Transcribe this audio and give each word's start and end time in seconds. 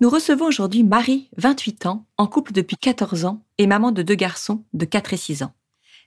Nous 0.00 0.08
recevons 0.08 0.46
aujourd'hui 0.46 0.82
Marie, 0.82 1.28
28 1.36 1.84
ans, 1.84 2.06
en 2.16 2.26
couple 2.26 2.52
depuis 2.52 2.78
14 2.78 3.26
ans 3.26 3.44
et 3.58 3.66
maman 3.66 3.92
de 3.92 4.00
deux 4.00 4.14
garçons 4.14 4.64
de 4.72 4.86
4 4.86 5.12
et 5.12 5.18
6 5.18 5.42
ans. 5.42 5.52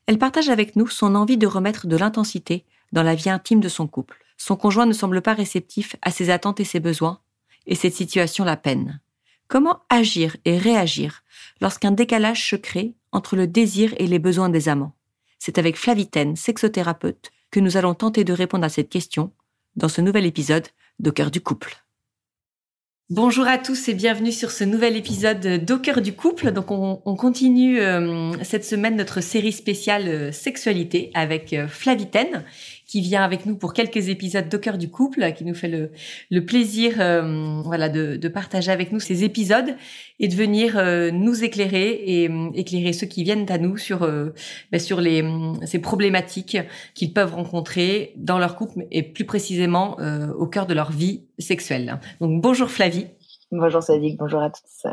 Elle 0.07 0.17
partage 0.17 0.49
avec 0.49 0.75
nous 0.75 0.87
son 0.87 1.13
envie 1.13 1.37
de 1.37 1.45
remettre 1.45 1.85
de 1.85 1.95
l'intensité 1.95 2.65
dans 2.91 3.03
la 3.03 3.13
vie 3.13 3.29
intime 3.29 3.59
de 3.59 3.69
son 3.69 3.85
couple. 3.85 4.25
Son 4.35 4.55
conjoint 4.55 4.87
ne 4.87 4.93
semble 4.93 5.21
pas 5.21 5.35
réceptif 5.35 5.95
à 6.01 6.09
ses 6.09 6.31
attentes 6.31 6.59
et 6.59 6.63
ses 6.63 6.79
besoins, 6.79 7.19
et 7.67 7.75
cette 7.75 7.93
situation 7.93 8.43
la 8.43 8.57
peine. 8.57 8.99
Comment 9.47 9.83
agir 9.89 10.37
et 10.43 10.57
réagir 10.57 11.21
lorsqu'un 11.61 11.91
décalage 11.91 12.49
se 12.49 12.55
crée 12.55 12.95
entre 13.11 13.35
le 13.35 13.45
désir 13.45 13.93
et 13.99 14.07
les 14.07 14.17
besoins 14.17 14.49
des 14.49 14.69
amants? 14.69 14.95
C'est 15.37 15.59
avec 15.59 15.77
Flavitaine, 15.77 16.35
sexothérapeute, 16.35 17.31
que 17.51 17.59
nous 17.59 17.77
allons 17.77 17.93
tenter 17.93 18.23
de 18.23 18.33
répondre 18.33 18.65
à 18.65 18.69
cette 18.69 18.89
question 18.89 19.31
dans 19.75 19.87
ce 19.87 20.01
nouvel 20.01 20.25
épisode 20.25 20.67
d'Au 20.97 21.11
cœur 21.11 21.29
du 21.29 21.41
couple. 21.41 21.83
Bonjour 23.09 23.45
à 23.47 23.57
tous 23.57 23.89
et 23.89 23.93
bienvenue 23.93 24.31
sur 24.31 24.49
ce 24.49 24.63
nouvel 24.63 24.95
épisode 24.95 25.65
d'Au 25.65 25.77
du 25.77 26.13
couple. 26.13 26.51
Donc 26.51 26.71
on, 26.71 26.95
continue 27.17 27.81
euh, 27.81 28.31
cette 28.43 28.63
semaine 28.63 28.95
notre 28.95 29.19
série 29.19 29.51
spéciale 29.51 30.07
euh, 30.07 30.31
sexualité 30.31 31.11
avec 31.13 31.51
euh, 31.51 31.67
Flavitaine 31.67 32.45
qui 32.93 33.01
vient 33.01 33.23
avec 33.23 33.47
nous 33.47 33.55
pour 33.55 33.73
quelques 33.73 34.09
épisodes 34.09 34.47
d'Au 34.49 34.59
cœur 34.59 34.77
du 34.77 34.87
couple, 34.87 35.33
qui 35.33 35.45
nous 35.45 35.55
fait 35.55 35.67
le, 35.67 35.89
le 36.29 36.45
plaisir 36.45 36.93
voilà 37.63 37.89
de, 37.89 38.17
de, 38.17 38.27
partager 38.27 38.71
avec 38.71 38.91
nous 38.91 38.99
ces 38.99 39.23
épisodes 39.23 39.75
et 40.19 40.27
de 40.27 40.35
venir 40.35 40.79
nous 41.11 41.43
éclairer 41.43 41.89
et 41.89 42.29
éclairer 42.53 42.93
ceux 42.93 43.07
qui 43.07 43.23
viennent 43.23 43.49
à 43.49 43.57
nous 43.57 43.77
sur 43.77 44.01
ben, 44.71 44.79
sur 44.79 45.01
les 45.01 45.23
ces 45.65 45.79
problématiques 45.79 46.59
qu'ils 46.93 47.13
peuvent 47.13 47.33
rencontrer 47.33 48.13
dans 48.15 48.37
leur 48.37 48.55
couple 48.55 48.85
et 48.91 49.01
plus 49.01 49.25
précisément 49.25 49.97
au 50.37 50.45
cœur 50.45 50.67
de 50.67 50.75
leur 50.75 50.91
vie 50.91 51.23
sexuelle. 51.39 51.99
Donc 52.21 52.43
bonjour 52.43 52.69
Flavie. 52.69 53.07
Bonjour 53.51 53.81
Sadik, 53.81 54.17
bonjour 54.19 54.43
à 54.43 54.51
tous. 54.51 54.85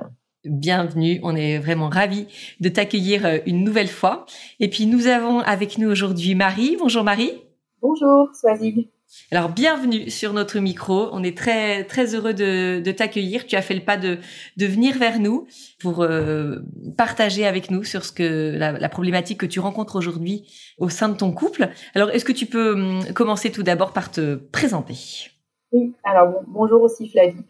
Bienvenue, 0.46 1.20
on 1.22 1.36
est 1.36 1.58
vraiment 1.58 1.90
ravis 1.90 2.26
de 2.60 2.70
t'accueillir 2.70 3.26
euh, 3.26 3.38
une 3.44 3.62
nouvelle 3.62 3.88
fois. 3.88 4.24
Et 4.58 4.70
puis 4.70 4.86
nous 4.86 5.06
avons 5.06 5.40
avec 5.40 5.76
nous 5.76 5.90
aujourd'hui 5.90 6.34
Marie. 6.34 6.78
Bonjour 6.80 7.04
Marie. 7.04 7.49
Bonjour 7.82 8.28
Swazik. 8.34 8.90
Alors 9.32 9.48
bienvenue 9.48 10.10
sur 10.10 10.32
notre 10.32 10.58
micro. 10.60 11.08
On 11.12 11.22
est 11.22 11.36
très 11.36 11.84
très 11.84 12.14
heureux 12.14 12.34
de, 12.34 12.80
de 12.80 12.92
t'accueillir. 12.92 13.46
Tu 13.46 13.56
as 13.56 13.62
fait 13.62 13.74
le 13.74 13.84
pas 13.84 13.96
de, 13.96 14.18
de 14.56 14.66
venir 14.66 14.98
vers 14.98 15.18
nous 15.18 15.46
pour 15.80 16.02
euh, 16.02 16.56
partager 16.96 17.46
avec 17.46 17.70
nous 17.70 17.82
sur 17.82 18.04
ce 18.04 18.12
que 18.12 18.56
la, 18.56 18.72
la 18.72 18.88
problématique 18.88 19.40
que 19.40 19.46
tu 19.46 19.60
rencontres 19.60 19.96
aujourd'hui 19.96 20.46
au 20.78 20.88
sein 20.88 21.08
de 21.08 21.16
ton 21.16 21.32
couple. 21.32 21.70
Alors 21.94 22.10
est-ce 22.10 22.24
que 22.24 22.32
tu 22.32 22.46
peux 22.46 22.72
hum, 22.72 23.12
commencer 23.14 23.50
tout 23.50 23.62
d'abord 23.62 23.92
par 23.92 24.10
te 24.10 24.36
présenter? 24.36 25.30
Oui. 25.72 25.94
Alors 26.04 26.42
bonjour 26.46 26.82
aussi 26.82 27.08
Flavie. 27.08 27.44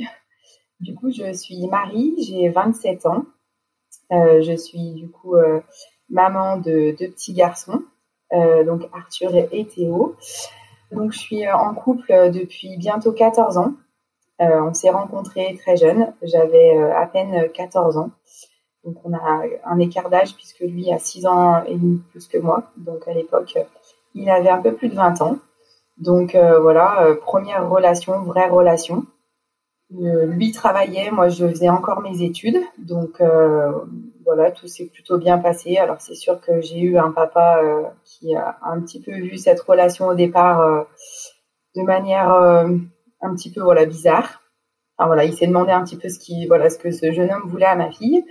Du 0.80 0.94
coup, 0.94 1.10
je 1.10 1.32
suis 1.34 1.66
Marie, 1.66 2.14
j'ai 2.26 2.48
27 2.48 3.04
ans. 3.04 3.26
Euh, 4.12 4.40
je 4.40 4.56
suis 4.56 4.92
du 4.94 5.08
coup 5.08 5.36
euh, 5.36 5.60
maman 6.08 6.56
de 6.56 6.96
deux 6.98 7.10
petits 7.10 7.34
garçons, 7.34 7.82
donc 8.32 8.88
Arthur 8.92 9.34
et 9.34 9.66
Théo. 9.66 10.16
Donc, 10.92 11.12
je 11.12 11.18
suis 11.18 11.50
en 11.50 11.74
couple 11.74 12.30
depuis 12.32 12.76
bientôt 12.76 13.12
14 13.12 13.58
ans. 13.58 13.74
on 14.38 14.74
s'est 14.74 14.90
rencontrés 14.90 15.56
très 15.60 15.76
jeunes. 15.76 16.12
J'avais 16.22 16.78
à 16.78 17.06
peine 17.06 17.48
14 17.52 17.96
ans. 17.96 18.10
Donc, 18.84 18.96
on 19.04 19.12
a 19.12 19.42
un 19.64 19.78
écart 19.78 20.10
d'âge 20.10 20.34
puisque 20.34 20.60
lui 20.60 20.92
a 20.92 20.98
6 20.98 21.26
ans 21.26 21.64
et 21.64 21.74
demi 21.74 22.02
plus 22.10 22.26
que 22.26 22.38
moi. 22.38 22.64
Donc, 22.76 23.06
à 23.06 23.12
l'époque, 23.12 23.58
il 24.14 24.28
avait 24.30 24.50
un 24.50 24.60
peu 24.60 24.72
plus 24.72 24.88
de 24.88 24.96
20 24.96 25.20
ans. 25.22 25.36
Donc, 25.98 26.34
voilà, 26.34 27.14
première 27.22 27.68
relation, 27.68 28.20
vraie 28.22 28.48
relation. 28.48 29.04
Euh, 29.98 30.26
lui 30.26 30.52
travaillait, 30.52 31.10
moi 31.10 31.28
je 31.28 31.48
faisais 31.48 31.68
encore 31.68 32.00
mes 32.00 32.22
études, 32.22 32.60
donc 32.78 33.20
euh, 33.20 33.72
voilà, 34.34 34.50
tout 34.50 34.66
s'est 34.66 34.86
plutôt 34.86 35.18
bien 35.18 35.38
passé. 35.38 35.76
Alors 35.76 36.00
c'est 36.00 36.14
sûr 36.14 36.40
que 36.40 36.60
j'ai 36.60 36.80
eu 36.80 36.98
un 36.98 37.10
papa 37.10 37.60
euh, 37.62 37.82
qui 38.04 38.34
a 38.34 38.58
un 38.62 38.80
petit 38.80 39.00
peu 39.00 39.12
vu 39.12 39.36
cette 39.36 39.60
relation 39.60 40.06
au 40.08 40.14
départ 40.14 40.86
de 41.76 41.82
manière 41.82 42.30
un 42.30 43.34
petit 43.34 43.52
peu 43.52 43.60
voilà 43.60 43.84
bizarre. 43.86 44.42
Voilà, 44.98 45.24
il 45.24 45.32
s'est 45.32 45.46
demandé 45.46 45.72
un 45.72 45.82
petit 45.82 45.96
peu 45.96 46.10
ce 46.10 46.18
qui 46.18 46.46
voilà 46.46 46.68
ce 46.68 46.78
que 46.78 46.90
ce 46.90 47.10
jeune 47.10 47.30
homme 47.32 47.48
voulait 47.48 47.64
à 47.66 47.74
ma 47.74 47.90
fille. 47.90 48.24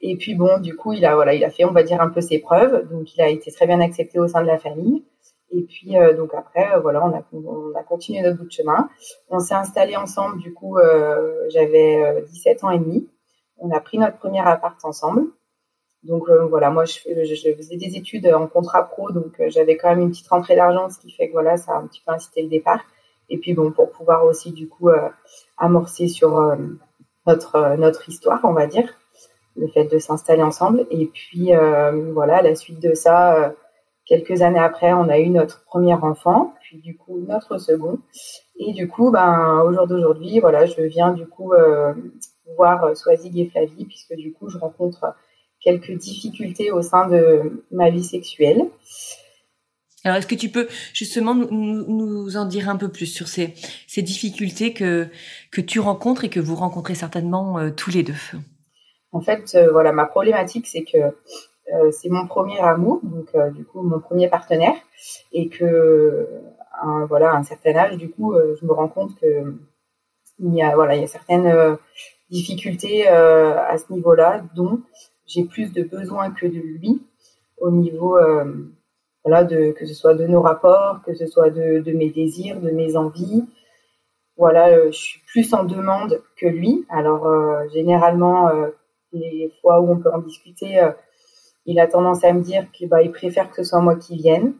Et 0.00 0.16
puis 0.16 0.34
bon, 0.34 0.58
du 0.58 0.74
coup, 0.74 0.92
il 0.92 1.04
a 1.06 1.14
voilà, 1.14 1.34
il 1.34 1.44
a 1.44 1.50
fait 1.50 1.64
on 1.64 1.72
va 1.72 1.82
dire 1.84 2.00
un 2.00 2.08
peu 2.08 2.20
ses 2.20 2.40
preuves, 2.40 2.88
donc 2.90 3.14
il 3.14 3.22
a 3.22 3.28
été 3.28 3.52
très 3.52 3.66
bien 3.66 3.80
accepté 3.80 4.18
au 4.18 4.26
sein 4.26 4.42
de 4.42 4.46
la 4.46 4.58
famille. 4.58 5.04
Et 5.52 5.62
puis 5.62 5.96
euh, 5.96 6.14
donc 6.14 6.34
après, 6.34 6.74
euh, 6.74 6.80
voilà, 6.80 7.04
on 7.04 7.14
a, 7.14 7.22
on 7.32 7.78
a 7.78 7.82
continué 7.82 8.22
notre 8.22 8.38
bout 8.38 8.46
de 8.46 8.52
chemin. 8.52 8.88
On 9.30 9.38
s'est 9.38 9.54
installé 9.54 9.96
ensemble. 9.96 10.38
Du 10.38 10.52
coup, 10.52 10.78
euh, 10.78 11.46
j'avais 11.50 12.22
17 12.22 12.64
ans 12.64 12.70
et 12.70 12.78
demi. 12.78 13.08
On 13.58 13.70
a 13.70 13.80
pris 13.80 13.98
notre 13.98 14.18
premier 14.18 14.40
appart 14.40 14.84
ensemble. 14.84 15.26
Donc 16.06 16.28
voilà, 16.50 16.70
moi 16.70 16.84
je, 16.84 16.98
faisais 16.98 17.76
des 17.76 17.96
études 17.96 18.26
en 18.26 18.46
contrat 18.46 18.88
pro, 18.88 19.10
donc 19.10 19.40
j'avais 19.48 19.76
quand 19.76 19.88
même 19.90 20.00
une 20.00 20.10
petite 20.10 20.28
rentrée 20.28 20.56
d'argent, 20.56 20.88
ce 20.88 20.98
qui 20.98 21.10
fait 21.10 21.28
que 21.28 21.32
voilà, 21.32 21.56
ça 21.56 21.72
a 21.72 21.78
un 21.78 21.86
petit 21.86 22.02
peu 22.06 22.12
incité 22.12 22.42
le 22.42 22.48
départ. 22.48 22.80
Et 23.28 23.38
puis 23.38 23.54
bon, 23.54 23.72
pour 23.72 23.90
pouvoir 23.90 24.24
aussi 24.24 24.52
du 24.52 24.68
coup 24.68 24.90
amorcer 25.58 26.08
sur 26.08 26.56
notre 27.26 27.76
notre 27.76 28.08
histoire, 28.08 28.40
on 28.44 28.52
va 28.52 28.66
dire, 28.66 28.88
le 29.56 29.66
fait 29.68 29.84
de 29.84 29.98
s'installer 29.98 30.42
ensemble. 30.42 30.86
Et 30.90 31.06
puis 31.06 31.50
voilà, 32.12 32.42
la 32.42 32.54
suite 32.54 32.80
de 32.80 32.94
ça 32.94 33.54
Quelques 34.06 34.40
années 34.42 34.60
après, 34.60 34.92
on 34.92 35.08
a 35.08 35.18
eu 35.18 35.30
notre 35.30 35.64
premier 35.64 35.94
enfant, 35.94 36.54
puis 36.60 36.78
du 36.78 36.96
coup 36.96 37.18
notre 37.26 37.58
second. 37.58 37.98
Et 38.56 38.72
du 38.72 38.86
coup, 38.86 39.10
ben, 39.10 39.60
au 39.66 39.72
jour 39.72 39.88
d'aujourd'hui, 39.88 40.38
voilà, 40.38 40.64
je 40.64 40.80
viens 40.82 41.12
du 41.12 41.26
coup 41.26 41.52
euh, 41.52 41.92
voir 42.56 42.96
Swazig 42.96 43.36
et 43.36 43.50
Flavie, 43.50 43.84
puisque 43.84 44.14
du 44.14 44.32
coup, 44.32 44.48
je 44.48 44.58
rencontre 44.58 45.16
quelques 45.66 45.98
difficultés 45.98 46.70
au 46.70 46.80
sein 46.80 47.08
de 47.08 47.64
ma 47.72 47.90
vie 47.90 48.04
sexuelle. 48.04 48.62
Alors, 50.04 50.18
est-ce 50.18 50.28
que 50.28 50.36
tu 50.36 50.48
peux 50.48 50.68
justement 50.92 51.34
nous, 51.34 51.48
nous, 51.50 52.36
en 52.36 52.44
dire 52.44 52.68
un 52.68 52.76
peu 52.76 52.88
plus 52.88 53.06
sur 53.06 53.26
ces, 53.26 53.54
ces 53.88 54.02
difficultés 54.02 54.72
que, 54.72 55.08
que 55.50 55.60
tu 55.60 55.80
rencontres 55.80 56.22
et 56.22 56.28
que 56.28 56.38
vous 56.38 56.54
rencontrez 56.54 56.94
certainement 56.94 57.58
euh, 57.58 57.70
tous 57.70 57.90
les 57.90 58.04
deux? 58.04 58.14
En 59.10 59.20
fait, 59.20 59.56
euh, 59.56 59.72
voilà, 59.72 59.90
ma 59.90 60.06
problématique, 60.06 60.68
c'est 60.68 60.84
que 60.84 60.98
euh, 60.98 61.90
c'est 61.90 62.10
mon 62.10 62.28
premier 62.28 62.60
amour, 62.60 63.00
donc 63.02 63.28
du 63.56 63.64
coup 63.64 63.82
mon 63.82 63.98
premier 63.98 64.28
partenaire, 64.28 64.76
et 65.32 65.48
que 65.48 66.28
un, 66.80 67.06
voilà 67.06 67.32
un 67.32 67.42
certain 67.42 67.74
âge, 67.74 67.96
du 67.96 68.08
coup, 68.08 68.34
je 68.60 68.64
me 68.64 68.72
rends 68.72 68.86
compte 68.86 69.18
que 69.20 69.26
il 70.38 70.54
y 70.54 70.62
a 70.62 70.76
voilà 70.76 70.94
il 70.94 71.00
y 71.00 71.04
a 71.04 71.08
certaines 71.08 71.76
difficultés 72.30 73.08
à 73.08 73.76
ce 73.78 73.92
niveau-là, 73.92 74.44
dont 74.54 74.80
j'ai 75.26 75.44
plus 75.44 75.72
de 75.72 75.82
besoins 75.82 76.30
que 76.30 76.46
de 76.46 76.58
lui. 76.58 77.02
au 77.58 77.70
niveau 77.70 78.18
voilà 79.24 79.44
de 79.44 79.72
que 79.72 79.86
ce 79.86 79.94
soit 79.94 80.14
de 80.14 80.26
nos 80.26 80.40
rapports, 80.40 81.00
que 81.04 81.14
ce 81.14 81.26
soit 81.26 81.50
de, 81.50 81.80
de 81.80 81.92
mes 81.92 82.10
désirs, 82.10 82.60
de 82.60 82.70
mes 82.70 82.96
envies. 82.96 83.44
Voilà, 84.36 84.90
je 84.90 84.96
suis 84.96 85.20
plus 85.26 85.52
en 85.54 85.64
demande 85.64 86.22
que 86.36 86.46
lui. 86.46 86.84
Alors 86.88 87.26
généralement 87.70 88.50
les 89.12 89.52
fois 89.60 89.80
où 89.80 89.90
on 89.90 89.98
peut 89.98 90.12
en 90.12 90.18
discuter, 90.18 90.80
il 91.66 91.80
a 91.80 91.88
tendance 91.88 92.24
à 92.24 92.32
me 92.32 92.42
dire 92.42 92.70
qu'il 92.70 92.88
bah, 92.88 93.02
il 93.02 93.10
préfère 93.10 93.50
que 93.50 93.56
ce 93.56 93.64
soit 93.64 93.80
moi 93.80 93.96
qui 93.96 94.16
vienne. 94.16 94.54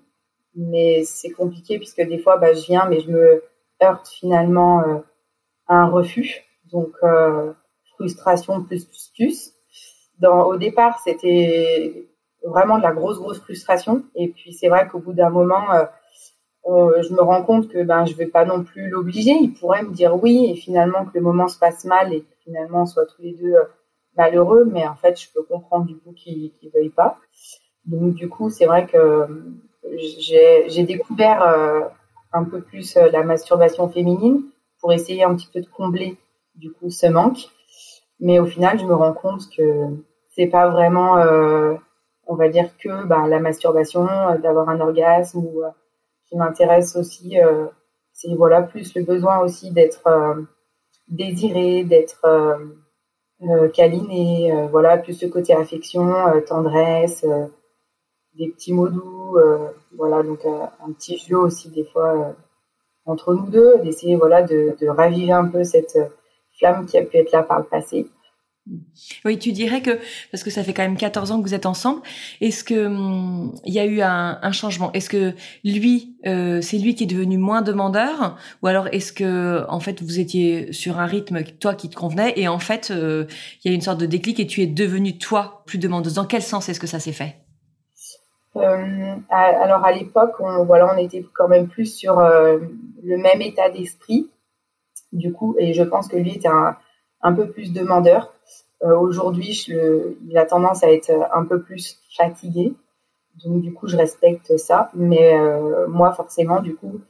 Mais 0.57 1.05
c'est 1.05 1.31
compliqué 1.31 1.79
puisque 1.79 2.03
des 2.03 2.19
fois, 2.19 2.39
bah, 2.39 2.53
je 2.53 2.67
viens, 2.67 2.87
mais 2.89 3.01
je 3.01 3.11
me 3.11 3.43
heurte 3.83 4.09
finalement 4.09 4.81
euh, 4.81 4.99
à 5.69 5.77
un 5.77 5.87
refus. 5.87 6.43
Donc, 6.73 6.93
euh, 7.03 7.53
frustration 7.95 8.63
plus, 8.65 8.85
plus, 8.87 9.13
plus. 9.15 9.53
Au 10.23 10.57
départ, 10.57 10.99
c'était 11.05 12.09
vraiment 12.45 12.79
de 12.79 12.83
la 12.83 12.93
grosse, 12.93 13.19
grosse 13.19 13.41
frustration. 13.41 14.05
Et 14.15 14.29
puis, 14.29 14.53
c'est 14.53 14.69
vrai 14.69 14.89
qu'au 14.89 14.99
bout 14.99 15.13
d'un 15.13 15.31
moment, 15.31 15.73
euh, 15.73 17.03
je 17.03 17.13
me 17.13 17.21
rends 17.21 17.43
compte 17.43 17.69
que 17.69 17.83
ben, 17.83 18.05
je 18.07 18.13
ne 18.13 18.17
vais 18.17 18.27
pas 18.27 18.45
non 18.45 18.65
plus 18.65 18.89
l'obliger. 18.89 19.33
Il 19.33 19.53
pourrait 19.55 19.83
me 19.83 19.93
dire 19.93 20.23
oui 20.23 20.51
et 20.51 20.55
finalement 20.55 21.05
que 21.05 21.13
le 21.15 21.21
moment 21.21 21.49
se 21.49 21.59
passe 21.59 21.85
mal 21.85 22.13
et 22.13 22.21
que 22.23 22.35
finalement 22.45 22.83
on 22.83 22.87
soit 22.87 23.07
tous 23.07 23.23
les 23.23 23.33
deux 23.33 23.55
malheureux, 24.17 24.65
mais 24.65 24.87
en 24.87 24.95
fait, 24.95 25.21
je 25.21 25.29
peux 25.33 25.43
comprendre 25.43 25.87
du 25.87 25.97
coup 25.97 26.13
qu'il 26.13 26.53
ne 26.63 26.71
veuille 26.71 26.91
pas. 26.91 27.19
Donc, 27.85 28.15
du 28.15 28.29
coup, 28.29 28.51
c'est 28.51 28.67
vrai 28.67 28.87
que 28.87 28.97
euh, 28.97 29.27
j'ai 30.19 30.83
découvert 30.83 31.43
euh, 31.43 31.83
un 32.33 32.45
peu 32.45 32.61
plus 32.61 32.97
euh, 32.97 33.11
la 33.11 33.23
masturbation 33.23 33.89
féminine 33.89 34.43
pour 34.81 34.93
essayer 34.93 35.25
un 35.25 35.35
petit 35.35 35.49
peu 35.53 35.61
de 35.61 35.67
combler 35.67 36.17
du 36.55 36.73
coup 36.73 36.91
ce 36.91 37.07
manque. 37.07 37.49
Mais 38.21 38.39
au 38.39 38.47
final, 38.47 38.79
je 38.79 38.85
me 38.85 38.95
rends 38.95 39.13
compte 39.13 39.43
que 39.57 39.89
c'est 40.35 40.47
pas 40.47 40.69
vraiment, 40.69 41.17
on 42.27 42.35
va 42.35 42.49
dire 42.49 42.71
que 42.79 43.05
bah, 43.05 43.27
la 43.29 43.41
masturbation, 43.41 44.07
d'avoir 44.43 44.69
un 44.69 44.81
orgasme 44.81 45.39
ou 45.39 45.63
qui 46.29 46.37
m'intéresse 46.37 46.97
aussi, 46.97 47.39
c'est 48.13 48.35
voilà 48.35 48.63
plus 48.63 48.95
le 48.95 49.05
besoin 49.05 49.39
aussi 49.41 49.71
d'être 49.71 50.09
désiré, 51.09 51.85
d'être 51.85 52.25
euh, 53.43 53.69
euh, 54.53 54.67
voilà, 54.71 54.97
plus 54.97 55.15
ce 55.15 55.27
côté 55.27 55.55
affection, 55.55 56.15
euh, 56.29 56.41
tendresse, 56.41 57.25
euh, 57.25 57.47
des 58.35 58.49
petits 58.49 58.73
mots 58.73 58.89
doux, 58.89 59.39
voilà, 59.97 60.23
donc 60.23 60.45
un 60.45 60.93
petit 60.93 61.19
jeu 61.19 61.39
aussi 61.39 61.71
des 61.71 61.85
fois 61.85 62.35
entre 63.07 63.35
nous 63.35 63.47
deux, 63.47 63.79
d'essayer 63.79 64.17
voilà 64.17 64.43
de, 64.43 64.77
de, 64.79 64.89
raviver 64.89 65.33
un 65.33 65.47
peu 65.47 65.65
cette 65.65 65.99
flamme 66.59 66.87
qui 66.87 66.99
a 66.99 67.03
pu 67.03 67.17
être 67.17 67.33
là 67.33 67.43
par 67.43 67.59
le 67.59 67.65
passé. 67.65 68.07
Oui, 69.25 69.39
tu 69.39 69.53
dirais 69.53 69.81
que, 69.81 69.99
parce 70.33 70.43
que 70.43 70.51
ça 70.51 70.65
fait 70.65 70.75
quand 70.75 70.83
même 70.83 70.97
14 70.97 71.31
ans 71.31 71.39
que 71.39 71.47
vous 71.47 71.55
êtes 71.55 71.67
ensemble, 71.67 72.03
est-ce 72.41 72.65
que 72.65 72.87
hum, 72.87 73.55
il 73.65 73.73
y 73.73 73.79
a 73.79 73.85
eu 73.85 74.01
un, 74.01 74.39
un 74.43 74.53
changement? 74.53 74.93
Est-ce 74.93 75.09
que 75.09 75.35
lui, 75.65 76.17
euh, 76.27 76.61
c'est 76.61 76.79
lui 76.79 76.95
qui 76.97 77.05
est 77.05 77.07
devenu 77.07 77.39
moins 77.39 77.63
demandeur? 77.63 78.37
Ou 78.63 78.67
alors 78.67 78.89
est-ce 78.89 79.13
que, 79.13 79.65
en 79.69 79.79
fait, 79.79 80.03
vous 80.03 80.19
étiez 80.19 80.73
sur 80.73 80.99
un 80.99 81.07
rythme, 81.07 81.45
toi, 81.61 81.75
qui 81.75 81.89
te 81.89 81.95
convenait, 81.95 82.33
et 82.37 82.49
en 82.49 82.59
fait, 82.59 82.91
euh, 82.91 83.27
il 83.65 83.71
y 83.71 83.73
a 83.73 83.75
une 83.75 83.83
sorte 83.83 84.01
de 84.01 84.07
déclic 84.07 84.41
et 84.41 84.47
tu 84.49 84.63
es 84.63 84.67
devenue, 84.67 85.17
toi, 85.17 85.63
plus 85.67 85.79
demandeuse? 85.79 86.15
Dans 86.15 86.27
quel 86.27 86.43
sens 86.43 86.69
est-ce 86.69 86.81
que 86.81 86.89
ça 86.89 86.99
s'est 86.99 87.13
fait? 87.13 87.37
Euh, 88.57 89.15
Alors, 89.31 89.85
à 89.85 89.93
l'époque, 89.93 90.33
on, 90.41 90.65
voilà, 90.65 90.93
on 90.93 90.99
était 90.99 91.25
quand 91.35 91.47
même 91.47 91.69
plus 91.69 91.95
sur 91.95 92.19
le 92.19 93.17
même 93.17 93.43
état 93.43 93.71
d'esprit, 93.71 94.29
du 95.13 95.33
coup, 95.33 95.57
et 95.59 95.73
je 95.73 95.83
pense 95.83 96.09
que 96.09 96.17
lui 96.17 96.33
était 96.33 96.49
un, 96.49 96.77
un 97.23 97.33
peu 97.33 97.49
plus 97.49 97.73
demandeur. 97.73 98.33
Euh, 98.83 98.97
aujourd'hui, 98.99 99.67
il 100.29 100.39
a 100.39 100.45
tendance 100.45 100.83
à 100.85 100.91
être 100.91 101.11
un 101.33 101.45
peu 101.45 101.63
plus 101.63 101.99
fatigué. 102.17 102.75
Donc, 103.45 103.63
du 103.63 103.73
coup, 103.73 103.89
je 103.89 103.97
respecte 103.97 104.57
ça. 104.57 104.91
Mais 104.95 105.35
euh, 105.35 105.87
moi, 105.89 106.13
forcément, 106.13 106.61
du 106.61 106.75
coup, 106.75 107.01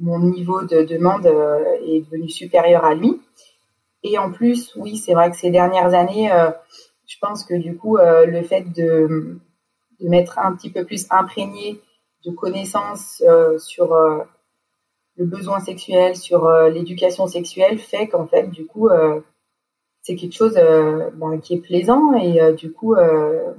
mon 0.00 0.18
niveau 0.20 0.62
de 0.62 0.82
demande 0.82 1.26
euh, 1.26 1.64
est 1.84 2.00
devenu 2.00 2.28
supérieur 2.28 2.84
à 2.84 2.94
lui. 2.94 3.20
Et 4.04 4.16
en 4.16 4.30
plus, 4.30 4.74
oui, 4.76 4.96
c'est 4.96 5.14
vrai 5.14 5.30
que 5.30 5.36
ces 5.36 5.50
dernières 5.50 5.92
années, 5.92 6.30
je 7.04 7.16
pense 7.20 7.42
que 7.42 7.54
du 7.54 7.76
coup, 7.76 7.96
le 7.98 8.42
fait 8.42 8.62
de, 8.62 9.40
de 9.98 10.08
m'être 10.08 10.38
un 10.38 10.54
petit 10.54 10.70
peu 10.70 10.84
plus 10.84 11.08
imprégné 11.10 11.80
de 12.24 12.30
connaissances 12.30 13.20
sur 13.58 13.92
le 15.18 15.26
besoin 15.26 15.60
sexuel, 15.60 16.16
sur 16.16 16.48
l'éducation 16.70 17.26
sexuelle, 17.26 17.78
fait 17.78 18.08
qu'en 18.08 18.26
fait, 18.26 18.48
du 18.50 18.64
coup, 18.66 18.88
c'est 20.08 20.16
quelque 20.16 20.34
chose 20.34 20.56
euh, 20.56 21.10
ben, 21.14 21.38
qui 21.38 21.52
est 21.52 21.60
plaisant 21.60 22.14
et 22.14 22.40
euh, 22.40 22.52
du 22.54 22.72
coup, 22.72 22.94
euh, 22.94 23.52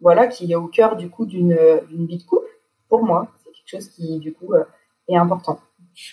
voilà, 0.00 0.26
qui 0.26 0.50
est 0.50 0.54
au 0.54 0.66
cœur 0.66 0.96
du 0.96 1.10
coup 1.10 1.26
d'une 1.26 1.54
vie 1.90 2.16
de 2.16 2.22
couple. 2.24 2.46
Pour 2.88 3.04
moi, 3.04 3.28
c'est 3.44 3.52
quelque 3.52 3.82
chose 3.82 3.88
qui 3.90 4.18
du 4.18 4.32
coup 4.32 4.54
est 5.08 5.16
important. 5.16 5.60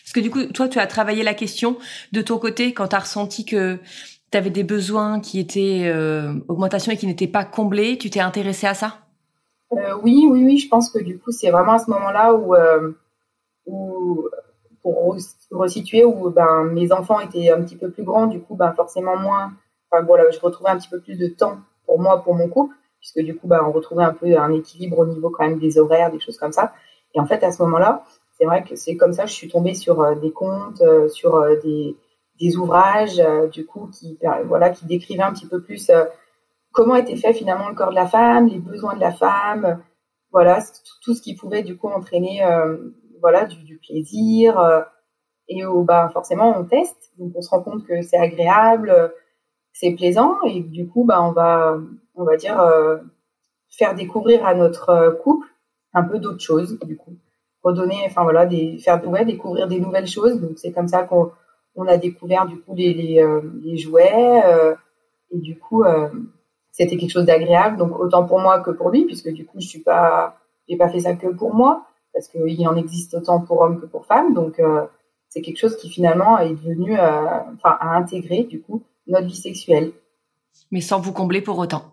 Parce 0.04 0.13
que 0.13 0.19
du 0.19 0.30
coup, 0.30 0.44
toi, 0.48 0.68
tu 0.68 0.78
as 0.78 0.88
travaillé 0.88 1.24
la 1.24 1.33
question 1.33 1.78
de 2.12 2.22
ton 2.22 2.38
côté 2.38 2.74
quand 2.74 2.89
tu 2.89 2.95
as 2.98 3.00
ressenti 3.00 3.45
que 3.45 3.80
tu 4.31 4.38
avais 4.38 4.50
des 4.50 4.63
besoins 4.63 5.22
qui 5.22 5.39
étaient 5.39 5.92
augmentation 6.48 6.92
et 6.92 6.98
qui 6.98 7.07
n'étaient 7.07 7.28
pas 7.28 7.45
comblés. 7.45 7.98
Tu 7.98 8.10
t'es 8.10 8.19
intéressé 8.19 8.68
à 8.68 8.74
ça? 8.74 9.00
Oui, 9.72 10.28
oui, 10.30 10.44
oui. 10.44 10.57
Je 10.57 10.68
pense 10.68 10.89
que 10.89 11.00
du 11.00 11.18
coup, 11.18 11.31
c'est 11.31 11.50
vraiment 11.50 11.74
à 11.74 11.80
ce 11.80 11.89
moment-là 11.89 12.36
où, 12.36 12.56
où 13.66 14.30
pour 14.81 15.16
resituer 15.51 16.06
où 16.06 16.30
ben, 16.30 16.63
mes 16.66 16.92
enfants 16.92 17.19
étaient 17.19 17.51
un 17.51 17.62
petit 17.62 17.75
peu 17.75 17.89
plus 17.89 18.04
grands, 18.04 18.28
du 18.28 18.42
coup, 18.42 18.56
ben, 18.56 18.74
forcément 18.74 19.18
moins. 19.18 19.54
Enfin, 19.89 20.04
voilà, 20.04 20.30
je 20.31 20.39
retrouvais 20.39 20.69
un 20.69 20.78
petit 20.78 20.89
peu 20.89 21.00
plus 21.00 21.18
de 21.18 21.28
temps 21.28 21.57
pour 21.86 22.00
moi, 22.00 22.24
pour 22.24 22.36
mon 22.36 22.48
couple, 22.48 22.75
puisque 23.00 23.19
du 23.19 23.36
coup, 23.36 23.48
ben, 23.48 23.62
on 23.66 23.72
retrouvait 23.72 24.04
un 24.04 24.13
peu 24.13 24.38
un 24.38 24.51
équilibre 24.54 25.00
au 25.00 25.06
niveau 25.06 25.30
quand 25.30 25.48
même 25.48 25.60
des 25.60 25.78
horaires, 25.78 26.12
des 26.12 26.19
choses 26.19 26.38
comme 26.38 26.51
ça. 26.51 26.74
Et 27.13 27.19
en 27.19 27.25
fait, 27.25 27.44
à 27.44 27.51
ce 27.51 27.62
moment-là, 27.63 28.04
c'est 28.38 28.45
vrai 28.45 28.63
que 28.63 28.75
c'est 28.75 28.95
comme 28.95 29.13
ça, 29.13 29.25
je 29.25 29.33
suis 29.33 29.50
tombée 29.50 29.75
sur 29.75 30.01
euh, 30.01 30.16
des 30.16 30.31
comptes, 30.31 30.81
euh, 30.81 31.07
sur 31.10 31.36
euh, 31.36 31.60
des, 31.62 31.95
des, 32.39 32.57
ouvrages, 32.57 33.22
du 33.51 33.66
coup, 33.66 33.89
qui, 33.94 34.18
voilà, 34.45 34.72
qui 34.72 34.86
décrivaient 34.86 35.22
un 35.22 35.33
petit 35.33 35.45
peu 35.45 35.62
plus 35.62 35.92
comment 36.72 36.95
était 36.95 37.18
fait 37.18 37.33
finalement 37.33 37.69
le 37.69 37.75
corps 37.75 37.92
de 37.92 37.95
la 37.95 38.07
femme, 38.07 38.48
les 38.48 38.57
besoins 38.57 38.95
de 38.95 39.00
la 39.00 39.12
femme, 39.12 39.83
voilà, 40.31 40.60
tout, 41.04 41.13
ce 41.13 41.22
qui 41.22 41.36
pouvait 41.36 41.62
du 41.62 41.78
coup 41.78 41.89
entraîner 41.89 42.42
voilà, 43.21 43.45
du, 43.45 43.77
plaisir. 43.77 44.59
Euh, 44.59 44.81
et 45.47 45.65
où, 45.65 45.83
bah, 45.83 46.09
forcément, 46.13 46.57
on 46.57 46.65
teste. 46.65 47.12
Donc, 47.18 47.33
on 47.35 47.41
se 47.41 47.50
rend 47.50 47.62
compte 47.62 47.85
que 47.85 48.01
c'est 48.01 48.18
agréable, 48.18 49.13
c'est 49.73 49.91
plaisant. 49.91 50.35
Et 50.45 50.62
du 50.62 50.88
coup, 50.88 51.03
bah, 51.03 51.21
on 51.21 51.31
va, 51.31 51.77
on 52.15 52.23
va 52.23 52.38
dire, 52.38 52.59
euh, 52.59 52.97
faire 53.69 53.95
découvrir 53.95 54.45
à 54.45 54.53
notre 54.53 54.89
euh, 54.89 55.12
couple 55.12 55.47
un 55.94 56.03
peu 56.03 56.19
d'autres 56.19 56.41
choses, 56.41 56.79
du 56.83 56.97
coup. 56.97 57.18
Redonner, 57.63 58.01
enfin 58.06 58.23
voilà, 58.23 58.45
des, 58.45 58.78
faire 58.80 59.06
ouais, 59.07 59.25
découvrir 59.25 59.68
des 59.68 59.80
nouvelles 59.80 60.07
choses. 60.07 60.40
Donc, 60.40 60.57
c'est 60.57 60.71
comme 60.71 60.87
ça 60.87 61.04
qu'on 61.04 61.31
on 61.75 61.85
a 61.87 61.97
découvert, 61.97 62.45
du 62.45 62.59
coup, 62.59 62.73
les, 62.75 62.94
les, 62.94 63.25
les 63.61 63.78
jouets. 63.78 64.42
et 65.31 65.37
du 65.37 65.59
coup, 65.59 65.83
c'était 66.71 66.97
quelque 66.97 67.11
chose 67.11 67.25
d'agréable. 67.25 67.78
Donc, 67.78 67.99
autant 67.99 68.25
pour 68.25 68.40
moi 68.40 68.61
que 68.61 68.71
pour 68.71 68.90
lui, 68.90 69.06
puisque 69.06 69.31
du 69.31 69.45
coup, 69.45 69.59
je 69.59 69.68
suis 69.68 69.81
pas, 69.81 70.37
j'ai 70.68 70.78
pas 70.78 70.90
fait 70.90 71.01
ça 71.01 71.13
que 71.13 71.28
pour 71.28 71.54
moi 71.54 71.85
parce 72.13 72.27
qu'il 72.27 72.68
en 72.68 72.75
existe 72.75 73.13
autant 73.13 73.41
pour 73.41 73.61
hommes 73.61 73.80
que 73.80 73.85
pour 73.85 74.06
femmes. 74.06 74.33
Donc, 74.33 74.59
euh, 74.59 74.85
c'est 75.30 75.41
quelque 75.41 75.59
chose 75.59 75.77
qui 75.77 75.89
finalement 75.89 76.37
est 76.39 76.51
devenu, 76.51 76.99
euh, 76.99 77.39
enfin, 77.56 77.77
à 77.80 77.95
intégrer 77.95 78.44
du 78.44 78.61
coup 78.61 78.83
notre 79.07 79.27
vie 79.27 79.35
sexuelle. 79.35 79.91
Mais 80.71 80.81
sans 80.81 80.99
vous 80.99 81.13
combler 81.13 81.41
pour 81.41 81.57
autant. 81.57 81.83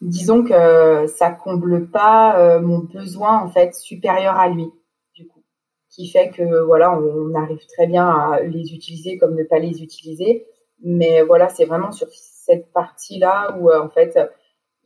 Disons 0.00 0.42
que 0.42 1.06
ça 1.06 1.30
comble 1.30 1.88
pas 1.88 2.38
euh, 2.38 2.60
mon 2.60 2.78
besoin 2.78 3.42
en 3.42 3.48
fait 3.48 3.74
supérieur 3.74 4.36
à 4.36 4.48
lui, 4.48 4.70
du 5.14 5.26
coup, 5.26 5.42
qui 5.88 6.08
fait 6.08 6.30
que 6.30 6.64
voilà, 6.64 6.98
on 6.98 7.34
arrive 7.34 7.64
très 7.66 7.86
bien 7.86 8.08
à 8.08 8.40
les 8.40 8.74
utiliser 8.74 9.18
comme 9.18 9.34
ne 9.34 9.44
pas 9.44 9.58
les 9.58 9.82
utiliser. 9.82 10.46
Mais 10.82 11.22
voilà, 11.22 11.48
c'est 11.48 11.64
vraiment 11.64 11.92
sur 11.92 12.08
cette 12.10 12.72
partie-là 12.72 13.56
où 13.58 13.72
en 13.72 13.88
fait 13.88 14.18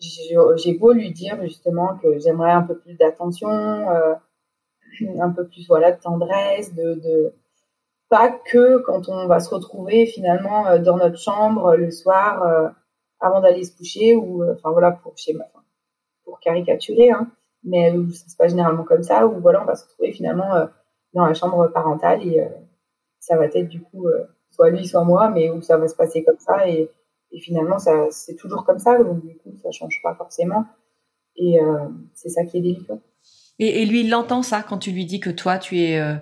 j'ai 0.01 0.75
beau 0.75 0.93
lui 0.93 1.13
dire 1.13 1.39
justement 1.43 1.97
que 1.99 2.19
j'aimerais 2.19 2.53
un 2.53 2.63
peu 2.63 2.77
plus 2.79 2.95
d'attention, 2.95 3.49
euh, 3.49 4.15
un 5.21 5.31
peu 5.31 5.47
plus 5.47 5.67
voilà 5.69 5.93
de 5.93 6.01
tendresse, 6.01 6.75
de, 6.75 6.95
de, 6.95 7.35
pas 8.09 8.31
que 8.31 8.79
quand 8.79 9.09
on 9.09 9.27
va 9.27 9.41
se 9.41 9.55
retrouver 9.55 10.07
finalement 10.07 10.67
euh, 10.67 10.79
dans 10.79 10.97
notre 10.97 11.19
chambre 11.19 11.77
le 11.77 11.91
soir 11.91 12.43
euh, 12.43 12.69
avant 13.21 13.41
d'aller 13.41 13.65
se 13.65 13.77
coucher 13.77 14.15
ou 14.17 14.43
euh, 14.43 14.55
enfin 14.55 14.71
voilà 14.71 14.93
pour 14.93 15.17
schéma, 15.17 15.45
pour 16.25 16.41
caricaturer, 16.41 17.11
hein, 17.11 17.31
mais 17.65 17.93
ça 18.13 18.29
se 18.29 18.37
passe 18.37 18.51
généralement 18.51 18.85
comme 18.85 19.03
ça 19.03 19.27
où 19.27 19.41
voilà 19.41 19.63
on 19.63 19.67
va 19.67 19.77
se 19.77 19.85
retrouver 19.85 20.13
finalement 20.13 20.69
dans 21.15 21.27
la 21.27 21.35
chambre 21.35 21.69
parentale 21.69 22.27
et 22.27 22.47
ça 23.21 23.37
va 23.37 23.47
être 23.47 23.69
du 23.69 23.83
coup 23.83 24.07
soit 24.51 24.71
lui 24.71 24.87
soit 24.87 25.05
moi, 25.05 25.31
mais 25.31 25.51
où 25.51 25.61
ça 25.63 25.77
va 25.77 25.89
se 25.89 25.97
passer 25.97 26.25
comme 26.25 26.39
ça 26.39 26.69
et, 26.69 26.91
et 27.33 27.41
finalement 27.41 27.79
ça 27.79 28.07
c'est 28.11 28.37
toujours 28.37 28.65
comme 28.65 28.79
ça. 28.79 29.03
Donc 29.03 29.21
du 29.21 29.37
coup 29.37 29.53
ça 29.63 29.71
change 29.73 30.01
pas 30.03 30.15
forcément. 30.15 30.65
Et 31.37 31.59
c'est 32.15 32.29
ça 32.29 32.45
qui 32.45 32.59
est 32.59 32.61
délicat. 32.61 32.99
Et, 33.59 33.85
lui, 33.87 34.03
il 34.03 34.15
entend 34.15 34.43
ça 34.43 34.63
quand 34.63 34.79
tu 34.79 34.93
lui 34.93 35.05
dis 35.05 35.21
que 35.21 35.31
toi, 35.31 35.59
tu 35.59 35.81
es, 35.81 35.99
euh, 35.99 36.15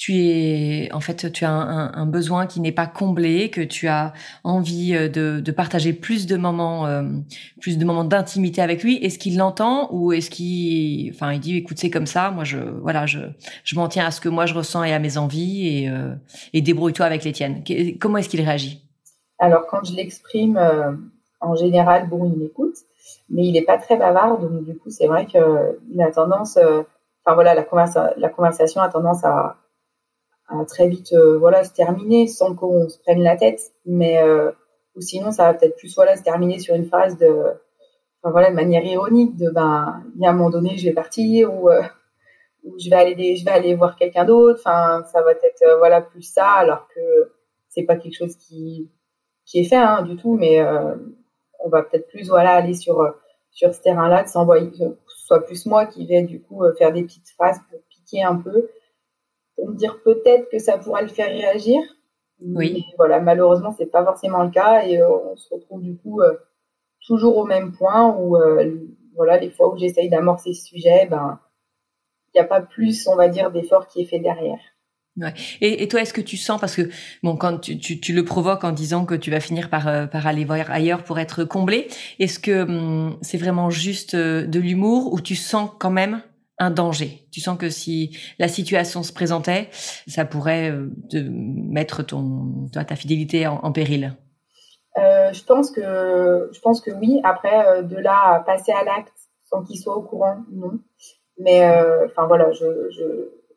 tu 0.00 0.16
es, 0.16 0.88
en 0.94 1.00
fait, 1.00 1.30
tu 1.30 1.44
as 1.44 1.50
un, 1.50 2.06
besoin 2.06 2.46
qui 2.46 2.60
n'est 2.60 2.72
pas 2.72 2.86
comblé, 2.86 3.50
que 3.50 3.60
tu 3.60 3.86
as 3.86 4.14
envie 4.44 4.94
euh, 4.94 5.10
de, 5.10 5.50
partager 5.52 5.92
plus 5.92 6.26
de 6.26 6.38
moments, 6.38 6.86
euh, 6.86 7.02
plus 7.60 7.76
de 7.76 7.84
moments 7.84 8.04
d'intimité 8.04 8.62
avec 8.62 8.82
lui. 8.82 8.96
Est-ce 8.96 9.18
qu'il 9.18 9.36
l'entend 9.36 9.92
ou 9.92 10.14
est-ce 10.14 10.30
qu'il, 10.30 11.10
enfin, 11.10 11.34
il 11.34 11.40
dit, 11.40 11.58
écoute, 11.58 11.76
c'est 11.78 11.90
comme 11.90 12.06
ça. 12.06 12.30
Moi, 12.30 12.44
je, 12.44 12.56
voilà, 12.56 13.04
je, 13.04 13.18
je 13.62 13.74
m'en 13.74 13.88
tiens 13.88 14.06
à 14.06 14.10
ce 14.10 14.22
que 14.22 14.30
moi 14.30 14.46
je 14.46 14.54
ressens 14.54 14.84
et 14.84 14.94
à 14.94 14.98
mes 14.98 15.18
envies 15.18 15.66
et, 15.68 15.90
euh, 15.90 16.14
et 16.54 16.62
débrouille-toi 16.62 17.04
avec 17.04 17.22
les 17.24 17.32
tiennes. 17.32 17.62
Comment 18.00 18.16
est-ce 18.16 18.30
qu'il 18.30 18.40
réagit? 18.40 18.82
Alors, 19.38 19.66
quand 19.66 19.84
je 19.84 19.92
l'exprime, 19.92 20.58
en 21.40 21.54
général, 21.54 22.08
bon, 22.08 22.24
il 22.26 22.38
m'écoute, 22.38 22.76
mais 23.28 23.44
il 23.44 23.52
n'est 23.52 23.64
pas 23.64 23.78
très 23.78 23.96
bavard, 23.96 24.38
donc 24.38 24.64
du 24.64 24.76
coup, 24.76 24.90
c'est 24.90 25.06
vrai 25.06 25.26
qu'il 25.26 25.40
a 25.40 26.10
tendance, 26.10 26.58
enfin 26.58 27.34
voilà, 27.34 27.54
la, 27.54 27.62
conversation 28.28 28.80
a 28.82 28.88
tendance 28.88 29.24
à 29.24 29.56
très 30.66 30.88
vite 30.88 31.12
euh, 31.12 31.38
voilà 31.38 31.64
se 31.64 31.72
terminer 31.72 32.26
sans 32.26 32.54
qu'on 32.54 32.88
se 32.88 32.98
prenne 32.98 33.22
la 33.22 33.36
tête 33.36 33.60
mais 33.86 34.22
euh, 34.22 34.50
ou 34.96 35.00
sinon 35.00 35.30
ça 35.30 35.44
va 35.44 35.54
peut-être 35.54 35.76
plus 35.76 35.94
voilà 35.94 36.16
se 36.16 36.22
terminer 36.22 36.58
sur 36.58 36.74
une 36.74 36.86
phrase 36.86 37.16
de 37.18 37.28
enfin, 38.22 38.32
voilà 38.32 38.50
de 38.50 38.56
manière 38.56 38.84
ironique 38.84 39.36
de 39.36 39.50
ben 39.50 40.02
il 40.16 40.22
y 40.22 40.26
a 40.26 40.30
un 40.30 40.32
moment 40.32 40.50
donné 40.50 40.76
je 40.76 40.86
vais 40.86 40.92
partir 40.92 41.54
ou, 41.54 41.70
euh, 41.70 41.82
ou 42.64 42.74
je 42.78 42.90
vais 42.90 42.96
aller 42.96 43.36
je 43.36 43.44
vais 43.44 43.52
aller 43.52 43.74
voir 43.74 43.96
quelqu'un 43.96 44.24
d'autre 44.24 44.60
enfin 44.64 45.04
ça 45.12 45.22
va 45.22 45.32
être 45.32 45.78
voilà 45.78 46.00
plus 46.00 46.22
ça 46.22 46.46
alors 46.46 46.88
que 46.88 47.30
c'est 47.68 47.84
pas 47.84 47.96
quelque 47.96 48.16
chose 48.16 48.36
qui 48.36 48.90
qui 49.44 49.60
est 49.60 49.64
fait 49.64 49.76
hein, 49.76 50.02
du 50.02 50.16
tout 50.16 50.36
mais 50.36 50.60
on 51.64 51.68
va 51.68 51.82
peut-être 51.82 52.08
plus 52.08 52.28
voilà 52.28 52.52
aller 52.52 52.74
sur 52.74 53.14
sur 53.50 53.74
ce 53.74 53.80
terrain-là 53.80 54.22
de 54.24 54.28
s'envoyer 54.28 54.70
soit 55.06 55.44
plus 55.44 55.66
moi 55.66 55.86
qui 55.86 56.06
vais 56.06 56.22
du 56.22 56.40
coup 56.40 56.62
faire 56.78 56.92
des 56.92 57.02
petites 57.02 57.28
phrases 57.30 57.60
pour 57.70 57.80
piquer 57.88 58.22
un 58.22 58.36
peu 58.36 58.68
me 59.66 59.74
dire 59.74 60.00
peut-être 60.02 60.48
que 60.50 60.58
ça 60.58 60.78
pourrait 60.78 61.02
le 61.02 61.08
faire 61.08 61.28
réagir. 61.28 61.80
Oui. 62.40 62.72
Mais 62.72 62.94
voilà, 62.96 63.20
malheureusement, 63.20 63.74
c'est 63.76 63.86
pas 63.86 64.04
forcément 64.04 64.42
le 64.42 64.50
cas 64.50 64.84
et 64.86 65.00
euh, 65.00 65.08
on 65.08 65.36
se 65.36 65.52
retrouve 65.54 65.82
du 65.82 65.96
coup 65.96 66.22
euh, 66.22 66.34
toujours 67.06 67.36
au 67.36 67.44
même 67.44 67.72
point 67.72 68.16
où 68.16 68.36
euh, 68.36 68.78
voilà, 69.14 69.38
les 69.38 69.50
fois 69.50 69.72
où 69.72 69.76
j'essaye 69.76 70.08
d'amorcer 70.08 70.54
ce 70.54 70.64
sujet, 70.64 71.06
ben 71.06 71.38
il 72.32 72.38
n'y 72.38 72.44
a 72.44 72.48
pas 72.48 72.60
plus, 72.60 73.08
on 73.08 73.16
va 73.16 73.28
dire, 73.28 73.50
d'effort 73.50 73.88
qui 73.88 74.02
est 74.02 74.04
fait 74.04 74.20
derrière. 74.20 74.60
Et, 75.60 75.88
toi, 75.88 76.00
est-ce 76.00 76.12
que 76.12 76.20
tu 76.20 76.36
sens, 76.36 76.60
parce 76.60 76.76
que 76.76 76.90
bon, 77.22 77.36
quand 77.36 77.58
tu, 77.58 78.12
le 78.12 78.24
provoques 78.24 78.64
en 78.64 78.72
disant 78.72 79.04
que 79.04 79.14
tu 79.14 79.30
vas 79.30 79.40
finir 79.40 79.68
par, 79.70 80.08
par 80.10 80.26
aller 80.26 80.44
voir 80.44 80.70
ailleurs 80.70 81.04
pour 81.04 81.18
être 81.18 81.44
comblé, 81.44 81.88
est-ce 82.18 82.38
que 82.38 82.62
hum, 82.62 83.18
c'est 83.22 83.38
vraiment 83.38 83.70
juste 83.70 84.16
de 84.16 84.60
l'humour 84.60 85.12
ou 85.12 85.20
tu 85.20 85.36
sens 85.36 85.70
quand 85.78 85.90
même 85.90 86.22
un 86.60 86.70
danger? 86.70 87.26
Tu 87.32 87.40
sens 87.40 87.58
que 87.58 87.70
si 87.70 88.16
la 88.38 88.46
situation 88.46 89.02
se 89.02 89.12
présentait, 89.12 89.68
ça 90.06 90.24
pourrait 90.24 90.70
euh, 90.70 90.90
mettre 91.12 92.04
ton, 92.04 92.68
toi, 92.72 92.84
ta 92.84 92.94
fidélité 92.94 93.46
en, 93.46 93.72
péril? 93.72 94.14
Euh, 94.98 95.32
Je 95.32 95.42
pense 95.42 95.70
que 95.70 96.50
je 96.52 96.60
pense 96.60 96.80
que 96.80 96.90
oui. 96.92 97.20
Après, 97.24 97.66
euh, 97.66 97.82
de 97.82 97.96
là 97.96 98.34
à 98.34 98.40
passer 98.40 98.72
à 98.72 98.84
l'acte 98.84 99.12
sans 99.48 99.64
qu'il 99.64 99.78
soit 99.78 99.96
au 99.96 100.02
courant, 100.02 100.36
non. 100.52 100.78
Mais 101.38 101.66
enfin 102.04 102.26
voilà, 102.26 102.52
je, 102.52 102.64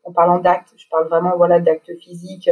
en 0.04 0.12
parlant 0.12 0.40
d'acte, 0.40 0.74
je 0.78 0.86
parle 0.90 1.08
vraiment 1.08 1.36
voilà 1.38 1.60
d'actes 1.60 1.94
physiques 2.00 2.50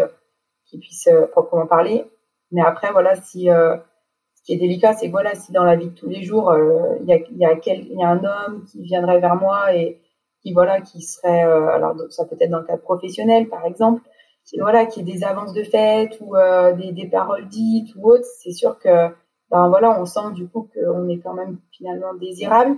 qui 0.65 0.79
puissent 0.79 1.09
proprement 1.31 1.67
parler. 1.67 2.05
Mais 2.51 2.61
après 2.61 2.91
voilà, 2.91 3.15
si 3.15 3.45
ce 3.45 4.43
qui 4.43 4.53
est 4.53 4.57
délicat, 4.57 4.93
c'est 4.93 5.09
voilà, 5.09 5.35
si 5.35 5.51
dans 5.51 5.63
la 5.63 5.75
vie 5.75 5.89
de 5.89 5.95
tous 5.95 6.09
les 6.09 6.23
jours, 6.23 6.53
il 7.01 7.05
y, 7.05 7.13
a, 7.13 7.17
y, 7.17 7.45
a 7.45 7.59
y 7.63 8.03
a 8.03 8.09
un 8.09 8.23
homme 8.23 8.65
qui 8.65 8.81
viendrait 8.81 9.19
vers 9.19 9.35
moi 9.35 9.75
et, 9.75 10.01
qui 10.41 10.53
voilà 10.53 10.81
qui 10.81 11.01
serait 11.01 11.45
euh, 11.45 11.67
alors 11.67 11.95
ça 12.09 12.25
peut 12.25 12.35
être 12.39 12.49
dans 12.49 12.59
le 12.59 12.65
cadre 12.65 12.81
professionnel 12.81 13.47
par 13.47 13.65
exemple 13.65 14.01
qui 14.45 14.59
voilà 14.59 14.85
qui 14.85 15.01
est 15.01 15.03
des 15.03 15.23
avances 15.23 15.53
de 15.53 15.63
fête 15.63 16.17
ou 16.19 16.35
euh, 16.35 16.73
des, 16.73 16.91
des, 16.91 17.07
paroles 17.07 17.47
dites 17.47 17.93
ou 17.95 18.11
autres 18.11 18.25
c'est 18.41 18.51
sûr 18.51 18.77
que 18.79 19.09
ben 19.49 19.69
voilà 19.69 19.99
on 19.99 20.05
sent 20.05 20.31
du 20.33 20.47
coup 20.47 20.69
qu'on 20.73 21.07
est 21.09 21.19
quand 21.19 21.33
même 21.33 21.59
finalement 21.71 22.13
désirable 22.15 22.75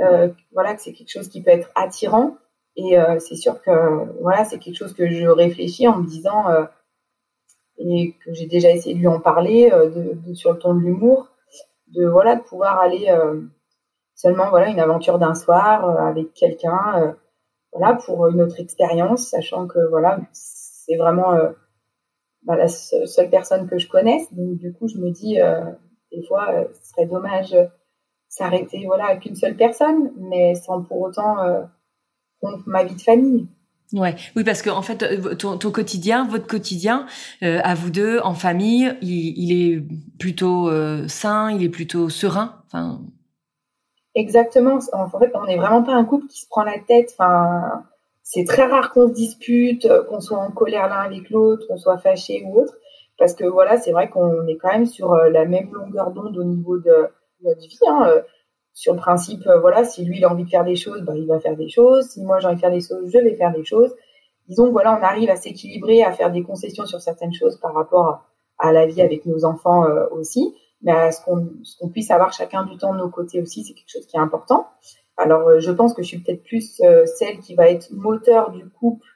euh, 0.00 0.28
voilà 0.52 0.74
que 0.74 0.82
c'est 0.82 0.92
quelque 0.92 1.10
chose 1.10 1.28
qui 1.28 1.42
peut 1.42 1.50
être 1.50 1.70
attirant 1.74 2.36
et 2.76 2.98
euh, 2.98 3.18
c'est 3.18 3.36
sûr 3.36 3.60
que 3.62 4.20
voilà 4.20 4.44
c'est 4.44 4.58
quelque 4.58 4.76
chose 4.76 4.94
que 4.94 5.10
je 5.10 5.26
réfléchis 5.26 5.86
en 5.88 5.98
me 5.98 6.06
disant 6.06 6.48
euh, 6.48 6.64
et 7.78 8.14
que 8.24 8.32
j'ai 8.32 8.46
déjà 8.46 8.70
essayé 8.70 8.94
de 8.94 9.00
lui 9.00 9.08
en 9.08 9.20
parler 9.20 9.70
de, 9.70 10.14
de, 10.14 10.34
sur 10.34 10.52
le 10.52 10.58
ton 10.58 10.74
de 10.74 10.80
l'humour 10.80 11.28
de 11.88 12.06
voilà 12.06 12.36
de 12.36 12.42
pouvoir 12.42 12.78
aller 12.78 13.08
seulement 14.22 14.48
voilà 14.50 14.68
une 14.68 14.80
aventure 14.80 15.18
d'un 15.18 15.34
soir 15.34 15.84
euh, 15.84 16.08
avec 16.08 16.32
quelqu'un 16.34 17.02
euh, 17.02 17.12
voilà 17.72 17.94
pour 17.94 18.28
une 18.28 18.40
autre 18.42 18.60
expérience 18.60 19.28
sachant 19.28 19.66
que 19.66 19.80
voilà 19.88 20.20
c'est 20.32 20.96
vraiment 20.96 21.32
euh, 21.34 21.50
bah, 22.44 22.56
la 22.56 22.68
seule 22.68 23.30
personne 23.30 23.68
que 23.68 23.78
je 23.78 23.88
connaisse. 23.88 24.32
Donc 24.32 24.56
du 24.58 24.72
coup 24.72 24.86
je 24.86 24.98
me 24.98 25.10
dis 25.10 25.38
des 26.12 26.22
fois 26.26 26.66
ce 26.72 26.90
serait 26.90 27.06
dommage 27.06 27.56
s'arrêter 28.28 28.84
voilà 28.86 29.06
avec 29.06 29.26
une 29.26 29.34
seule 29.36 29.56
personne 29.56 30.12
mais 30.16 30.54
sans 30.54 30.82
pour 30.82 31.00
autant 31.00 31.36
ma 32.66 32.84
vie 32.84 32.94
de 32.94 33.00
famille 33.00 33.46
Ouais, 33.92 34.16
oui, 34.36 34.42
parce 34.42 34.62
que 34.62 34.70
en 34.70 34.80
fait, 34.80 35.04
ton, 35.36 35.58
quotidien, 35.70 36.26
votre 36.26 36.46
quotidien, 36.46 37.04
à 37.42 37.74
vous 37.74 37.90
deux, 37.90 38.20
en 38.20 38.32
famille, 38.32 38.96
il, 39.02 39.34
il 39.36 39.52
est 39.52 39.82
plutôt 40.18 40.70
sain, 41.08 41.50
il 41.50 41.62
est 41.62 41.68
plutôt 41.68 42.08
serein. 42.08 42.62
Enfin, 42.66 43.02
Exactement. 44.14 44.78
En 44.92 45.08
fait, 45.08 45.30
on 45.34 45.44
n'est 45.46 45.56
vraiment 45.56 45.82
pas 45.82 45.94
un 45.94 46.04
couple 46.04 46.26
qui 46.26 46.40
se 46.40 46.48
prend 46.48 46.64
la 46.64 46.78
tête. 46.78 47.14
Enfin, 47.18 47.84
c'est 48.22 48.44
très 48.44 48.66
rare 48.66 48.92
qu'on 48.92 49.08
se 49.08 49.12
dispute, 49.12 49.86
euh, 49.86 50.02
qu'on 50.04 50.20
soit 50.20 50.38
en 50.38 50.50
colère 50.50 50.88
l'un 50.88 51.00
avec 51.00 51.30
l'autre, 51.30 51.66
qu'on 51.66 51.78
soit 51.78 51.98
fâché 51.98 52.42
ou 52.44 52.60
autre. 52.60 52.74
Parce 53.18 53.34
que 53.34 53.44
voilà, 53.44 53.78
c'est 53.78 53.92
vrai 53.92 54.10
qu'on 54.10 54.46
est 54.46 54.56
quand 54.56 54.72
même 54.72 54.86
sur 54.86 55.12
euh, 55.12 55.30
la 55.30 55.44
même 55.44 55.72
longueur 55.72 56.10
d'onde 56.10 56.36
au 56.36 56.44
niveau 56.44 56.78
de 56.78 57.08
notre 57.42 57.60
vie. 57.60 57.78
Hein. 57.88 58.22
Euh, 58.72 58.74
sur 58.74 58.94
le 58.94 58.98
principe, 58.98 59.46
voilà, 59.60 59.84
si 59.84 60.04
lui 60.04 60.18
il 60.18 60.24
a 60.24 60.32
envie 60.32 60.44
de 60.44 60.48
faire 60.48 60.64
des 60.64 60.76
choses, 60.76 61.02
bah, 61.02 61.12
il 61.16 61.26
va 61.26 61.40
faire 61.40 61.56
des 61.56 61.68
choses. 61.68 62.08
Si 62.08 62.22
moi 62.22 62.40
j'ai 62.40 62.46
envie 62.46 62.56
de 62.56 62.60
faire 62.60 62.70
des 62.70 62.80
choses, 62.80 63.10
je 63.12 63.18
vais 63.18 63.34
faire 63.34 63.52
des 63.52 63.64
choses. 63.64 63.94
Disons 64.48 64.70
voilà, 64.72 64.98
on 64.98 65.02
arrive 65.04 65.30
à 65.30 65.36
s'équilibrer, 65.36 66.02
à 66.02 66.12
faire 66.12 66.32
des 66.32 66.42
concessions 66.42 66.86
sur 66.86 67.00
certaines 67.00 67.34
choses 67.34 67.58
par 67.58 67.74
rapport 67.74 68.24
à 68.58 68.72
la 68.72 68.86
vie 68.86 69.02
avec 69.02 69.26
nos 69.26 69.44
enfants 69.44 69.84
aussi 70.10 70.54
mais 70.82 70.92
à 70.92 71.12
ce 71.12 71.20
qu'on 71.24 71.88
puisse 71.88 72.10
avoir 72.10 72.32
chacun 72.32 72.64
du 72.64 72.76
temps 72.76 72.92
de 72.92 72.98
nos 72.98 73.08
côtés 73.08 73.40
aussi, 73.40 73.64
c'est 73.64 73.74
quelque 73.74 73.90
chose 73.90 74.06
qui 74.06 74.16
est 74.16 74.20
important. 74.20 74.66
Alors, 75.16 75.48
euh, 75.48 75.60
je 75.60 75.70
pense 75.70 75.94
que 75.94 76.02
je 76.02 76.08
suis 76.08 76.18
peut-être 76.18 76.42
plus 76.42 76.80
euh, 76.80 77.06
celle 77.06 77.38
qui 77.38 77.54
va 77.54 77.68
être 77.68 77.90
moteur 77.92 78.50
du 78.50 78.68
couple 78.68 79.06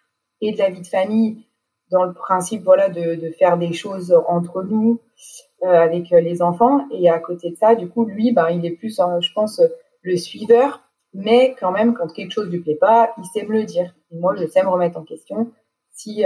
et 0.40 0.52
de 0.52 0.58
la 0.58 0.70
vie 0.70 0.82
de 0.82 0.86
famille 0.86 1.44
dans 1.90 2.04
le 2.04 2.12
principe, 2.12 2.62
voilà, 2.62 2.88
de, 2.88 3.14
de 3.14 3.30
faire 3.30 3.58
des 3.58 3.72
choses 3.72 4.16
entre 4.28 4.62
nous 4.62 5.00
euh, 5.00 5.45
avec 5.62 6.10
les 6.10 6.42
enfants. 6.42 6.86
Et 6.90 7.10
à 7.10 7.18
côté 7.18 7.50
de 7.50 7.56
ça, 7.56 7.74
du 7.74 7.88
coup, 7.88 8.04
lui, 8.04 8.32
ben, 8.32 8.48
il 8.50 8.64
est 8.66 8.72
plus, 8.72 8.96
je 8.96 9.32
pense, 9.32 9.60
le 10.02 10.16
suiveur, 10.16 10.82
mais 11.12 11.54
quand 11.58 11.72
même, 11.72 11.94
quand 11.94 12.12
quelque 12.12 12.32
chose 12.32 12.48
lui 12.48 12.60
plaît 12.60 12.76
pas, 12.76 13.12
il 13.18 13.24
sait 13.24 13.44
me 13.46 13.52
le 13.52 13.64
dire. 13.64 13.94
Et 14.10 14.18
moi, 14.18 14.34
je 14.36 14.46
sais 14.46 14.62
me 14.62 14.68
remettre 14.68 14.98
en 14.98 15.04
question 15.04 15.50
si, 15.90 16.24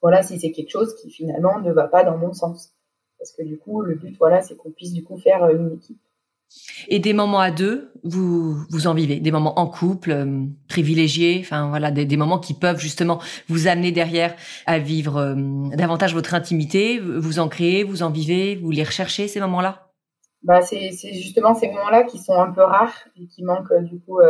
voilà, 0.00 0.22
si 0.22 0.38
c'est 0.38 0.52
quelque 0.52 0.70
chose 0.70 0.94
qui 0.96 1.10
finalement 1.10 1.58
ne 1.60 1.72
va 1.72 1.88
pas 1.88 2.04
dans 2.04 2.16
mon 2.16 2.32
sens. 2.32 2.72
Parce 3.18 3.32
que 3.32 3.42
du 3.42 3.58
coup, 3.58 3.82
le 3.82 3.94
but, 3.94 4.16
voilà, 4.18 4.42
c'est 4.42 4.56
qu'on 4.56 4.70
puisse 4.70 4.92
du 4.92 5.04
coup 5.04 5.18
faire 5.18 5.42
euh, 5.44 5.56
une 5.56 5.72
équipe. 5.72 6.00
Et 6.88 6.98
des 6.98 7.12
moments 7.12 7.40
à 7.40 7.50
deux, 7.50 7.92
vous 8.04 8.56
vous 8.70 8.86
en 8.86 8.94
vivez, 8.94 9.20
des 9.20 9.30
moments 9.30 9.58
en 9.58 9.66
couple, 9.66 10.10
euh, 10.12 10.44
privilégiés, 10.68 11.38
enfin 11.40 11.68
voilà, 11.68 11.90
des, 11.90 12.16
moments 12.16 12.38
qui 12.38 12.54
peuvent 12.54 12.78
justement 12.78 13.20
vous 13.48 13.66
amener 13.66 13.92
derrière 13.92 14.34
à 14.66 14.78
vivre 14.78 15.16
euh, 15.16 15.34
davantage 15.76 16.14
votre 16.14 16.34
intimité. 16.34 16.98
Vous 17.00 17.38
en 17.38 17.48
créez, 17.48 17.84
vous 17.84 18.02
en 18.02 18.10
vivez, 18.10 18.56
vous 18.56 18.70
les 18.70 18.84
recherchez 18.84 19.28
ces 19.28 19.40
moments-là? 19.40 19.90
Bah 20.42 20.62
c'est 20.62 20.90
justement 21.14 21.54
ces 21.54 21.68
moments-là 21.68 22.04
qui 22.04 22.18
sont 22.18 22.34
un 22.34 22.52
peu 22.52 22.62
rares 22.62 23.08
et 23.16 23.26
qui 23.26 23.42
manquent 23.42 23.74
du 23.82 23.98
coup. 24.00 24.20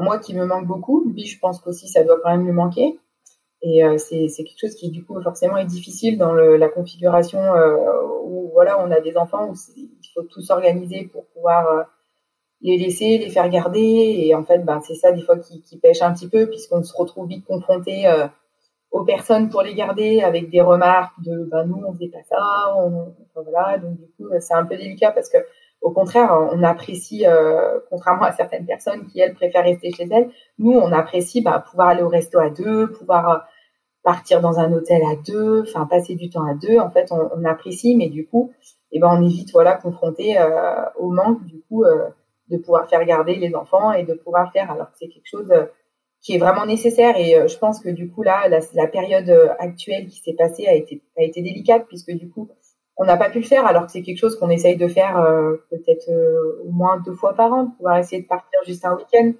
moi, 0.00 0.18
qui 0.18 0.34
me 0.34 0.46
manque 0.46 0.66
beaucoup. 0.66 1.04
Lui, 1.10 1.26
je 1.26 1.38
pense 1.38 1.60
qu'aussi 1.60 1.88
ça 1.88 2.02
doit 2.04 2.18
quand 2.22 2.30
même 2.30 2.46
lui 2.46 2.52
manquer. 2.52 2.98
Et 3.62 3.84
euh, 3.84 3.98
c'est 3.98 4.28
quelque 4.28 4.58
chose 4.58 4.74
qui, 4.74 4.90
du 4.90 5.04
coup, 5.04 5.20
forcément 5.20 5.56
est 5.56 5.66
difficile 5.66 6.16
dans 6.16 6.32
la 6.32 6.68
configuration 6.68 7.40
euh, 7.40 7.76
où 8.22 8.50
voilà, 8.52 8.80
on 8.80 8.90
a 8.90 9.00
des 9.00 9.16
enfants 9.16 9.48
où 9.48 9.54
faut 10.22 10.26
tout 10.28 10.42
s'organiser 10.42 11.08
pour 11.12 11.26
pouvoir 11.28 11.66
euh, 11.68 11.82
les 12.60 12.78
laisser, 12.78 13.18
les 13.18 13.30
faire 13.30 13.48
garder. 13.48 13.80
Et 13.80 14.34
en 14.34 14.44
fait, 14.44 14.58
ben, 14.64 14.80
c'est 14.80 14.94
ça 14.94 15.12
des 15.12 15.22
fois 15.22 15.38
qui, 15.38 15.78
pêche 15.78 16.02
un 16.02 16.12
petit 16.12 16.28
peu 16.28 16.48
puisqu'on 16.48 16.82
se 16.82 16.96
retrouve 16.96 17.28
vite 17.28 17.44
confronté 17.46 18.06
aux 18.90 19.04
personnes 19.04 19.48
pour 19.48 19.62
les 19.62 19.74
garder 19.74 20.22
avec 20.22 20.50
des 20.50 20.60
remarques 20.60 21.14
de 21.22 21.44
ben, 21.50 21.64
nous, 21.66 21.84
on 21.86 21.92
faisait 21.92 22.08
pas 22.08 22.22
ça. 22.28 22.74
On, 22.78 23.14
voilà, 23.34 23.78
donc 23.78 23.96
du 23.96 24.06
coup, 24.16 24.28
c'est 24.40 24.54
un 24.54 24.64
peu 24.64 24.76
délicat 24.76 25.12
parce 25.12 25.28
que 25.28 25.38
au 25.80 25.92
contraire, 25.92 26.36
on 26.52 26.62
apprécie, 26.64 27.24
euh, 27.26 27.78
contrairement 27.88 28.24
à 28.24 28.32
certaines 28.32 28.66
personnes 28.66 29.06
qui, 29.06 29.20
elles, 29.20 29.34
préfèrent 29.34 29.64
rester 29.64 29.92
chez 29.92 30.08
elles, 30.10 30.30
nous, 30.58 30.72
on 30.72 30.92
apprécie 30.92 31.40
bah, 31.40 31.64
pouvoir 31.70 31.88
aller 31.88 32.02
au 32.02 32.08
resto 32.08 32.38
à 32.38 32.50
deux, 32.50 32.90
pouvoir 32.90 33.30
euh, 33.30 33.38
partir 34.02 34.40
dans 34.40 34.58
un 34.58 34.72
hôtel 34.72 35.02
à 35.02 35.14
deux, 35.16 35.62
enfin 35.62 35.86
passer 35.86 36.16
du 36.16 36.30
temps 36.30 36.44
à 36.44 36.54
deux. 36.54 36.78
En 36.78 36.90
fait, 36.90 37.12
on 37.12 37.44
apprécie, 37.44 37.96
mais 37.96 38.08
du 38.08 38.26
coup, 38.26 38.52
eh 38.92 39.00
ben, 39.00 39.08
on 39.10 39.22
est 39.22 39.28
vite 39.28 39.50
voilà, 39.52 39.74
confronté 39.74 40.38
euh, 40.38 40.84
au 40.96 41.10
manque 41.10 41.44
du 41.44 41.60
coup 41.62 41.84
euh, 41.84 42.08
de 42.48 42.56
pouvoir 42.56 42.88
faire 42.88 43.04
garder 43.04 43.36
les 43.36 43.54
enfants 43.54 43.92
et 43.92 44.04
de 44.04 44.14
pouvoir 44.14 44.52
faire, 44.52 44.70
alors 44.70 44.90
que 44.90 44.96
c'est 44.98 45.08
quelque 45.08 45.26
chose 45.26 45.52
qui 46.22 46.34
est 46.34 46.38
vraiment 46.38 46.64
nécessaire. 46.64 47.16
Et 47.18 47.46
je 47.46 47.58
pense 47.58 47.80
que 47.80 47.90
du 47.90 48.10
coup 48.10 48.22
là, 48.22 48.48
la, 48.48 48.60
la 48.72 48.86
période 48.86 49.30
actuelle 49.58 50.06
qui 50.06 50.20
s'est 50.20 50.32
passée 50.32 50.66
a 50.66 50.74
été 50.74 51.02
a 51.18 51.22
été 51.22 51.42
délicate 51.42 51.86
puisque 51.86 52.12
du 52.12 52.30
coup 52.30 52.48
on 52.96 53.04
n'a 53.04 53.18
pas 53.18 53.28
pu 53.28 53.38
le 53.38 53.44
faire 53.44 53.66
alors 53.66 53.84
que 53.84 53.92
c'est 53.92 54.02
quelque 54.02 54.18
chose 54.18 54.36
qu'on 54.36 54.48
essaye 54.48 54.76
de 54.76 54.88
faire 54.88 55.22
peut-être 55.68 56.10
au 56.64 56.70
moins 56.70 56.98
deux 57.04 57.12
fois 57.12 57.34
par 57.34 57.52
an, 57.52 57.66
pouvoir 57.76 57.98
essayer 57.98 58.22
de 58.22 58.26
partir 58.26 58.58
juste 58.66 58.84
un 58.86 58.96
week-end 58.96 59.32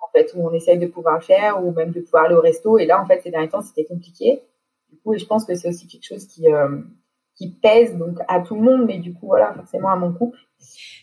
en 0.00 0.08
fait 0.12 0.32
où 0.34 0.46
on 0.46 0.52
essaye 0.52 0.78
de 0.78 0.86
pouvoir 0.86 1.16
le 1.16 1.22
faire 1.22 1.62
ou 1.62 1.72
même 1.72 1.92
de 1.92 2.00
pouvoir 2.00 2.24
aller 2.24 2.34
au 2.34 2.40
resto. 2.40 2.78
Et 2.78 2.86
là 2.86 3.02
en 3.02 3.04
fait 3.04 3.20
ces 3.20 3.30
derniers 3.30 3.50
temps 3.50 3.60
c'était 3.60 3.84
compliqué. 3.84 4.42
Du 4.90 4.98
coup 4.98 5.12
et 5.12 5.18
je 5.18 5.26
pense 5.26 5.44
que 5.44 5.54
c'est 5.54 5.68
aussi 5.68 5.86
quelque 5.86 6.06
chose 6.06 6.26
qui 6.26 6.46
qui 7.36 7.50
pèse 7.50 7.96
donc 7.96 8.18
à 8.28 8.40
tout 8.40 8.54
le 8.54 8.62
monde, 8.62 8.84
mais 8.86 8.98
du 8.98 9.14
coup 9.14 9.26
voilà 9.26 9.52
forcément 9.54 9.90
à 9.90 9.96
mon 9.96 10.12
couple. 10.12 10.38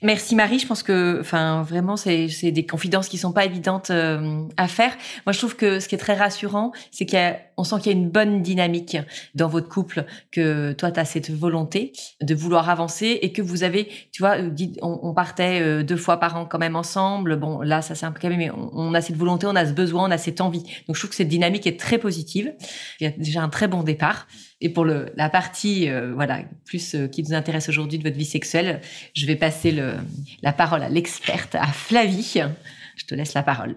Merci 0.04 0.36
Marie, 0.36 0.60
je 0.60 0.68
pense 0.68 0.84
que, 0.84 1.20
enfin, 1.22 1.62
vraiment, 1.64 1.96
c'est 1.96 2.52
des 2.52 2.66
confidences 2.66 3.08
qui 3.08 3.18
sont 3.18 3.32
pas 3.32 3.46
évidentes 3.46 3.90
euh, 3.90 4.44
à 4.58 4.68
faire. 4.68 4.92
Moi, 5.26 5.32
je 5.32 5.38
trouve 5.38 5.56
que 5.56 5.80
ce 5.80 5.88
qui 5.88 5.96
est 5.96 5.98
très 5.98 6.14
rassurant, 6.14 6.74
c'est 6.92 7.06
qu'on 7.06 7.64
sent 7.64 7.76
qu'il 7.82 7.94
y 7.94 7.96
a 7.96 7.98
une 7.98 8.10
bonne 8.10 8.42
dynamique 8.42 8.98
dans 9.34 9.48
votre 9.48 9.70
couple, 9.70 10.06
que 10.30 10.74
toi, 10.74 10.92
tu 10.92 11.00
as 11.00 11.06
cette 11.06 11.32
volonté 11.32 11.94
de 12.22 12.36
vouloir 12.36 12.70
avancer 12.70 13.18
et 13.22 13.32
que 13.32 13.42
vous 13.42 13.64
avez, 13.64 13.88
tu 14.12 14.22
vois, 14.22 14.36
on, 14.82 15.00
on 15.04 15.14
partait 15.14 15.62
euh, 15.62 15.84
deux 15.84 15.96
fois 15.96 16.20
par 16.20 16.36
an 16.36 16.46
quand 16.46 16.60
même 16.60 16.76
ensemble. 16.76 17.38
Bon, 17.38 17.62
là, 17.62 17.82
ça 17.82 17.96
c'est 17.96 18.06
un 18.06 18.12
peu 18.12 18.20
calme, 18.20 18.36
mais 18.36 18.52
on, 18.52 18.94
a 18.94 19.00
cette 19.00 19.16
volonté, 19.16 19.48
on 19.48 19.56
a 19.56 19.66
ce 19.66 19.72
besoin, 19.72 20.10
on 20.10 20.12
a 20.12 20.18
cette 20.18 20.42
envie. 20.42 20.64
Donc, 20.86 20.98
je 20.98 21.00
trouve 21.00 21.12
que 21.12 21.16
cette 21.16 21.30
dynamique 21.30 21.66
est 21.66 21.80
très 21.80 21.98
positive. 21.98 22.54
Il 23.00 23.06
y 23.06 23.08
a 23.08 23.12
déjà 23.12 23.42
un 23.42 23.50
très 23.50 23.70
bon 23.70 23.84
départ. 23.84 24.28
Et 24.60 24.70
pour 24.70 24.86
la 24.86 25.30
partie, 25.30 25.90
euh, 25.90 26.14
voilà, 26.14 26.42
plus 26.66 26.96
qui 27.12 27.24
nous 27.24 27.34
intéresse 27.34 27.68
aujourd'hui 27.70 28.00
de 28.00 28.04
votre 28.04 28.18
vie 28.18 28.26
sexuelle, 28.26 28.82
je 29.14 29.26
vais 29.26 29.36
passer 29.44 29.76
la 30.42 30.54
parole 30.54 30.84
à 30.84 30.88
l'experte, 30.88 31.56
à 31.56 31.68
Flavie. 31.68 32.42
Je 32.96 33.06
te 33.06 33.14
laisse 33.14 33.34
la 33.34 33.44
parole. 33.44 33.76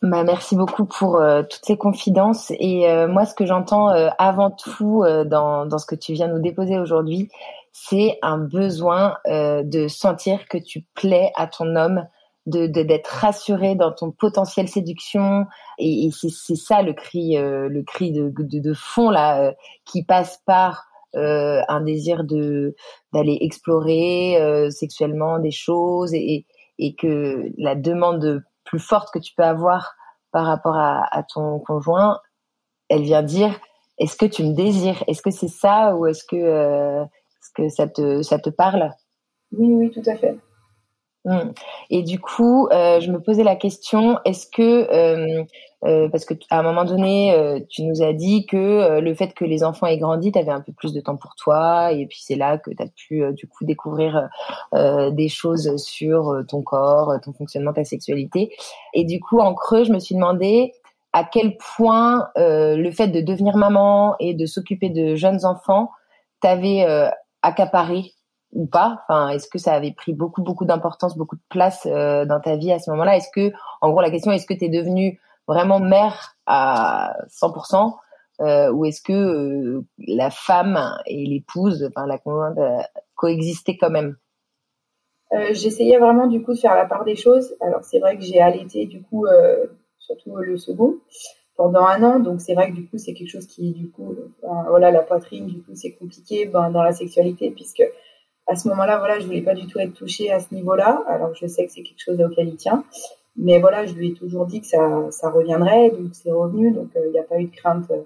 Bah, 0.00 0.24
merci 0.24 0.56
beaucoup 0.56 0.86
pour 0.86 1.16
euh, 1.16 1.42
toutes 1.42 1.66
ces 1.66 1.76
confidences. 1.76 2.50
Et 2.58 2.88
euh, 2.88 3.08
moi, 3.08 3.26
ce 3.26 3.34
que 3.34 3.44
j'entends 3.44 3.90
euh, 3.90 4.08
avant 4.16 4.50
tout 4.50 5.04
dans, 5.26 5.68
ce 5.78 5.84
que 5.84 5.94
tu 5.94 6.14
viens 6.14 6.28
nous 6.28 6.40
déposer 6.40 6.78
aujourd'hui, 6.78 7.28
c'est 7.72 8.18
un 8.22 8.38
besoin 8.38 9.16
de 9.26 9.86
sentir 9.86 10.48
que 10.48 10.56
tu 10.56 10.86
plais 10.94 11.30
à 11.36 11.46
ton 11.46 11.76
homme, 11.76 12.06
de 12.46 12.66
d'être 12.66 13.08
rassuré 13.08 13.74
dans 13.74 13.92
ton 13.92 14.12
potentiel 14.12 14.66
séduction. 14.66 15.44
Et, 15.78 16.08
c'est 16.10 16.56
ça 16.56 16.80
le 16.80 16.94
cri, 16.94 17.36
le 17.36 17.82
cri 17.82 18.12
de, 18.12 18.30
de, 18.30 18.60
de 18.60 18.72
fond 18.72 19.10
là, 19.10 19.52
qui 19.84 20.04
passe 20.04 20.40
par 20.46 20.86
un 21.14 21.80
désir 21.80 22.24
de 22.24 22.74
d'aller 23.12 23.38
explorer 23.40 24.40
euh, 24.40 24.70
sexuellement 24.70 25.38
des 25.38 25.50
choses 25.50 26.14
et, 26.14 26.46
et 26.78 26.94
que 26.94 27.50
la 27.58 27.74
demande 27.74 28.42
plus 28.64 28.80
forte 28.80 29.12
que 29.12 29.18
tu 29.18 29.34
peux 29.36 29.44
avoir 29.44 29.94
par 30.30 30.46
rapport 30.46 30.76
à, 30.76 31.22
ton 31.34 31.58
conjoint, 31.58 32.18
elle 32.88 33.02
vient 33.02 33.22
dire 33.22 33.60
est-ce 33.98 34.16
que 34.16 34.24
tu 34.24 34.42
me 34.44 34.54
désires? 34.54 35.04
Est-ce 35.06 35.20
que 35.20 35.30
c'est 35.30 35.48
ça 35.48 35.94
ou 35.94 36.06
est-ce 36.06 36.24
que 36.24 36.36
euh, 36.36 37.02
est-ce 37.02 37.50
que 37.54 37.68
ça 37.68 37.86
te 37.86 38.22
ça 38.22 38.38
te 38.38 38.48
parle? 38.48 38.90
Oui, 39.52 39.74
oui, 39.74 39.90
tout 39.90 40.08
à 40.08 40.16
fait. 40.16 40.38
Mmh. 41.24 41.52
Et 41.90 42.02
du 42.02 42.18
coup, 42.18 42.66
euh, 42.72 43.00
je 43.00 43.12
me 43.12 43.20
posais 43.20 43.44
la 43.44 43.54
question, 43.54 44.18
est-ce 44.24 44.48
que, 44.48 44.62
euh, 44.92 45.44
euh, 45.84 46.08
parce 46.08 46.24
que 46.24 46.34
à 46.50 46.58
un 46.58 46.62
moment 46.62 46.84
donné, 46.84 47.62
tu 47.68 47.84
nous 47.84 48.02
as 48.02 48.12
dit 48.12 48.46
que 48.46 49.00
le 49.00 49.14
fait 49.14 49.32
que 49.34 49.44
les 49.44 49.62
enfants 49.62 49.86
aient 49.86 49.98
grandi, 49.98 50.32
tu 50.32 50.38
avais 50.38 50.50
un 50.50 50.60
peu 50.60 50.72
plus 50.72 50.92
de 50.92 51.00
temps 51.00 51.16
pour 51.16 51.34
toi, 51.36 51.92
et 51.92 52.06
puis 52.06 52.18
c'est 52.22 52.34
là 52.34 52.58
que 52.58 52.70
tu 52.70 52.82
as 52.82 52.86
pu 52.86 53.34
du 53.34 53.46
coup 53.46 53.64
découvrir 53.64 54.28
des 54.72 55.28
choses 55.28 55.76
sur 55.76 56.42
ton 56.48 56.62
corps, 56.62 57.12
ton 57.24 57.32
fonctionnement, 57.32 57.72
ta 57.72 57.84
sexualité. 57.84 58.54
Et 58.94 59.04
du 59.04 59.20
coup, 59.20 59.40
en 59.40 59.54
creux, 59.54 59.84
je 59.84 59.92
me 59.92 59.98
suis 59.98 60.14
demandé 60.14 60.72
à 61.12 61.24
quel 61.24 61.56
point 61.56 62.28
le 62.36 62.90
fait 62.90 63.08
de 63.08 63.20
devenir 63.20 63.56
maman 63.56 64.14
et 64.20 64.34
de 64.34 64.46
s'occuper 64.46 64.88
de 64.88 65.14
jeunes 65.16 65.44
enfants 65.44 65.90
t'avait 66.40 66.86
accaparé 67.42 68.12
ou 68.52 68.66
pas. 68.66 69.02
Enfin, 69.08 69.28
est-ce 69.30 69.48
que 69.48 69.58
ça 69.58 69.72
avait 69.72 69.92
pris 69.92 70.12
beaucoup 70.12 70.42
beaucoup 70.42 70.64
d'importance, 70.64 71.16
beaucoup 71.16 71.36
de 71.36 71.42
place 71.48 71.86
euh, 71.86 72.24
dans 72.24 72.40
ta 72.40 72.56
vie 72.56 72.72
à 72.72 72.78
ce 72.78 72.90
moment-là? 72.90 73.16
Est-ce 73.16 73.30
que, 73.34 73.52
en 73.80 73.90
gros, 73.90 74.00
la 74.00 74.10
question 74.10 74.30
est-ce 74.30 74.46
que 74.46 74.54
tu 74.54 74.66
es 74.66 74.68
devenue 74.68 75.20
vraiment 75.48 75.80
mère 75.80 76.36
à 76.46 77.16
100% 77.28 77.94
euh, 78.40 78.70
ou 78.72 78.84
est-ce 78.84 79.02
que 79.02 79.12
euh, 79.12 79.84
la 79.98 80.30
femme 80.30 80.78
et 81.06 81.26
l'épouse, 81.26 81.88
enfin 81.88 82.06
la 82.06 82.18
conjointe, 82.18 82.58
coexistaient 83.14 83.76
quand 83.76 83.90
même? 83.90 84.16
J'essayais 85.52 85.98
vraiment 85.98 86.26
du 86.26 86.42
coup 86.42 86.52
de 86.52 86.58
faire 86.58 86.74
la 86.74 86.84
part 86.84 87.04
des 87.04 87.16
choses. 87.16 87.56
Alors 87.62 87.82
c'est 87.82 88.00
vrai 88.00 88.18
que 88.18 88.22
j'ai 88.22 88.40
allaité 88.40 88.84
du 88.84 89.02
coup 89.02 89.26
surtout 89.98 90.36
le 90.36 90.58
second 90.58 90.96
pendant 91.56 91.86
un 91.86 92.02
an, 92.02 92.18
donc 92.18 92.40
c'est 92.40 92.54
vrai 92.54 92.70
que 92.70 92.74
du 92.74 92.86
coup 92.86 92.98
c'est 92.98 93.14
quelque 93.14 93.30
chose 93.30 93.46
qui 93.46 93.72
du 93.72 93.90
coup 93.90 94.14
voilà 94.42 94.90
la 94.90 95.00
poitrine 95.00 95.46
du 95.46 95.62
coup 95.62 95.72
c'est 95.74 95.92
compliqué 95.92 96.46
ben, 96.46 96.70
dans 96.70 96.82
la 96.82 96.92
sexualité 96.92 97.50
puisque 97.50 97.82
à 98.52 98.56
ce 98.56 98.68
moment-là, 98.68 98.98
voilà, 98.98 99.18
je 99.18 99.24
voulais 99.24 99.40
pas 99.40 99.54
du 99.54 99.66
tout 99.66 99.78
être 99.78 99.94
touchée 99.94 100.30
à 100.30 100.38
ce 100.38 100.54
niveau-là. 100.54 101.02
Alors 101.08 101.34
je 101.34 101.46
sais 101.46 101.64
que 101.64 101.72
c'est 101.72 101.82
quelque 101.82 102.04
chose 102.04 102.20
auquel 102.20 102.48
il 102.48 102.56
tient, 102.56 102.84
mais 103.34 103.58
voilà, 103.58 103.86
je 103.86 103.94
lui 103.94 104.10
ai 104.10 104.14
toujours 104.14 104.44
dit 104.44 104.60
que 104.60 104.66
ça, 104.66 105.10
ça 105.10 105.30
reviendrait, 105.30 105.90
donc 105.90 106.10
c'est 106.12 106.30
revenu, 106.30 106.70
donc 106.70 106.90
euh, 106.96 107.06
il 107.06 107.12
n'y 107.12 107.18
a 107.18 107.22
pas 107.22 107.38
eu 107.38 107.46
de 107.46 107.56
crainte 107.56 107.90
euh, 107.90 108.02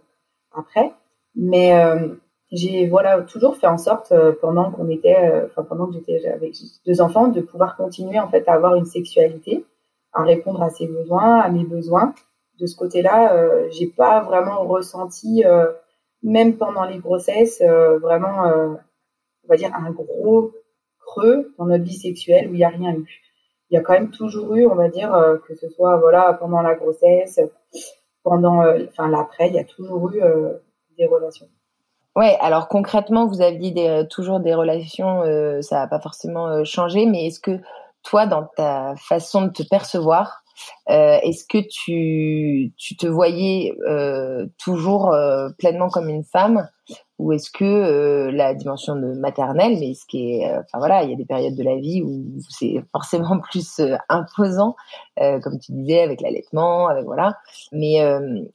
après. 0.53 0.93
Mais 1.35 1.77
euh, 1.85 2.15
j'ai 2.53 2.87
voilà 2.87 3.23
toujours 3.23 3.57
fait 3.57 3.67
en 3.67 3.77
sorte 3.77 4.15
pendant 4.41 4.71
qu'on 4.71 4.89
était, 4.89 5.17
enfin 5.47 5.65
pendant 5.65 5.89
que 5.89 5.95
j'étais 5.95 6.29
avec 6.29 6.55
deux 6.87 7.01
enfants, 7.01 7.27
de 7.27 7.41
pouvoir 7.41 7.77
continuer 7.77 8.21
en 8.21 8.29
fait 8.29 8.47
à 8.49 8.55
avoir 8.55 8.77
une 8.77 8.85
sexualité, 8.85 9.65
à 10.13 10.23
répondre 10.23 10.63
à 10.63 10.71
ses 10.71 10.87
besoins, 10.87 11.41
à 11.41 11.49
mes 11.49 11.65
besoins. 11.65 12.15
De 12.61 12.67
ce 12.67 12.77
côté-là, 12.77 13.69
j'ai 13.71 13.89
pas 13.89 14.21
vraiment 14.21 14.63
ressenti, 14.63 15.43
même 16.23 16.57
pendant 16.57 16.85
les 16.85 16.99
grossesses, 16.99 17.61
vraiment 18.01 18.79
on 19.47 19.53
va 19.53 19.57
dire, 19.57 19.73
un 19.75 19.91
gros 19.91 20.53
creux 21.07 21.55
dans 21.59 21.67
notre 21.67 21.85
vie 21.85 21.95
sexuelle 21.95 22.49
où 22.49 22.55
il 22.55 22.59
n'y 22.59 22.65
a 22.65 22.69
rien 22.69 22.95
eu. 22.95 23.23
Il 23.71 23.75
y 23.75 23.77
a 23.77 23.81
quand 23.81 23.95
même 23.95 24.11
toujours 24.11 24.55
eu, 24.55 24.67
on 24.67 24.75
va 24.75 24.89
dire, 24.89 25.13
euh, 25.15 25.39
que 25.47 25.55
ce 25.55 25.69
soit 25.69 25.97
voilà 25.97 26.35
pendant 26.35 26.63
la 26.63 26.75
grossesse, 26.75 27.41
pendant, 28.23 28.63
euh, 28.63 28.87
l'après, 28.99 29.49
il 29.49 29.55
y 29.55 29.59
a 29.59 29.65
toujours 29.65 30.11
eu 30.13 30.23
euh, 30.23 30.53
des 30.99 31.07
relations. 31.07 31.49
Ouais, 32.15 32.37
alors 32.41 32.69
concrètement, 32.69 33.27
vous 33.27 33.43
aviez 33.43 33.73
des, 33.73 34.07
toujours 34.09 34.41
des 34.41 34.55
relations, 34.55 35.23
ça 35.61 35.81
n'a 35.81 35.87
pas 35.87 36.01
forcément 36.01 36.65
changé, 36.65 37.05
mais 37.05 37.27
est-ce 37.27 37.41
que 37.41 37.61
toi, 38.03 38.27
dans 38.27 38.49
ta 38.57 38.95
façon 38.97 39.43
de 39.43 39.51
te 39.51 39.63
percevoir, 39.63 40.43
Est-ce 40.87 41.45
que 41.45 41.59
tu, 41.59 42.73
te 42.97 43.07
voyais 43.07 43.77
toujours 44.57 45.15
pleinement 45.59 45.91
comme 45.91 46.09
une 46.09 46.25
femme 46.25 46.67
ou 47.19 47.33
est-ce 47.33 47.51
que 47.51 47.65
euh, 47.65 48.31
la 48.31 48.55
dimension 48.55 48.95
de 48.95 49.15
maternelle, 49.15 49.79
mais 49.81 49.95
ce 49.95 50.05
qui 50.07 50.33
est, 50.33 50.51
euh, 50.51 50.61
enfin 50.61 50.79
voilà, 50.79 51.03
il 51.03 51.11
y 51.11 51.13
a 51.13 51.17
des 51.17 51.25
périodes 51.25 51.57
de 51.57 51.63
la 51.63 51.77
vie 51.77 52.03
où 52.03 52.25
c'est 52.51 52.85
forcément 52.93 53.41
plus 53.41 53.81
imposant, 54.09 54.77
comme 55.17 55.59
tu 55.59 55.73
disais, 55.73 56.03
avec 56.03 56.21
l'allaitement, 56.21 56.89
avec 56.89 57.05
voilà. 57.05 57.39
Mais 57.73 58.01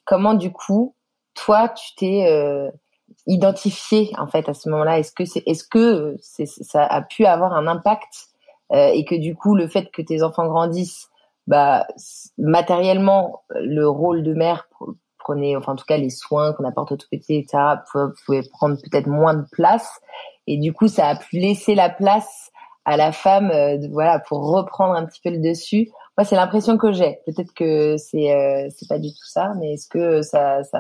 comment 0.06 0.34
du 0.34 0.52
coup, 0.52 0.95
toi, 1.34 1.69
tu 1.69 1.95
t'es 1.95 2.71
identifié 3.28 4.12
en 4.17 4.28
fait 4.28 4.47
à 4.47 4.54
ce 4.54 4.69
moment-là? 4.69 5.00
Est-ce 5.00 5.12
que 5.12 5.26
c'est, 5.26 5.43
est-ce 5.47 5.63
que 5.63 6.15
c'est, 6.21 6.45
ça 6.45 6.86
a 6.86 7.02
pu 7.02 7.26
avoir 7.26 7.54
un 7.54 7.67
impact 7.67 8.30
et 8.74 9.04
que 9.06 9.15
du 9.15 9.36
coup, 9.36 9.56
le 9.56 9.67
fait 9.67 9.89
que 9.91 10.02
tes 10.02 10.21
enfants 10.21 10.47
grandissent 10.47 11.10
bah, 11.47 11.88
matériellement, 12.38 13.43
le 13.50 13.88
rôle 13.88 14.24
de 14.24 14.34
mère 14.34 14.69
prenait, 15.23 15.55
enfin 15.55 15.73
en 15.73 15.75
tout 15.75 15.86
cas 15.86 15.97
les 15.97 16.10
soins 16.10 16.53
qu'on 16.53 16.65
apporte 16.65 16.91
aux 16.91 16.97
tout 16.97 17.07
petits, 17.12 17.36
etc., 17.36 17.57
pouvait 18.25 18.43
prendre 18.51 18.75
peut-être 18.75 19.07
moins 19.07 19.34
de 19.34 19.45
place. 19.51 19.99
Et 20.47 20.57
du 20.57 20.73
coup, 20.73 20.88
ça 20.88 21.07
a 21.07 21.15
pu 21.15 21.38
laisser 21.38 21.75
la 21.75 21.89
place 21.89 22.51
à 22.86 22.97
la 22.97 23.12
femme, 23.12 23.51
euh, 23.51 23.77
voilà, 23.91 24.19
pour 24.19 24.51
reprendre 24.51 24.95
un 24.95 25.05
petit 25.05 25.21
peu 25.23 25.29
le 25.29 25.38
dessus. 25.38 25.89
Moi, 26.17 26.25
c'est 26.25 26.36
l'impression 26.36 26.77
que 26.77 26.91
j'ai. 26.91 27.19
Peut-être 27.25 27.53
que 27.53 27.95
c'est 27.97 28.34
euh, 28.34 28.67
c'est 28.75 28.89
pas 28.89 28.99
du 28.99 29.10
tout 29.10 29.25
ça, 29.25 29.53
mais 29.60 29.73
est-ce 29.73 29.88
que 29.88 30.21
ça, 30.23 30.63
ça 30.63 30.79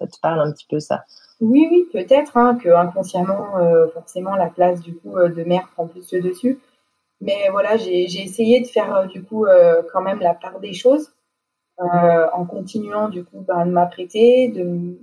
te 0.00 0.20
parle 0.20 0.40
un 0.40 0.52
petit 0.52 0.66
peu 0.68 0.80
ça? 0.80 1.04
Oui, 1.40 1.68
oui, 1.70 1.86
peut-être 1.92 2.36
hein, 2.36 2.56
que 2.56 2.68
inconsciemment, 2.68 3.58
euh, 3.58 3.86
forcément, 3.88 4.34
la 4.36 4.48
place 4.48 4.80
du 4.80 4.96
coup 4.96 5.16
de 5.18 5.44
mère 5.44 5.68
prend 5.74 5.86
plus 5.86 6.12
le 6.12 6.22
dessus. 6.22 6.58
Mais 7.20 7.48
voilà, 7.50 7.76
j'ai 7.76 8.02
essayé 8.02 8.60
de 8.60 8.66
faire 8.66 8.94
euh, 8.94 9.06
du 9.06 9.22
coup 9.22 9.46
euh, 9.46 9.82
quand 9.92 10.02
même 10.02 10.20
la 10.20 10.34
part 10.34 10.60
des 10.60 10.74
choses 10.74 11.12
euh, 11.80 12.26
en 12.32 12.46
continuant 12.46 13.08
du 13.08 13.24
coup 13.24 13.44
ben, 13.46 13.66
de 13.66 13.70
m'apprêter, 13.70 14.48
de 14.48 14.98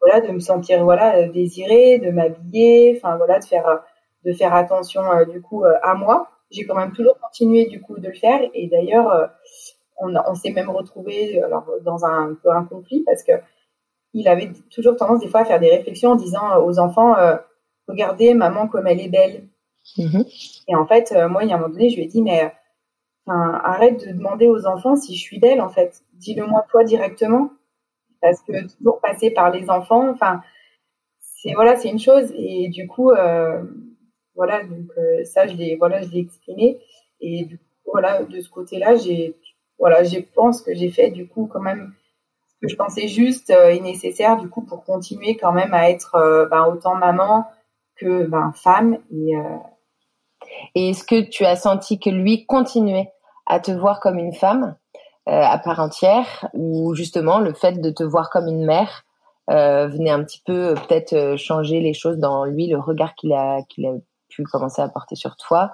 voilà, 0.00 0.26
de 0.26 0.32
me 0.32 0.40
sentir 0.40 0.82
voilà 0.84 1.28
désirée, 1.28 1.98
de 1.98 2.10
m'habiller, 2.10 2.94
enfin 2.96 3.16
voilà, 3.16 3.38
de 3.38 3.44
faire 3.44 3.82
de 4.24 4.32
faire 4.32 4.54
attention 4.54 5.02
du 5.30 5.40
coup 5.40 5.64
à 5.64 5.94
moi. 5.94 6.30
J'ai 6.50 6.64
quand 6.64 6.74
même 6.74 6.92
toujours 6.92 7.18
continué 7.20 7.66
du 7.66 7.80
coup 7.80 7.98
de 7.98 8.08
le 8.08 8.14
faire 8.14 8.40
et 8.54 8.66
d'ailleurs 8.66 9.30
on, 9.98 10.12
on 10.26 10.34
s'est 10.34 10.50
même 10.50 10.70
retrouvé 10.70 11.40
alors 11.42 11.70
dans 11.84 12.04
un, 12.04 12.30
un, 12.30 12.34
peu 12.34 12.50
un 12.50 12.64
conflit 12.64 13.04
parce 13.06 13.22
que 13.22 13.32
il 14.12 14.26
avait 14.26 14.50
toujours 14.74 14.96
tendance 14.96 15.20
des 15.20 15.28
fois 15.28 15.40
à 15.40 15.44
faire 15.44 15.60
des 15.60 15.70
réflexions 15.70 16.10
en 16.10 16.16
disant 16.16 16.64
aux 16.64 16.78
enfants 16.80 17.14
regardez 17.86 18.34
maman 18.34 18.66
comme 18.66 18.88
elle 18.88 19.00
est 19.00 19.08
belle 19.08 19.44
Mhm. 19.98 20.24
Et 20.68 20.74
en 20.74 20.86
fait, 20.86 21.12
euh, 21.12 21.28
moi, 21.28 21.44
il 21.44 21.50
y 21.50 21.52
a 21.52 21.56
un 21.56 21.58
moment 21.58 21.72
donné, 21.72 21.90
je 21.90 21.96
lui 21.96 22.04
ai 22.04 22.06
dit, 22.06 22.22
mais 22.22 22.52
enfin, 23.26 23.60
arrête 23.64 24.06
de 24.06 24.12
demander 24.12 24.48
aux 24.48 24.66
enfants 24.66 24.96
si 24.96 25.14
je 25.14 25.20
suis 25.20 25.38
belle, 25.38 25.60
en 25.60 25.68
fait. 25.68 26.02
dis-le-moi 26.14 26.64
toi 26.70 26.84
directement. 26.84 27.50
Parce 28.20 28.42
que 28.42 28.52
toujours 28.76 29.00
passer 29.00 29.30
par 29.30 29.50
les 29.50 29.70
enfants, 29.70 30.08
enfin, 30.10 30.42
c'est 31.42 31.54
voilà, 31.54 31.76
c'est 31.76 31.88
une 31.88 31.98
chose. 31.98 32.32
Et 32.36 32.68
du 32.68 32.86
coup, 32.86 33.10
euh, 33.10 33.62
voilà, 34.34 34.62
donc 34.64 34.90
euh, 34.98 35.24
ça, 35.24 35.46
je 35.46 35.54
l'ai, 35.54 35.76
voilà, 35.76 36.02
je 36.02 36.10
l'ai 36.10 36.20
exprimé. 36.20 36.80
Et 37.20 37.44
du 37.44 37.58
coup, 37.58 37.64
voilà, 37.92 38.22
de 38.24 38.40
ce 38.40 38.50
côté-là, 38.50 38.96
j'ai, 38.96 39.36
voilà, 39.78 40.04
je 40.04 40.18
pense 40.34 40.62
que 40.62 40.74
j'ai 40.74 40.90
fait 40.90 41.10
du 41.10 41.26
coup 41.28 41.48
quand 41.50 41.60
même 41.60 41.94
ce 42.48 42.66
que 42.66 42.68
je 42.68 42.76
pensais 42.76 43.08
juste 43.08 43.50
euh, 43.50 43.70
et 43.70 43.80
nécessaire 43.80 44.36
du 44.36 44.48
coup 44.48 44.62
pour 44.62 44.84
continuer 44.84 45.36
quand 45.36 45.52
même 45.52 45.72
à 45.72 45.90
être 45.90 46.48
ben, 46.50 46.66
autant 46.66 46.94
maman 46.94 47.46
que 47.96 48.24
ben, 48.24 48.52
femme. 48.54 48.98
Et, 49.10 49.32
et 50.74 50.90
est-ce 50.90 51.04
que 51.04 51.20
tu 51.20 51.44
as 51.44 51.56
senti 51.56 51.98
que 51.98 52.10
lui 52.10 52.46
continuait 52.46 53.12
à 53.46 53.60
te 53.60 53.70
voir 53.70 54.00
comme 54.00 54.18
une 54.18 54.34
femme 54.34 54.76
à 55.26 55.58
part 55.58 55.78
entière, 55.78 56.48
ou 56.54 56.94
justement 56.94 57.38
le 57.38 57.52
fait 57.52 57.80
de 57.80 57.90
te 57.90 58.02
voir 58.02 58.30
comme 58.30 58.48
une 58.48 58.64
mère 58.64 59.04
euh, 59.50 59.88
venait 59.88 60.10
un 60.10 60.22
petit 60.22 60.42
peu 60.46 60.68
euh, 60.68 60.74
peut-être 60.74 61.12
euh, 61.12 61.36
changer 61.36 61.80
les 61.80 61.92
choses 61.92 62.18
dans 62.18 62.44
lui, 62.44 62.68
le 62.68 62.78
regard 62.78 63.16
qu'il 63.16 63.32
a, 63.32 63.62
qu'il 63.64 63.84
a 63.84 63.94
pu 64.28 64.44
commencer 64.44 64.80
à 64.80 64.88
porter 64.88 65.16
sur 65.16 65.36
toi? 65.36 65.72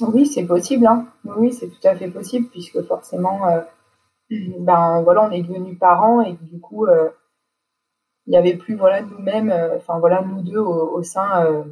Oui, 0.00 0.24
c'est 0.24 0.46
possible. 0.46 0.86
Hein. 0.86 1.06
Oui, 1.24 1.52
c'est 1.52 1.68
tout 1.68 1.86
à 1.86 1.94
fait 1.94 2.08
possible 2.08 2.48
puisque 2.48 2.80
forcément, 2.86 3.40
ben 4.30 5.02
voilà, 5.02 5.24
on 5.24 5.30
est 5.32 5.42
devenus 5.42 5.78
parents 5.78 6.22
et 6.22 6.32
du 6.32 6.60
coup, 6.60 6.86
il 8.26 8.30
n'y 8.30 8.38
avait 8.38 8.56
plus 8.56 8.74
voilà 8.74 9.02
nous-mêmes, 9.02 9.52
enfin 9.76 9.98
voilà 9.98 10.22
nous 10.22 10.40
deux 10.40 10.58
au, 10.58 11.02
sein 11.02 11.64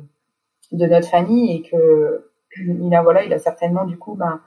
de 0.72 0.87
notre 0.87 1.09
famille 1.09 1.56
et 1.56 1.62
que 1.62 2.26
il 2.56 2.94
a 2.94 3.02
voilà, 3.02 3.24
il 3.24 3.33
a 3.33 3.38
certainement 3.38 3.85
du 3.85 3.96
coup 3.96 4.14
ben 4.14 4.40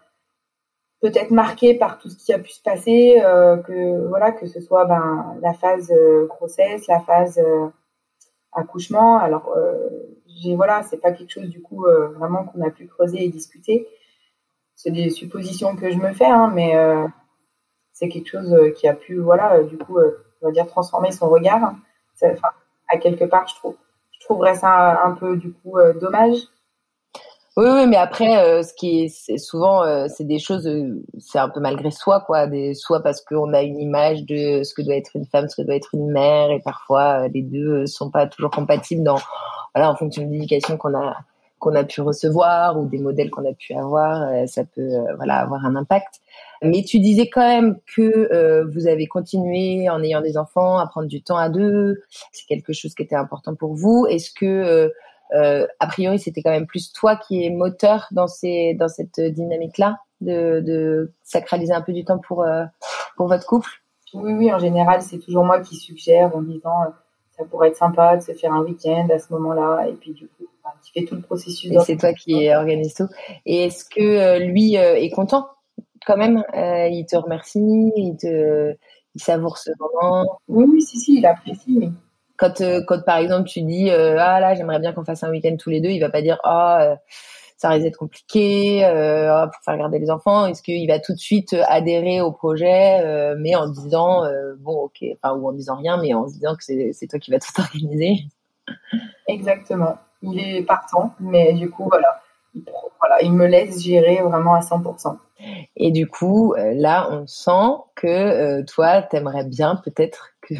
peut-être 1.03 1.31
marqué 1.31 1.73
par 1.73 1.99
tout 1.99 2.09
ce 2.09 2.17
qui 2.17 2.31
a 2.31 2.39
pu 2.39 2.49
se 2.49 2.61
passer, 2.61 3.21
euh, 3.21 3.57
que 3.57 4.07
voilà, 4.07 4.31
que 4.31 4.47
ce 4.47 4.61
soit 4.61 4.85
ben, 4.85 5.35
la 5.41 5.53
phase 5.53 5.91
euh, 5.91 6.27
grossesse, 6.27 6.87
la 6.87 7.01
phase 7.01 7.37
euh, 7.39 7.67
accouchement. 8.53 9.17
Alors, 9.17 9.53
j'ai 10.27 10.55
voilà, 10.55 10.81
c'est 10.83 10.97
pas 10.97 11.11
quelque 11.11 11.31
chose 11.31 11.49
du 11.49 11.61
coup 11.61 11.85
vraiment 12.17 12.45
qu'on 12.45 12.61
a 12.61 12.69
pu 12.69 12.87
creuser 12.87 13.25
et 13.25 13.29
discuter. 13.29 13.87
C'est 14.75 14.91
des 14.91 15.09
suppositions 15.09 15.75
que 15.75 15.91
je 15.91 15.97
me 15.97 16.13
fais, 16.13 16.25
hein, 16.25 16.51
mais 16.53 16.73
c'est 17.91 18.09
quelque 18.09 18.29
chose 18.29 18.55
qui 18.75 18.87
a 18.87 18.93
pu 18.93 19.17
voilà, 19.19 19.63
du 19.63 19.77
coup, 19.77 19.97
on 20.41 20.45
va 20.45 20.51
dire 20.51 20.67
transformer 20.67 21.11
son 21.11 21.29
regard. 21.29 21.75
À 22.87 22.97
quelque 22.97 23.25
part, 23.25 23.47
je 23.47 23.55
trouve, 23.55 23.75
je 24.23 24.25
trouverais 24.25 24.55
ça 24.55 25.03
un 25.03 25.11
peu 25.11 25.35
du 25.37 25.51
coup 25.51 25.77
dommage 25.99 26.37
oui, 27.55 27.67
oui, 27.69 27.85
mais 27.85 27.97
après, 27.97 28.37
euh, 28.43 28.63
ce 28.63 28.73
qui 28.73 29.03
est, 29.03 29.37
souvent, 29.37 29.83
euh, 29.83 30.07
c'est 30.09 30.23
des 30.23 30.39
choses, 30.39 30.65
euh, 30.65 31.05
c'est 31.19 31.37
un 31.37 31.49
peu 31.49 31.59
malgré 31.59 31.91
soi, 31.91 32.21
quoi. 32.21 32.47
Soit 32.73 33.03
parce 33.03 33.21
qu'on 33.21 33.53
a 33.53 33.61
une 33.61 33.79
image 33.79 34.23
de 34.25 34.63
ce 34.63 34.73
que 34.73 34.81
doit 34.81 34.95
être 34.95 35.11
une 35.15 35.27
femme, 35.27 35.47
ce 35.47 35.57
que 35.57 35.61
doit 35.61 35.75
être 35.75 35.93
une 35.93 36.09
mère, 36.11 36.49
et 36.49 36.59
parfois 36.61 37.27
les 37.27 37.43
deux 37.43 37.85
sont 37.85 38.09
pas 38.09 38.25
toujours 38.25 38.49
compatibles 38.49 39.03
dans, 39.03 39.19
voilà, 39.75 39.91
en 39.91 39.95
fonction 39.95 40.25
de 40.25 40.31
l'éducation 40.31 40.77
qu'on 40.77 40.95
a 40.95 41.15
qu'on 41.63 41.75
a 41.75 41.83
pu 41.85 42.01
recevoir 42.01 42.77
ou 42.79 42.85
des 42.85 42.99
modèles 42.99 43.29
qu'on 43.29 43.49
a 43.49 43.53
pu 43.53 43.73
avoir, 43.73 44.47
ça 44.47 44.63
peut, 44.65 44.89
voilà, 45.15 45.39
avoir 45.39 45.65
un 45.65 45.75
impact. 45.75 46.19
Mais 46.61 46.83
tu 46.83 46.99
disais 46.99 47.29
quand 47.29 47.47
même 47.47 47.77
que 47.95 48.63
vous 48.73 48.87
avez 48.87 49.07
continué 49.07 49.89
en 49.89 50.03
ayant 50.03 50.21
des 50.21 50.37
enfants 50.37 50.77
à 50.77 50.87
prendre 50.87 51.07
du 51.07 51.23
temps 51.23 51.37
à 51.37 51.49
deux. 51.49 52.01
C'est 52.31 52.45
quelque 52.47 52.73
chose 52.73 52.93
qui 52.93 53.03
était 53.03 53.15
important 53.15 53.55
pour 53.55 53.75
vous. 53.75 54.05
Est-ce 54.09 54.31
que 54.31 54.91
euh, 55.33 55.65
a 55.79 55.87
priori, 55.87 56.19
c'était 56.19 56.41
quand 56.41 56.51
même 56.51 56.67
plus 56.67 56.91
toi 56.93 57.15
qui 57.15 57.43
es 57.43 57.49
moteur 57.49 58.07
dans, 58.11 58.27
ces, 58.27 58.75
dans 58.75 58.87
cette 58.87 59.19
dynamique-là, 59.19 59.97
de, 60.21 60.61
de, 60.61 61.11
sacraliser 61.23 61.73
un 61.73 61.81
peu 61.81 61.91
du 61.91 62.05
temps 62.05 62.19
pour, 62.19 62.43
euh, 62.43 62.65
pour 63.17 63.27
votre 63.27 63.45
couple? 63.45 63.69
Oui, 64.13 64.33
oui, 64.33 64.53
en 64.53 64.59
général, 64.59 65.01
c'est 65.01 65.17
toujours 65.17 65.43
moi 65.43 65.59
qui 65.59 65.75
suggère 65.75 66.35
en 66.35 66.41
disant 66.41 66.83
euh, 66.83 66.89
ça 67.35 67.45
pourrait 67.45 67.69
être 67.69 67.77
sympa 67.77 68.17
de 68.17 68.21
se 68.21 68.31
faire 68.33 68.53
un 68.53 68.61
week-end 68.61 69.07
à 69.11 69.17
ce 69.17 69.33
moment-là, 69.33 69.87
et 69.87 69.93
puis 69.93 70.13
du 70.13 70.27
coup, 70.27 70.45
qui 70.83 70.91
fait 70.91 71.05
tout 71.05 71.15
le 71.15 71.21
processus. 71.21 71.71
Et 71.71 71.79
c'est 71.79 71.97
toi 71.97 72.13
qui 72.13 72.49
organise 72.53 72.93
tout. 72.93 73.07
Et 73.45 73.65
est-ce 73.65 73.85
que 73.85 74.39
lui 74.39 74.75
est 74.75 75.09
content 75.11 75.47
quand 76.05 76.17
même 76.17 76.43
Il 76.55 77.05
te 77.09 77.15
remercie, 77.15 77.59
il 77.95 78.17
te, 78.17 78.75
il 79.15 79.21
savoure 79.21 79.57
ce 79.57 79.71
moment? 79.79 80.39
Oui, 80.47 80.65
oui, 80.67 80.81
si, 80.81 80.99
si, 80.99 81.17
il 81.17 81.25
apprécie. 81.25 81.91
Quand, 82.37 82.61
euh, 82.61 82.81
quand 82.87 83.03
par 83.05 83.17
exemple 83.17 83.47
tu 83.47 83.61
dis 83.61 83.91
euh, 83.91 84.17
ah 84.19 84.39
là 84.39 84.55
j'aimerais 84.55 84.79
bien 84.79 84.91
qu'on 84.91 85.05
fasse 85.05 85.23
un 85.23 85.29
week-end 85.29 85.55
tous 85.57 85.69
les 85.69 85.81
deux, 85.81 85.89
il 85.89 85.99
va 85.99 86.09
pas 86.09 86.23
dire 86.23 86.39
ah 86.43 86.81
euh, 86.81 86.95
ça 87.57 87.69
risque 87.69 87.83
d'être 87.83 87.97
compliqué 87.97 88.83
euh, 88.83 89.45
pour 89.45 89.63
faire 89.63 89.77
garder 89.77 89.99
les 89.99 90.09
enfants. 90.09 90.47
Est-ce 90.47 90.63
qu'il 90.63 90.85
va 90.87 90.99
tout 90.99 91.13
de 91.13 91.19
suite 91.19 91.55
adhérer 91.67 92.21
au 92.21 92.31
projet, 92.31 93.35
mais 93.37 93.55
en 93.55 93.69
disant 93.69 94.23
bon 94.59 94.85
ok, 94.85 95.05
enfin 95.21 95.35
ou 95.35 95.47
en 95.47 95.53
disant 95.53 95.75
rien, 95.75 95.97
mais 96.01 96.13
en 96.13 96.27
se 96.27 96.33
disant 96.33 96.55
que 96.55 96.63
c'est 96.63 97.07
toi 97.07 97.19
qui 97.19 97.31
vas 97.31 97.39
tout 97.39 97.53
organiser? 97.61 98.25
Exactement. 99.27 99.97
Il 100.23 100.39
est 100.39 100.63
partant, 100.63 101.13
mais 101.19 101.53
du 101.53 101.69
coup 101.69 101.85
voilà. 101.89 102.21
Il, 102.55 102.63
voilà, 102.99 103.21
il 103.21 103.33
me 103.33 103.45
laisse 103.45 103.81
gérer 103.83 104.21
vraiment 104.21 104.53
à 104.53 104.61
100%. 104.61 105.17
Et 105.75 105.91
du 105.91 106.07
coup, 106.07 106.53
là, 106.55 107.09
on 107.11 107.27
sent 107.27 107.81
que 107.95 108.61
toi, 108.61 109.01
t'aimerais 109.01 109.43
bien 109.43 109.75
peut-être 109.75 110.29
que 110.41 110.53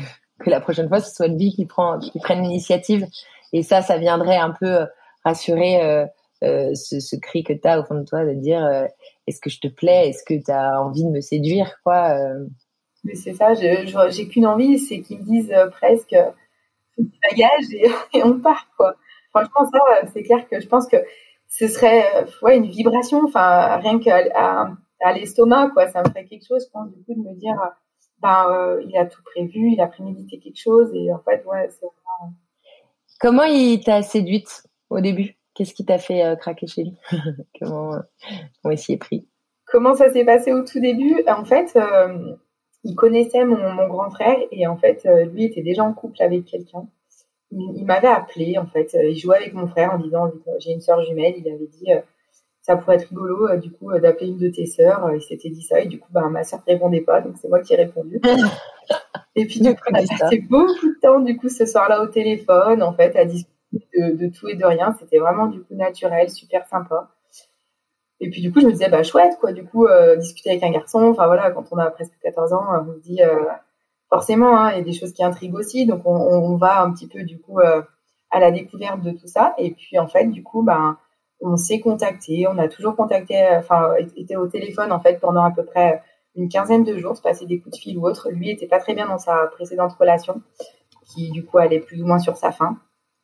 que 0.43 0.49
la 0.49 0.61
prochaine 0.61 0.87
fois, 0.87 0.99
ce 0.99 1.13
soit 1.13 1.27
lui 1.27 1.51
qui 1.51 1.65
prend, 1.65 1.99
qui 1.99 2.19
prenne 2.19 2.41
l'initiative. 2.41 3.07
Et 3.53 3.63
ça, 3.63 3.81
ça 3.81 3.97
viendrait 3.97 4.37
un 4.37 4.51
peu 4.51 4.81
euh, 4.81 4.85
rassurer 5.23 5.81
euh, 5.81 6.05
euh, 6.43 6.73
ce, 6.75 6.99
ce, 6.99 7.15
cri 7.15 7.43
que 7.43 7.53
tu 7.53 7.67
as 7.67 7.79
au 7.79 7.83
fond 7.83 7.95
de 7.95 8.03
toi 8.03 8.25
de 8.25 8.33
dire 8.33 8.67
est-ce 9.27 9.39
que 9.39 9.49
je 9.49 9.59
te 9.59 9.67
plais? 9.67 10.09
Est-ce 10.09 10.23
que 10.23 10.43
tu 10.43 10.51
as 10.51 10.81
envie 10.81 11.05
de 11.05 11.09
me 11.09 11.21
séduire 11.21 11.77
quoi 11.83 12.17
Mais 13.03 13.15
c'est 13.15 13.33
ça, 13.33 13.53
j'ai 13.53 14.27
qu'une 14.27 14.45
envie, 14.45 14.77
c'est 14.77 15.01
qu'ils 15.01 15.19
me 15.19 15.23
disent 15.23 15.55
presque 15.71 16.15
bagage 16.97 17.73
et, 17.73 17.89
et, 18.17 18.23
on 18.23 18.39
part. 18.39 18.67
quoi. 18.77 18.95
Franchement, 19.33 19.69
ça, 19.71 20.07
c'est 20.13 20.23
clair 20.23 20.47
que 20.49 20.59
je 20.59 20.67
pense 20.67 20.87
que 20.87 20.97
ce 21.47 21.67
serait 21.67 22.25
ouais, 22.41 22.57
une 22.57 22.67
vibration, 22.67 23.21
enfin, 23.25 23.77
rien 23.77 23.99
qu'à 23.99 24.23
à, 24.35 24.71
à 25.01 25.13
l'estomac, 25.13 25.71
quoi. 25.73 25.87
Ça 25.87 26.01
me 26.01 26.09
ferait 26.09 26.25
quelque 26.25 26.45
chose, 26.47 26.65
je 26.65 26.71
pense, 26.71 26.91
du 26.91 27.03
coup, 27.03 27.13
de 27.13 27.27
me 27.27 27.35
dire 27.35 27.55
ben, 28.23 28.45
euh, 28.49 28.81
il 28.87 28.97
a 28.97 29.05
tout 29.05 29.21
prévu, 29.21 29.73
il 29.73 29.81
a 29.81 29.87
prémédité 29.87 30.39
quelque 30.39 30.59
chose 30.59 30.89
et 30.95 31.13
en 31.13 31.19
fait, 31.19 31.45
ouais, 31.45 31.69
c'est 31.69 31.85
vraiment... 31.85 32.33
Comment 33.19 33.43
il 33.43 33.83
t'a 33.83 34.01
séduite 34.01 34.63
au 34.89 35.01
début? 35.01 35.35
Qu'est-ce 35.53 35.73
qui 35.73 35.85
t'a 35.85 35.99
fait 35.99 36.23
euh, 36.23 36.35
craquer 36.35 36.65
chez 36.65 36.85
lui? 36.85 36.97
Comment, 37.59 37.99
comment 38.61 38.71
il 38.71 38.77
s'y 38.77 38.93
est 38.93 38.97
pris? 38.97 39.27
Comment 39.65 39.93
ça 39.93 40.11
s'est 40.11 40.25
passé 40.25 40.53
au 40.53 40.63
tout 40.63 40.79
début? 40.79 41.21
En 41.27 41.43
fait, 41.43 41.75
euh, 41.75 42.35
il 42.83 42.95
connaissait 42.95 43.43
mon, 43.43 43.73
mon, 43.73 43.87
grand 43.87 44.09
frère 44.09 44.37
et 44.51 44.67
en 44.67 44.77
fait, 44.77 45.07
lui 45.31 45.45
était 45.45 45.61
déjà 45.61 45.83
en 45.83 45.93
couple 45.93 46.21
avec 46.21 46.45
quelqu'un. 46.45 46.87
Il, 47.53 47.77
il 47.77 47.85
m'avait 47.85 48.07
appelé 48.07 48.57
en 48.57 48.65
fait. 48.65 48.97
Il 49.01 49.17
jouait 49.17 49.37
avec 49.37 49.53
mon 49.53 49.67
frère 49.67 49.93
en 49.93 49.99
disant 49.99 50.31
j'ai 50.59 50.71
une 50.71 50.81
sœur 50.81 51.01
jumelle. 51.03 51.35
Il 51.37 51.47
avait 51.47 51.67
dit 51.67 51.87
ça 52.63 52.77
pourrait 52.77 52.95
être 52.95 53.09
rigolo 53.09 53.49
euh, 53.49 53.57
du 53.57 53.71
coup 53.71 53.91
euh, 53.91 53.99
d'appeler 53.99 54.27
une 54.27 54.37
de 54.37 54.47
tes 54.47 54.65
sœurs. 54.65 55.05
Euh, 55.05 55.17
il 55.17 55.21
s'était 55.21 55.49
dit 55.49 55.61
ça 55.61 55.81
et 55.81 55.85
du 55.85 55.99
coup 55.99 56.07
bah, 56.11 56.29
ma 56.29 56.43
sœur 56.43 56.61
ne 56.65 56.73
répondait 56.73 57.01
pas 57.01 57.21
donc 57.21 57.35
c'est 57.39 57.49
moi 57.49 57.59
qui 57.59 57.73
ai 57.73 57.75
répondu. 57.75 58.19
et 59.35 59.45
puis 59.45 59.59
du 59.59 59.75
coup 59.75 59.81
on 59.91 59.95
a 59.95 59.99
passé 59.99 60.39
beaucoup 60.49 60.87
de 60.87 60.99
temps 61.01 61.19
du 61.19 61.37
coup 61.37 61.49
ce 61.49 61.65
soir-là 61.65 62.01
au 62.01 62.07
téléphone 62.07 62.81
en 62.81 62.93
fait 62.93 63.15
à 63.15 63.25
discuter 63.25 63.51
de, 63.97 64.27
tout 64.29 64.47
et 64.47 64.55
de 64.55 64.65
rien. 64.65 64.95
C'était 64.99 65.19
vraiment 65.19 65.47
du 65.47 65.59
coup 65.61 65.75
naturel, 65.75 66.29
super 66.29 66.65
sympa. 66.67 67.09
Et 68.21 68.29
puis 68.29 68.41
du 68.41 68.53
coup 68.53 68.61
je 68.61 68.67
me 68.67 68.71
disais 68.71 68.89
bah 68.89 69.03
chouette 69.03 69.33
quoi 69.41 69.51
du 69.51 69.65
coup 69.65 69.85
discuter 70.17 70.51
avec 70.51 70.63
un 70.63 70.71
garçon. 70.71 71.09
Enfin 71.09 71.27
voilà 71.27 71.51
quand 71.51 71.65
on 71.71 71.77
a 71.77 71.91
presque 71.91 72.13
14 72.21 72.53
ans 72.53 72.65
on 72.87 72.93
se 72.93 72.99
dit 72.99 73.19
forcément 74.13 74.57
hein, 74.57 74.71
il 74.71 74.77
y 74.77 74.81
a 74.81 74.83
des 74.83 74.93
choses 74.93 75.13
qui 75.13 75.23
intriguent 75.23 75.55
aussi 75.55 75.85
donc 75.85 76.01
on, 76.05 76.55
va 76.57 76.81
un 76.81 76.91
petit 76.91 77.07
peu 77.07 77.23
du 77.23 77.39
coup 77.39 77.59
à 77.59 78.39
la 78.39 78.51
découverte 78.51 79.01
de 79.01 79.11
tout 79.11 79.27
ça 79.27 79.53
et 79.57 79.71
puis 79.71 79.97
en 79.97 80.07
fait 80.07 80.27
du 80.27 80.43
coup 80.43 80.63
bah 80.63 80.97
on 81.43 81.57
s'est 81.57 81.79
contacté, 81.79 82.47
on 82.47 82.57
a 82.57 82.67
toujours 82.67 82.95
contacté, 82.95 83.35
enfin, 83.57 83.93
était 84.15 84.37
au 84.37 84.47
téléphone 84.47 84.91
en 84.91 84.99
fait 84.99 85.19
pendant 85.19 85.43
à 85.43 85.51
peu 85.51 85.63
près 85.65 86.01
une 86.35 86.49
quinzaine 86.49 86.83
de 86.83 86.97
jours, 86.97 87.15
se 87.15 87.21
passer 87.21 87.45
des 87.45 87.59
coups 87.59 87.77
de 87.77 87.81
fil 87.81 87.97
ou 87.97 88.07
autre. 88.07 88.29
Lui 88.31 88.49
était 88.49 88.65
pas 88.65 88.79
très 88.79 88.95
bien 88.95 89.07
dans 89.07 89.17
sa 89.17 89.47
précédente 89.47 89.93
relation, 89.99 90.41
qui 91.05 91.31
du 91.31 91.45
coup 91.45 91.57
allait 91.57 91.79
plus 91.79 92.01
ou 92.01 92.07
moins 92.07 92.19
sur 92.19 92.37
sa 92.37 92.51
fin. 92.51 92.77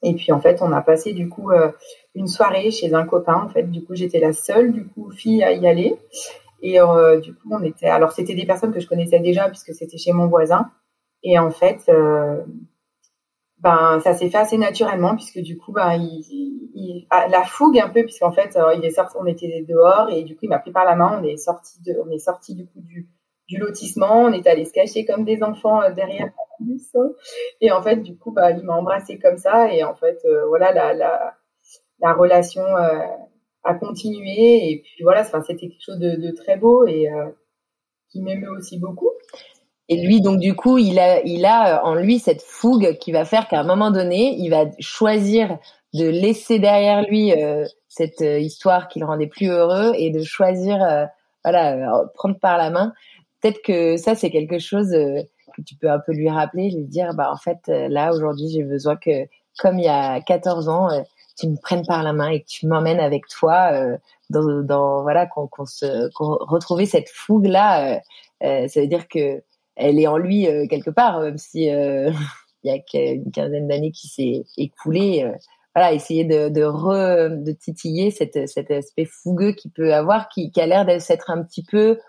Et 0.03 0.13
puis 0.13 0.31
en 0.31 0.39
fait, 0.39 0.61
on 0.61 0.71
a 0.71 0.81
passé 0.81 1.13
du 1.13 1.27
coup 1.27 1.51
euh, 1.51 1.71
une 2.13 2.27
soirée 2.27 2.71
chez 2.71 2.93
un 2.93 3.05
copain. 3.05 3.41
En 3.45 3.49
fait, 3.49 3.63
du 3.63 3.83
coup, 3.83 3.95
j'étais 3.95 4.19
la 4.19 4.33
seule 4.33 4.71
du 4.71 4.85
coup 4.85 5.09
fille 5.11 5.43
à 5.43 5.51
y 5.53 5.67
aller. 5.67 5.97
Et 6.61 6.79
euh, 6.79 7.19
du 7.19 7.33
coup, 7.33 7.49
on 7.51 7.63
était. 7.63 7.87
Alors, 7.87 8.11
c'était 8.11 8.35
des 8.35 8.45
personnes 8.45 8.73
que 8.73 8.79
je 8.79 8.87
connaissais 8.87 9.19
déjà 9.19 9.47
puisque 9.47 9.73
c'était 9.73 9.97
chez 9.97 10.11
mon 10.11 10.27
voisin. 10.27 10.71
Et 11.23 11.37
en 11.37 11.51
fait, 11.51 11.83
euh, 11.89 12.41
ben 13.59 13.99
ça 14.01 14.13
s'est 14.13 14.29
fait 14.29 14.37
assez 14.37 14.57
naturellement 14.57 15.15
puisque 15.15 15.39
du 15.39 15.57
coup 15.57 15.71
ben 15.71 15.93
il, 15.93 16.69
il 16.73 17.07
la 17.09 17.43
fougue 17.43 17.79
un 17.79 17.89
peu 17.89 18.03
puisqu'en 18.03 18.31
fait 18.31 18.55
euh, 18.55 18.73
il 18.75 18.85
est 18.85 18.91
sorti 18.91 19.15
on 19.19 19.25
était 19.25 19.65
dehors 19.67 20.09
et 20.09 20.23
du 20.23 20.35
coup 20.35 20.41
il 20.43 20.49
m'a 20.49 20.59
pris 20.59 20.71
par 20.71 20.85
la 20.85 20.95
main 20.95 21.19
on 21.19 21.23
est 21.23 21.37
sorti 21.37 21.81
de 21.81 21.93
on 22.05 22.09
est 22.09 22.19
sorti 22.19 22.55
du 22.55 22.65
coup 22.65 22.79
du 22.81 23.09
du 23.47 23.57
lotissement 23.57 24.23
on 24.23 24.31
est 24.31 24.47
allé 24.47 24.63
se 24.63 24.71
cacher 24.71 25.05
comme 25.05 25.25
des 25.25 25.43
enfants 25.43 25.81
euh, 25.81 25.91
derrière 25.91 26.31
bus 26.61 26.91
et 27.61 27.71
en 27.71 27.81
fait 27.81 27.97
du 27.97 28.17
coup 28.17 28.31
bah 28.31 28.51
il 28.51 28.63
m'a 28.63 28.75
embrassé 28.75 29.19
comme 29.19 29.37
ça 29.37 29.73
et 29.73 29.83
en 29.83 29.95
fait 29.95 30.19
euh, 30.25 30.45
voilà 30.47 30.71
la 30.71 30.93
la 30.93 31.33
la 32.01 32.13
relation 32.13 32.63
a 33.63 33.73
continué 33.73 34.71
et 34.71 34.81
puis 34.83 35.03
voilà 35.03 35.23
c'était 35.23 35.55
quelque 35.55 35.81
chose 35.81 35.99
de, 35.99 36.31
très 36.31 36.57
beau 36.57 36.85
et 36.87 37.07
qui 38.09 38.21
m'émeut 38.21 38.51
aussi 38.51 38.77
beaucoup. 38.77 39.11
Et 39.89 39.97
lui, 39.97 40.21
donc 40.21 40.39
du 40.39 40.55
coup, 40.55 40.77
il 40.77 40.99
a, 40.99 41.21
il 41.23 41.45
a 41.45 41.83
en 41.83 41.95
lui 41.95 42.19
cette 42.19 42.43
fougue 42.43 42.97
qui 42.99 43.11
va 43.11 43.25
faire 43.25 43.47
qu'à 43.47 43.59
un 43.59 43.63
moment 43.63 43.89
donné, 43.89 44.35
il 44.37 44.49
va 44.49 44.65
choisir 44.79 45.57
de 45.95 46.05
laisser 46.07 46.59
derrière 46.59 47.01
lui 47.01 47.33
euh, 47.33 47.65
cette 47.87 48.21
euh, 48.21 48.37
histoire 48.37 48.87
qui 48.87 48.99
le 48.99 49.07
rendait 49.07 49.27
plus 49.27 49.47
heureux 49.47 49.93
et 49.95 50.11
de 50.11 50.21
choisir, 50.21 50.83
euh, 50.83 51.05
voilà, 51.43 52.05
prendre 52.13 52.37
par 52.37 52.59
la 52.59 52.69
main. 52.69 52.93
Peut-être 53.41 53.61
que 53.63 53.97
ça, 53.97 54.13
c'est 54.13 54.29
quelque 54.29 54.59
chose 54.59 54.91
que 54.91 55.61
tu 55.65 55.75
peux 55.75 55.89
un 55.89 55.99
peu 55.99 56.11
lui 56.11 56.29
rappeler, 56.29 56.69
lui 56.69 56.85
dire, 56.85 57.13
bah 57.15 57.31
en 57.31 57.37
fait, 57.37 57.59
là 57.67 58.13
aujourd'hui, 58.13 58.49
j'ai 58.49 58.63
besoin 58.63 58.97
que, 58.97 59.25
comme 59.57 59.79
il 59.79 59.85
y 59.85 59.89
a 59.89 60.21
14 60.21 60.69
ans, 60.69 60.89
tu 61.39 61.49
me 61.49 61.57
prennes 61.61 61.85
par 61.85 62.03
la 62.03 62.13
main 62.13 62.29
et 62.29 62.41
que 62.41 62.47
tu 62.47 62.67
m'emmènes 62.67 62.99
avec 62.99 63.27
toi 63.27 63.71
dans, 64.29 64.61
dans, 64.63 65.01
voilà, 65.01 65.25
qu'on 65.25 65.47
qu'on 65.47 65.65
se, 65.65 66.09
cette 66.85 67.09
fougue 67.09 67.47
là. 67.47 68.01
ça 68.41 68.81
veut 68.81 68.87
dire 68.87 69.07
que 69.07 69.41
elle 69.75 69.99
est 69.99 70.07
en 70.07 70.17
lui 70.17 70.43
quelque 70.69 70.89
part, 70.89 71.21
même 71.21 71.37
si 71.37 71.63
il 71.63 72.13
y 72.63 72.69
a 72.71 72.77
une 72.93 73.31
quinzaine 73.31 73.67
d'années 73.67 73.91
qui 73.91 74.07
s'est 74.07 74.43
écoulée 74.57 75.31
voilà, 75.75 75.93
essayer 75.93 76.25
de, 76.25 76.49
de, 76.49 76.63
re, 76.63 77.29
de 77.29 77.51
titiller 77.51 78.11
cet, 78.11 78.49
cet 78.49 78.71
aspect 78.71 79.05
fougueux 79.05 79.51
qu'il 79.51 79.71
peut 79.71 79.93
avoir, 79.93 80.27
qui, 80.29 80.51
qui 80.51 80.61
a 80.61 80.65
l'air 80.65 80.85
d'être 80.85 81.29
un 81.29 81.43
petit 81.43 81.63
peu 81.63 81.99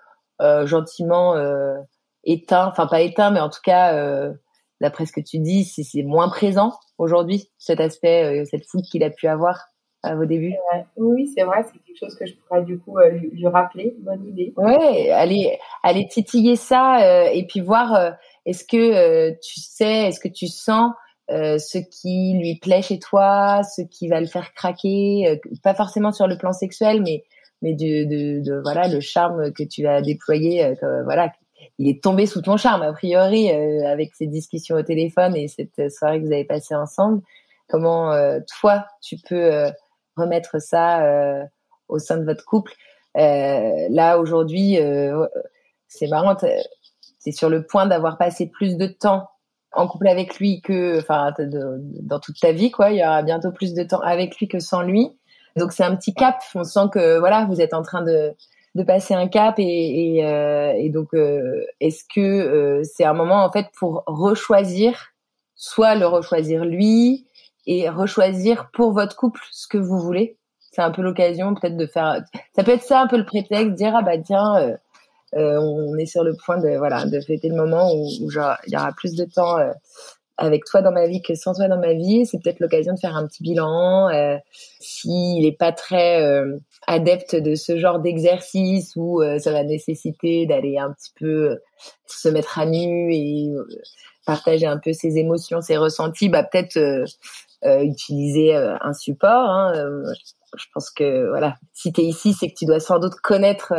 euh, 0.40 0.66
gentiment 0.66 1.36
euh, 1.36 1.76
éteint, 2.24 2.66
enfin 2.66 2.86
pas 2.86 3.02
éteint, 3.02 3.30
mais 3.30 3.40
en 3.40 3.50
tout 3.50 3.60
cas, 3.62 3.94
euh, 3.94 4.32
d'après 4.80 5.06
ce 5.06 5.12
que 5.12 5.20
tu 5.20 5.38
dis, 5.38 5.64
c'est 5.64 6.02
moins 6.02 6.28
présent 6.28 6.72
aujourd'hui, 6.98 7.50
cet 7.58 7.80
aspect, 7.80 8.42
euh, 8.42 8.44
cette 8.44 8.66
fougue 8.66 8.84
qu'il 8.84 9.04
a 9.04 9.10
pu 9.10 9.26
avoir 9.26 9.66
à 10.02 10.14
vos 10.14 10.24
débuts. 10.24 10.54
Oui, 10.96 11.30
c'est 11.34 11.44
vrai, 11.44 11.62
c'est 11.64 11.78
quelque 11.84 11.98
chose 11.98 12.16
que 12.16 12.24
je 12.24 12.34
pourrais 12.34 12.62
du 12.62 12.78
coup 12.78 12.98
euh, 12.98 13.10
lui, 13.10 13.30
lui, 13.30 13.46
rappeler, 13.46 13.94
bonne 14.00 14.26
idée. 14.26 14.54
Ouais, 14.56 15.10
aller, 15.10 15.58
aller 15.82 16.06
titiller 16.08 16.56
ça 16.56 17.30
et 17.32 17.46
puis 17.46 17.60
voir, 17.60 18.14
est-ce 18.46 18.64
que 18.64 19.30
tu 19.42 19.60
sais, 19.60 20.08
est-ce 20.08 20.20
que 20.20 20.28
tu 20.28 20.46
sens 20.46 20.92
euh, 21.30 21.58
ce 21.58 21.78
qui 21.78 22.34
lui 22.36 22.56
plaît 22.56 22.82
chez 22.82 22.98
toi, 22.98 23.62
ce 23.62 23.82
qui 23.82 24.08
va 24.08 24.20
le 24.20 24.26
faire 24.26 24.52
craquer, 24.52 25.28
euh, 25.28 25.36
pas 25.62 25.74
forcément 25.74 26.10
sur 26.10 26.26
le 26.26 26.36
plan 26.36 26.52
sexuel, 26.52 27.02
mais 27.02 27.22
mais 27.62 27.74
de, 27.74 28.04
de, 28.04 28.42
de 28.42 28.60
voilà 28.62 28.88
le 28.88 29.00
charme 29.00 29.52
que 29.52 29.62
tu 29.62 29.86
as 29.86 30.00
déployé, 30.00 30.64
euh, 30.64 31.02
voilà, 31.04 31.30
il 31.80 31.88
est 31.88 32.02
tombé 32.02 32.26
sous 32.26 32.42
ton 32.42 32.58
charme 32.58 32.82
a 32.82 32.92
priori 32.92 33.50
avec 33.50 34.14
ces 34.14 34.26
discussions 34.26 34.76
au 34.76 34.82
téléphone 34.82 35.34
et 35.34 35.48
cette 35.48 35.90
soirée 35.90 36.20
que 36.20 36.26
vous 36.26 36.32
avez 36.32 36.44
passée 36.44 36.74
ensemble. 36.74 37.22
Comment 37.70 38.12
toi 38.60 38.84
tu 39.00 39.16
peux 39.26 39.64
remettre 40.14 40.60
ça 40.60 41.02
au 41.88 41.98
sein 41.98 42.18
de 42.18 42.24
votre 42.24 42.44
couple? 42.44 42.74
Là 43.14 44.18
aujourd'hui, 44.18 44.78
c'est 45.88 46.08
marrant, 46.08 46.36
c'est 47.18 47.32
sur 47.32 47.48
le 47.48 47.64
point 47.64 47.86
d'avoir 47.86 48.18
passé 48.18 48.46
plus 48.46 48.76
de 48.76 48.86
temps 48.86 49.30
en 49.72 49.88
couple 49.88 50.08
avec 50.08 50.38
lui 50.38 50.60
que, 50.60 50.98
enfin, 50.98 51.32
dans 51.38 52.20
toute 52.20 52.38
ta 52.38 52.52
vie, 52.52 52.70
quoi. 52.70 52.90
Il 52.90 52.98
y 52.98 53.02
aura 53.02 53.22
bientôt 53.22 53.52
plus 53.52 53.72
de 53.72 53.84
temps 53.84 54.00
avec 54.00 54.36
lui 54.36 54.48
que 54.48 54.58
sans 54.58 54.82
lui. 54.82 55.16
Donc 55.56 55.72
c'est 55.72 55.84
un 55.84 55.96
petit 55.96 56.12
cap. 56.12 56.42
On 56.54 56.64
sent 56.64 56.90
que 56.92 57.18
voilà, 57.18 57.46
vous 57.46 57.62
êtes 57.62 57.72
en 57.72 57.80
train 57.80 58.02
de 58.02 58.34
de 58.74 58.82
passer 58.82 59.14
un 59.14 59.28
cap 59.28 59.58
et 59.58 60.16
et, 60.16 60.26
euh, 60.26 60.72
et 60.76 60.90
donc 60.90 61.14
euh, 61.14 61.64
est-ce 61.80 62.04
que 62.04 62.20
euh, 62.20 62.82
c'est 62.84 63.04
un 63.04 63.14
moment 63.14 63.44
en 63.44 63.50
fait 63.50 63.66
pour 63.78 64.04
rechoisir, 64.06 65.08
soit 65.54 65.94
le 65.94 66.06
rechoisir 66.06 66.64
lui 66.64 67.26
et 67.66 67.88
rechoisir 67.88 68.70
pour 68.72 68.92
votre 68.92 69.16
couple 69.16 69.40
ce 69.50 69.66
que 69.68 69.78
vous 69.78 69.98
voulez? 69.98 70.38
C'est 70.72 70.82
un 70.82 70.92
peu 70.92 71.02
l'occasion 71.02 71.54
peut-être 71.54 71.76
de 71.76 71.86
faire. 71.86 72.22
Ça 72.54 72.62
peut 72.62 72.72
être 72.72 72.84
ça 72.84 73.00
un 73.02 73.06
peu 73.08 73.18
le 73.18 73.26
prétexte, 73.26 73.74
dire 73.74 73.94
ah 73.96 74.02
bah 74.02 74.18
tiens 74.18 74.76
euh, 75.36 75.58
on 75.60 75.96
est 75.96 76.06
sur 76.06 76.24
le 76.24 76.34
point 76.34 76.58
de 76.58 76.76
voilà 76.76 77.06
de 77.06 77.20
fêter 77.20 77.48
le 77.48 77.56
moment 77.56 77.92
où, 77.92 78.08
où 78.20 78.30
genre, 78.30 78.56
il 78.66 78.72
y 78.72 78.76
aura 78.76 78.92
plus 78.92 79.14
de 79.14 79.24
temps 79.24 79.58
euh, 79.58 79.72
avec 80.40 80.64
toi 80.64 80.82
dans 80.82 80.90
ma 80.90 81.06
vie 81.06 81.22
que 81.22 81.34
sans 81.34 81.54
toi 81.54 81.68
dans 81.68 81.78
ma 81.78 81.92
vie. 81.92 82.26
C'est 82.26 82.38
peut-être 82.42 82.60
l'occasion 82.60 82.94
de 82.94 82.98
faire 82.98 83.16
un 83.16 83.26
petit 83.26 83.42
bilan. 83.42 84.08
Euh, 84.08 84.36
S'il 84.80 85.42
n'est 85.42 85.56
pas 85.56 85.72
très 85.72 86.22
euh, 86.22 86.56
adepte 86.86 87.36
de 87.36 87.54
ce 87.54 87.78
genre 87.78 88.00
d'exercice 88.00 88.94
où 88.96 89.22
ça 89.38 89.52
va 89.52 89.62
nécessiter 89.62 90.46
d'aller 90.46 90.78
un 90.78 90.92
petit 90.92 91.12
peu 91.18 91.58
se 92.06 92.28
mettre 92.28 92.58
à 92.58 92.66
nu 92.66 93.14
et 93.14 93.48
partager 94.26 94.66
un 94.66 94.78
peu 94.78 94.92
ses 94.92 95.18
émotions, 95.18 95.60
ses 95.60 95.76
ressentis, 95.76 96.28
bah 96.28 96.42
peut-être 96.42 97.04
utiliser 97.62 98.54
un 98.54 98.92
support. 98.92 99.50
Hein. 99.50 99.72
je 100.56 100.64
pense 100.74 100.90
que 100.90 101.28
voilà, 101.28 101.56
si 101.74 101.92
tu 101.92 102.00
es 102.00 102.04
ici, 102.04 102.32
c'est 102.32 102.48
que 102.48 102.54
tu 102.56 102.64
dois 102.64 102.80
sans 102.80 102.98
doute 102.98 103.14
connaître 103.22 103.72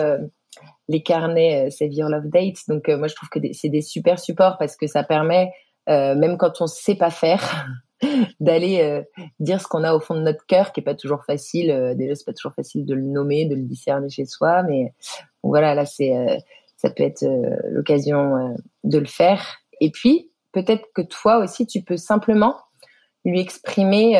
les 0.91 1.01
carnets 1.01 1.67
euh, 1.67 1.69
Save 1.69 1.93
Your 1.93 2.09
Love 2.09 2.27
Date. 2.27 2.57
Donc 2.67 2.89
euh, 2.89 2.97
moi 2.97 3.07
je 3.07 3.15
trouve 3.15 3.29
que 3.29 3.39
c'est 3.53 3.69
des 3.69 3.81
super 3.81 4.19
supports 4.19 4.57
parce 4.57 4.75
que 4.75 4.87
ça 4.87 5.03
permet 5.03 5.51
euh, 5.89 6.15
même 6.15 6.37
quand 6.37 6.61
on 6.61 6.67
sait 6.67 6.95
pas 6.95 7.09
faire 7.09 7.67
d'aller 8.39 9.03
dire 9.39 9.61
ce 9.61 9.67
qu'on 9.67 9.83
a 9.83 9.93
au 9.93 9.99
fond 9.99 10.15
de 10.15 10.21
notre 10.21 10.45
cœur 10.45 10.71
qui 10.71 10.79
est 10.79 10.83
pas 10.83 10.95
toujours 10.95 11.23
facile 11.23 11.93
déjà 11.97 12.15
c'est 12.15 12.25
pas 12.25 12.33
toujours 12.33 12.53
facile 12.53 12.85
de 12.85 12.95
le 12.95 13.03
nommer 13.03 13.45
de 13.45 13.55
le 13.55 13.61
discerner 13.61 14.09
chez 14.09 14.25
soi 14.25 14.63
mais 14.63 14.93
voilà 15.43 15.75
là 15.75 15.85
c'est 15.85 16.11
ça 16.77 16.89
peut 16.89 17.03
être 17.03 17.23
l'occasion 17.69 18.55
de 18.83 18.97
le 18.97 19.05
faire. 19.05 19.57
Et 19.81 19.91
puis 19.91 20.31
peut-être 20.51 20.85
que 20.95 21.03
toi 21.03 21.37
aussi 21.37 21.67
tu 21.67 21.83
peux 21.83 21.97
simplement 21.97 22.55
lui 23.23 23.39
exprimer 23.39 24.13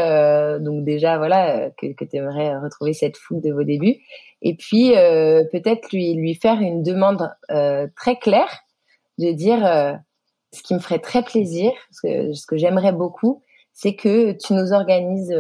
donc 0.61 0.85
déjà 0.85 1.17
voilà 1.17 1.71
que, 1.71 1.93
que 1.93 2.05
tu 2.05 2.17
aimerais 2.17 2.55
retrouver 2.57 2.93
cette 2.93 3.17
foule 3.17 3.41
de 3.41 3.51
vos 3.51 3.63
débuts. 3.63 3.97
Et 4.41 4.55
puis 4.55 4.97
euh, 4.97 5.43
peut-être 5.51 5.91
lui 5.91 6.13
lui 6.13 6.35
faire 6.35 6.59
une 6.59 6.83
demande 6.83 7.29
euh, 7.51 7.87
très 7.95 8.17
claire 8.17 8.61
de 9.19 9.31
dire 9.31 9.65
euh, 9.65 9.93
ce 10.53 10.61
qui 10.63 10.73
me 10.73 10.79
ferait 10.79 10.99
très 10.99 11.23
plaisir, 11.23 11.71
ce 11.91 12.01
que, 12.01 12.47
que 12.47 12.57
j'aimerais 12.57 12.91
beaucoup, 12.91 13.43
c'est 13.73 13.95
que 13.95 14.33
tu 14.33 14.53
nous 14.53 14.73
organises 14.73 15.33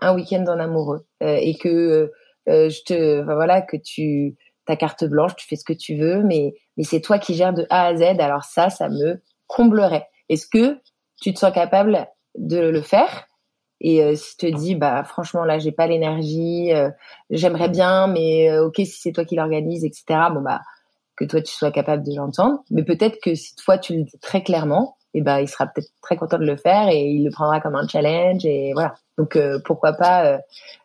un 0.00 0.14
week-end 0.14 0.44
en 0.46 0.58
amoureux 0.58 1.06
et 1.20 1.56
que 1.58 2.10
je 2.46 2.84
te 2.84 3.22
voilà 3.22 3.60
que 3.60 3.76
tu 3.76 4.36
ta 4.66 4.76
carte 4.76 5.04
blanche, 5.04 5.36
tu 5.36 5.46
fais 5.46 5.56
ce 5.56 5.64
que 5.64 5.72
tu 5.72 5.96
veux, 5.96 6.22
mais 6.22 6.54
mais 6.76 6.84
c'est 6.84 7.00
toi 7.00 7.18
qui 7.18 7.34
gères 7.34 7.54
de 7.54 7.66
A 7.70 7.86
à 7.86 7.96
Z. 7.96 8.02
Alors 8.18 8.44
ça, 8.44 8.68
ça 8.70 8.88
me 8.88 9.22
comblerait. 9.46 10.08
Est-ce 10.28 10.46
que 10.46 10.78
tu 11.20 11.32
te 11.32 11.38
sens 11.38 11.52
capable 11.52 12.06
de 12.36 12.58
le 12.58 12.82
faire? 12.82 13.26
Et 13.80 14.02
euh, 14.02 14.14
si 14.14 14.36
tu 14.36 14.50
te 14.50 14.56
dis, 14.56 14.74
bah 14.74 15.04
franchement 15.04 15.44
là, 15.44 15.58
j'ai 15.58 15.72
pas 15.72 15.86
l'énergie, 15.86 16.72
euh, 16.72 16.90
j'aimerais 17.30 17.68
bien, 17.68 18.06
mais 18.06 18.50
euh, 18.50 18.66
ok, 18.66 18.76
si 18.76 18.86
c'est 18.86 19.12
toi 19.12 19.24
qui 19.24 19.36
l'organise, 19.36 19.84
etc. 19.84 20.04
Bon 20.32 20.40
bah 20.40 20.60
que 21.16 21.24
toi 21.24 21.40
tu 21.40 21.52
sois 21.52 21.70
capable 21.70 22.04
de 22.04 22.14
l'entendre. 22.14 22.62
Mais 22.70 22.84
peut-être 22.84 23.18
que 23.22 23.34
si 23.34 23.54
toi 23.56 23.78
tu 23.78 23.96
le 23.96 24.02
dis 24.02 24.18
très 24.20 24.42
clairement, 24.42 24.96
et 25.14 25.20
eh 25.20 25.22
ben 25.22 25.38
il 25.38 25.48
sera 25.48 25.66
peut-être 25.66 25.88
très 26.02 26.16
content 26.16 26.38
de 26.38 26.44
le 26.44 26.56
faire 26.56 26.88
et 26.88 27.04
il 27.04 27.24
le 27.24 27.30
prendra 27.30 27.60
comme 27.60 27.74
un 27.74 27.88
challenge 27.88 28.44
et 28.44 28.72
voilà. 28.74 28.94
Donc 29.16 29.38
pourquoi 29.64 29.94
pas 29.94 30.40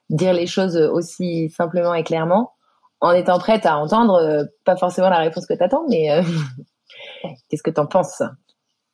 dire 0.10 0.32
les 0.34 0.48
choses 0.48 0.78
aussi 0.78 1.50
simplement 1.50 1.94
et 1.94 2.04
clairement 2.04 2.54
en 3.02 3.12
étant 3.12 3.40
prête 3.40 3.66
à 3.66 3.78
entendre 3.78 4.48
pas 4.64 4.78
forcément 4.78 5.10
la 5.10 5.18
réponse 5.18 5.46
que 5.48 5.54
tu 5.54 5.64
attends, 5.64 5.86
mais 5.90 6.22
qu'est-ce 7.50 7.64
que 7.64 7.72
tu 7.72 7.80
en 7.82 7.88
penses? 7.88 8.22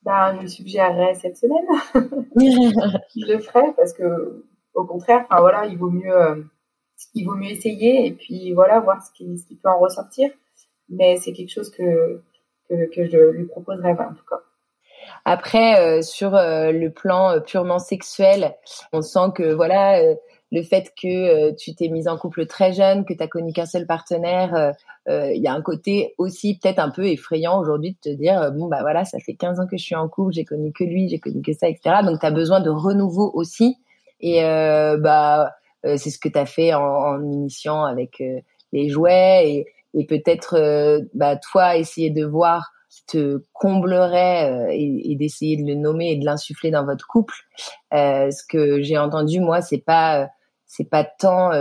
Ben, 0.04 0.40
je 0.42 0.48
suggérerais 0.48 1.16
cette 1.16 1.36
semaine. 1.36 1.66
je 3.16 3.26
le 3.26 3.40
ferai 3.40 3.74
parce 3.76 3.92
que, 3.92 4.46
au 4.74 4.86
contraire, 4.86 5.26
voilà, 5.30 5.66
il 5.66 5.78
vaut 5.78 5.90
mieux, 5.90 6.16
euh, 6.16 6.44
il 7.14 7.26
vaut 7.26 7.36
mieux 7.36 7.52
essayer 7.52 8.08
et 8.08 8.14
puis 8.14 8.54
voilà, 8.54 8.80
voir 8.80 9.04
ce 9.06 9.12
qui, 9.12 9.38
ce 9.38 9.46
qui 9.46 9.56
peut 9.56 9.70
en 9.70 9.80
ressortir. 9.80 10.30
Mais 10.90 11.18
c'est 11.18 11.34
quelque 11.34 11.52
chose 11.52 11.70
que, 11.70 12.22
que, 12.70 12.94
que 12.94 13.06
je 13.06 13.32
lui 13.32 13.46
proposerais 13.46 13.92
en 13.92 14.14
tout 14.14 14.26
cas. 14.30 14.42
Après, 15.26 15.80
euh, 15.80 16.02
sur 16.02 16.36
euh, 16.36 16.72
le 16.72 16.92
plan 16.92 17.40
purement 17.42 17.80
sexuel, 17.80 18.56
on 18.94 19.02
sent 19.02 19.32
que 19.36 19.54
voilà, 19.54 20.02
le 20.52 20.64
fait 20.64 20.94
que 21.02 21.52
tu 21.56 21.76
t'es 21.76 21.90
mise 21.90 22.08
en 22.08 22.18
couple 22.18 22.46
très 22.46 22.74
jeune, 22.74 23.06
que 23.06 23.14
tu 23.14 23.24
as 23.24 23.28
connu 23.28 23.54
qu'un 23.54 23.66
seul 23.66 23.86
partenaire, 23.86 24.74
euh, 25.10 25.32
il 25.34 25.42
y 25.42 25.48
a 25.48 25.54
un 25.54 25.62
côté 25.62 26.14
aussi 26.18 26.60
peut-être 26.60 26.80
un 26.80 26.90
peu 26.90 27.06
effrayant 27.06 27.60
aujourd'hui 27.60 27.92
de 27.92 28.12
te 28.12 28.16
dire 28.16 28.42
euh, 28.42 28.50
bon 28.52 28.68
bah 28.68 28.80
voilà 28.82 29.06
ça 29.06 29.20
fait 29.20 29.36
15 29.36 29.62
ans 29.62 29.66
que 29.66 29.78
je 29.78 29.84
suis 29.84 29.96
en 29.96 30.10
couple 30.10 30.34
j'ai 30.34 30.44
connu 30.44 30.74
que 30.74 30.84
lui 30.84 31.08
j'ai 31.08 31.20
connu 31.20 31.42
que 31.42 31.54
ça 31.54 31.70
etc 31.70 31.98
donc 32.04 32.20
tu 32.20 32.26
as 32.26 32.32
besoin 32.32 32.60
de 32.60 32.70
renouveau 32.70 33.32
aussi 33.34 33.78
et 34.20 34.44
euh, 34.44 34.98
bah 34.98 35.54
c'est 35.84 36.10
ce 36.10 36.20
que 36.20 36.28
tu 36.28 36.38
as 36.38 36.46
fait 36.46 36.74
en, 36.74 36.82
en, 36.82 37.24
initiant 37.24 37.86
avec 37.86 38.22
les 38.74 38.90
jouets 38.90 39.50
et, 39.50 39.68
et 39.98 40.06
peut-être 40.06 41.02
bah 41.14 41.36
toi 41.36 41.76
essayer 41.76 42.10
de 42.10 42.24
voir 42.24 42.72
qui 42.90 43.06
te 43.06 43.44
comblerait 43.52 44.76
et, 44.78 45.12
et 45.12 45.16
d'essayer 45.16 45.58
de 45.58 45.68
le 45.68 45.76
nommer 45.76 46.12
et 46.12 46.16
de 46.16 46.26
l'insuffler 46.26 46.72
dans 46.72 46.86
votre 46.86 47.06
couple 47.08 47.36
ce 47.92 48.48
que 48.48 48.82
j'ai 48.82 48.98
entendu 48.98 49.40
moi 49.40 49.62
c'est 49.62 49.84
pas 49.84 50.30
c'est 50.66 50.90
pas 50.90 51.04
tant 51.04 51.52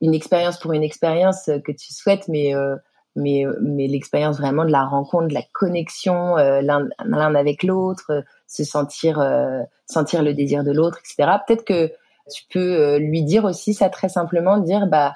une 0.00 0.14
expérience 0.14 0.58
pour 0.58 0.72
une 0.72 0.82
expérience 0.82 1.50
que 1.64 1.72
tu 1.72 1.92
souhaites, 1.92 2.28
mais 2.28 2.54
euh, 2.54 2.76
mais 3.16 3.44
mais 3.60 3.86
l'expérience 3.88 4.38
vraiment 4.38 4.64
de 4.64 4.70
la 4.70 4.84
rencontre, 4.84 5.28
de 5.28 5.34
la 5.34 5.42
connexion 5.52 6.38
euh, 6.38 6.60
l'un 6.60 7.34
avec 7.34 7.62
l'autre, 7.62 8.24
se 8.46 8.64
sentir 8.64 9.18
euh, 9.20 9.60
sentir 9.86 10.22
le 10.22 10.34
désir 10.34 10.62
de 10.64 10.72
l'autre, 10.72 10.98
etc. 10.98 11.38
Peut-être 11.46 11.64
que 11.64 11.90
tu 12.32 12.44
peux 12.50 12.98
lui 12.98 13.22
dire 13.22 13.44
aussi 13.44 13.72
ça 13.74 13.88
très 13.88 14.08
simplement, 14.08 14.58
dire 14.58 14.86
bah 14.86 15.14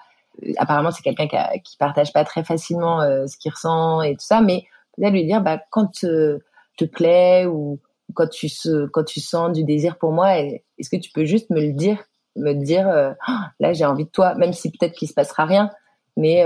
apparemment 0.56 0.90
c'est 0.90 1.02
quelqu'un 1.02 1.28
qui, 1.28 1.76
partage 1.76 2.12
pas 2.12 2.24
très 2.24 2.44
facilement 2.44 3.00
ce 3.00 3.36
qu'il 3.38 3.52
ressent 3.52 4.02
et 4.02 4.14
tout 4.14 4.24
ça, 4.24 4.40
mais 4.40 4.64
peut-être 4.96 5.12
lui 5.12 5.24
dire 5.24 5.40
bah 5.42 5.60
quand 5.70 5.90
te 5.92 6.84
plaît 6.84 7.46
ou 7.46 7.78
quand 8.14 8.28
tu 8.28 8.48
quand 8.92 9.04
tu 9.04 9.20
sens 9.20 9.52
du 9.52 9.64
désir 9.64 9.96
pour 9.98 10.12
moi, 10.12 10.38
est-ce 10.38 10.90
que 10.90 11.00
tu 11.00 11.10
peux 11.12 11.24
juste 11.24 11.50
me 11.50 11.60
le 11.60 11.72
dire, 11.72 11.98
me 12.36 12.52
dire 12.52 12.88
ah, 12.88 13.50
là 13.60 13.72
j'ai 13.72 13.84
envie 13.84 14.04
de 14.04 14.10
toi, 14.10 14.34
même 14.34 14.52
si 14.52 14.70
peut-être 14.70 14.94
qu'il 14.94 15.08
se 15.08 15.14
passera 15.14 15.44
rien, 15.44 15.70
mais 16.16 16.44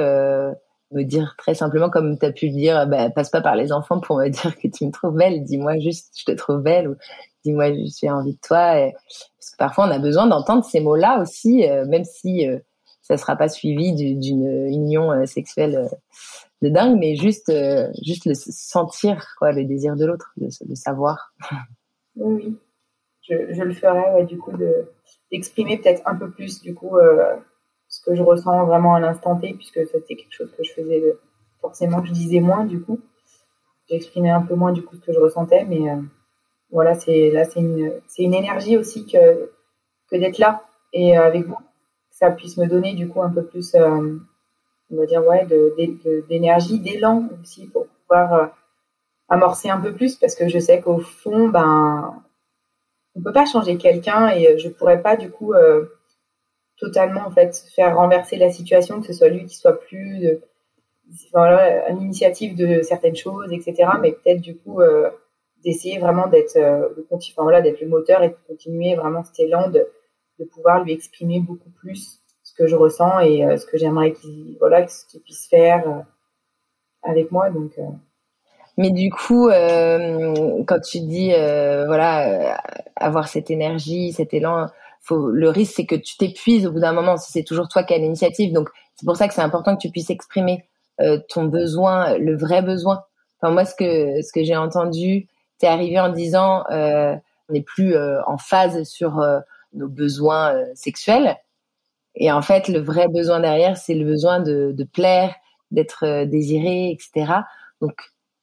me 0.92 1.02
dire 1.02 1.35
très 1.38 1.54
simplement 1.54 1.90
comme 1.90 2.18
tu 2.18 2.26
as 2.26 2.32
pu 2.32 2.46
le 2.46 2.52
dire, 2.52 2.87
bah, 2.87 3.11
passe 3.11 3.30
pas 3.30 3.40
par 3.40 3.56
les 3.56 3.72
enfants 3.72 4.00
pour 4.00 4.18
me 4.18 4.28
dire 4.28 4.56
que 4.56 4.68
tu 4.68 4.87
me 4.87 4.90
trouves 4.90 5.16
belle, 5.16 5.44
dis-moi 5.44 5.78
juste 5.78 6.12
je 6.16 6.24
te 6.24 6.32
trouve 6.32 6.62
belle 6.62 6.88
ou 6.88 6.96
dis-moi 7.44 7.66
suis 7.88 8.11
envie 8.11 8.35
de 8.35 8.40
toi. 8.40 8.78
Et... 8.78 8.92
Parce 8.92 9.50
que 9.50 9.56
parfois 9.59 9.87
on 9.87 9.90
a 9.90 9.98
besoin 9.98 10.26
d'entendre 10.26 10.64
ces 10.64 10.80
mots-là 10.80 11.20
aussi, 11.20 11.68
euh, 11.68 11.85
même 11.87 12.04
si 12.04 12.48
euh, 12.48 12.59
ça 13.06 13.16
sera 13.16 13.36
pas 13.36 13.48
suivi 13.48 13.94
d'une 13.94 14.66
union 14.68 15.12
euh, 15.12 15.26
sexuelle 15.26 15.88
de 16.62 16.68
dingue, 16.68 16.98
mais 16.98 17.16
juste 17.16 17.52
juste 18.02 18.24
le 18.24 18.34
sentir 18.34 19.34
quoi, 19.38 19.52
le 19.52 19.64
désir 19.64 19.96
de 19.96 20.06
l'autre, 20.06 20.32
le, 20.36 20.74
savoir. 20.74 21.34
Oui. 22.16 22.56
Je, 23.22 23.62
le 23.62 23.74
ferai 23.74 24.14
ouais, 24.14 24.24
du 24.24 24.38
coup 24.38 24.56
de 24.56 24.88
d'exprimer 25.30 25.76
peut-être 25.78 26.02
un 26.06 26.14
peu 26.14 26.30
plus 26.30 26.62
du 26.62 26.74
coup 26.74 26.96
ce 27.88 28.00
que 28.02 28.14
je 28.14 28.22
ressens 28.22 28.66
vraiment 28.66 28.94
à 28.94 29.00
l'instant 29.00 29.36
T, 29.36 29.54
puisque 29.54 29.86
c'était 29.86 30.16
quelque 30.16 30.32
chose 30.32 30.52
que 30.56 30.64
je 30.64 30.72
faisais 30.72 31.00
euh, 31.00 31.20
forcément 31.60 32.00
que 32.00 32.08
je 32.08 32.12
disais 32.12 32.40
moins 32.40 32.64
du 32.64 32.80
coup. 32.80 33.00
J'exprimais 33.88 34.30
un 34.30 34.42
peu 34.42 34.54
moins 34.54 34.72
du 34.72 34.82
coup 34.82 34.96
ce 34.96 35.00
que 35.00 35.12
je 35.12 35.18
ressentais, 35.18 35.64
mais 35.64 35.90
euh, 35.90 35.96
voilà, 36.70 36.94
c'est 36.94 37.30
là 37.30 37.44
c'est 37.44 37.60
une 37.60 37.92
une 38.18 38.34
énergie 38.34 38.76
aussi 38.76 39.06
que 39.06 39.50
que 40.10 40.16
d'être 40.16 40.38
là 40.38 40.64
et 40.92 41.18
euh, 41.18 41.22
avec 41.22 41.46
vous, 41.46 41.56
ça 42.18 42.31
puisse 42.31 42.57
me 42.57 42.66
donner 42.66 42.94
du 42.94 43.09
coup 43.09 43.22
un 43.22 43.31
peu 43.31 43.44
plus, 43.44 43.74
on 43.74 44.96
va 44.96 45.07
dire 45.07 45.24
ouais, 45.26 45.46
d'énergie, 46.29 46.81
d'élan 46.81 47.29
aussi 47.42 47.66
pour 47.66 47.87
pouvoir 47.87 48.52
amorcer 49.29 49.68
un 49.68 49.81
peu 49.81 49.92
plus, 49.92 50.16
parce 50.16 50.35
que 50.35 50.48
je 50.48 50.59
sais 50.59 50.81
qu'au 50.81 50.98
fond, 50.98 51.48
ben 51.48 52.22
on 53.14 53.22
peut 53.22 53.33
pas 53.33 53.46
changer 53.46 53.76
quelqu'un 53.76 54.29
et 54.29 54.59
je 54.59 54.68
pourrais 54.68 55.02
pas 55.02 55.16
du 55.16 55.31
coup 55.31 55.52
totalement 56.79 57.26
en 57.26 57.31
fait 57.31 57.57
faire 57.74 57.96
renverser 57.96 58.37
la 58.37 58.50
situation, 58.50 59.00
que 59.00 59.07
ce 59.07 59.12
soit 59.12 59.29
lui 59.29 59.46
qui 59.46 59.57
soit 59.57 59.79
plus 59.79 60.26
euh, 60.26 60.38
à 61.35 61.90
l'initiative 61.90 62.57
de 62.57 62.83
certaines 62.83 63.16
choses, 63.16 63.52
etc. 63.52 63.90
Mais 64.00 64.12
peut-être 64.12 64.40
du 64.40 64.57
coup 64.57 64.81
euh, 64.81 65.09
d'essayer 65.64 65.98
vraiment 65.98 66.26
d'être 66.26 66.57
euh, 66.57 66.88
enfin, 67.11 67.61
d'être 67.62 67.81
le 67.81 67.88
moteur 67.88 68.22
et 68.22 68.29
de 68.29 68.37
continuer 68.46 68.94
vraiment 68.94 69.22
cet 69.24 69.40
élan 69.40 69.70
de, 69.70 69.87
de 70.38 70.44
pouvoir 70.44 70.85
lui 70.85 70.92
exprimer 70.92 71.40
beaucoup 71.40 71.70
plus 71.70 72.20
ce 72.42 72.55
que 72.55 72.66
je 72.66 72.77
ressens 72.77 73.20
et 73.20 73.44
euh, 73.44 73.57
ce 73.57 73.66
que 73.66 73.79
j'aimerais 73.79 74.12
qu'il 74.12 74.57
voilà 74.59 74.83
qu'il 74.83 75.20
puisse 75.20 75.46
faire 75.49 75.88
euh, 75.88 76.01
avec 77.03 77.31
moi 77.33 77.51
donc 77.51 77.72
mais 78.79 78.90
du 78.90 79.09
coup, 79.11 79.49
euh, 79.49 80.62
quand 80.66 80.81
tu 80.81 81.01
dis 81.01 81.31
voilà 81.31 82.61
avoir 82.94 83.27
cette 83.27 83.51
énergie, 83.51 84.12
cet 84.12 84.35
élan, 84.35 84.66
le 85.11 85.49
risque, 85.49 85.75
c'est 85.77 85.87
que 85.87 85.94
tu 85.94 86.16
t'épuises 86.16 86.66
au 86.66 86.72
bout 86.72 86.81
d'un 86.81 86.92
moment 86.92 87.16
si 87.16 87.33
c'est 87.33 87.44
toujours 87.44 87.68
toi 87.68 87.85
qui 87.85 87.94
as 87.94 87.99
l'initiative. 87.99 88.53
Donc, 88.53 88.68
c'est 88.94 89.07
pour 89.07 89.16
ça 89.16 89.29
que 89.29 89.35
c'est 89.35 89.42
important 89.42 89.77
que 89.77 89.81
tu 89.81 89.90
puisses 89.90 90.11
exprimer 90.11 90.64
euh, 91.01 91.18
ton 91.29 91.44
besoin, 91.44 92.18
le 92.18 92.37
vrai 92.37 92.62
besoin. 92.62 93.03
Enfin, 93.40 93.53
moi, 93.53 93.64
ce 93.64 93.75
que, 93.75 94.22
ce 94.22 94.33
que 94.33 94.42
j'ai 94.42 94.57
entendu, 94.57 95.29
t'es 95.59 95.66
arrivé 95.66 96.01
en 96.01 96.09
disant, 96.11 96.64
euh, 96.70 97.14
on 97.49 97.53
n'est 97.53 97.62
plus 97.62 97.94
euh, 97.94 98.20
en 98.27 98.38
phase 98.38 98.83
sur 98.85 99.20
euh, 99.20 99.40
nos 99.76 99.88
besoins 99.88 100.54
sexuels. 100.74 101.36
Et 102.14 102.32
en 102.32 102.42
fait, 102.42 102.68
le 102.68 102.80
vrai 102.80 103.08
besoin 103.08 103.40
derrière, 103.40 103.76
c'est 103.76 103.94
le 103.94 104.04
besoin 104.04 104.40
de, 104.40 104.74
plaire, 104.92 105.34
d'être 105.70 106.24
désiré, 106.24 106.90
etc. 106.90 107.32
Donc, 107.80 107.94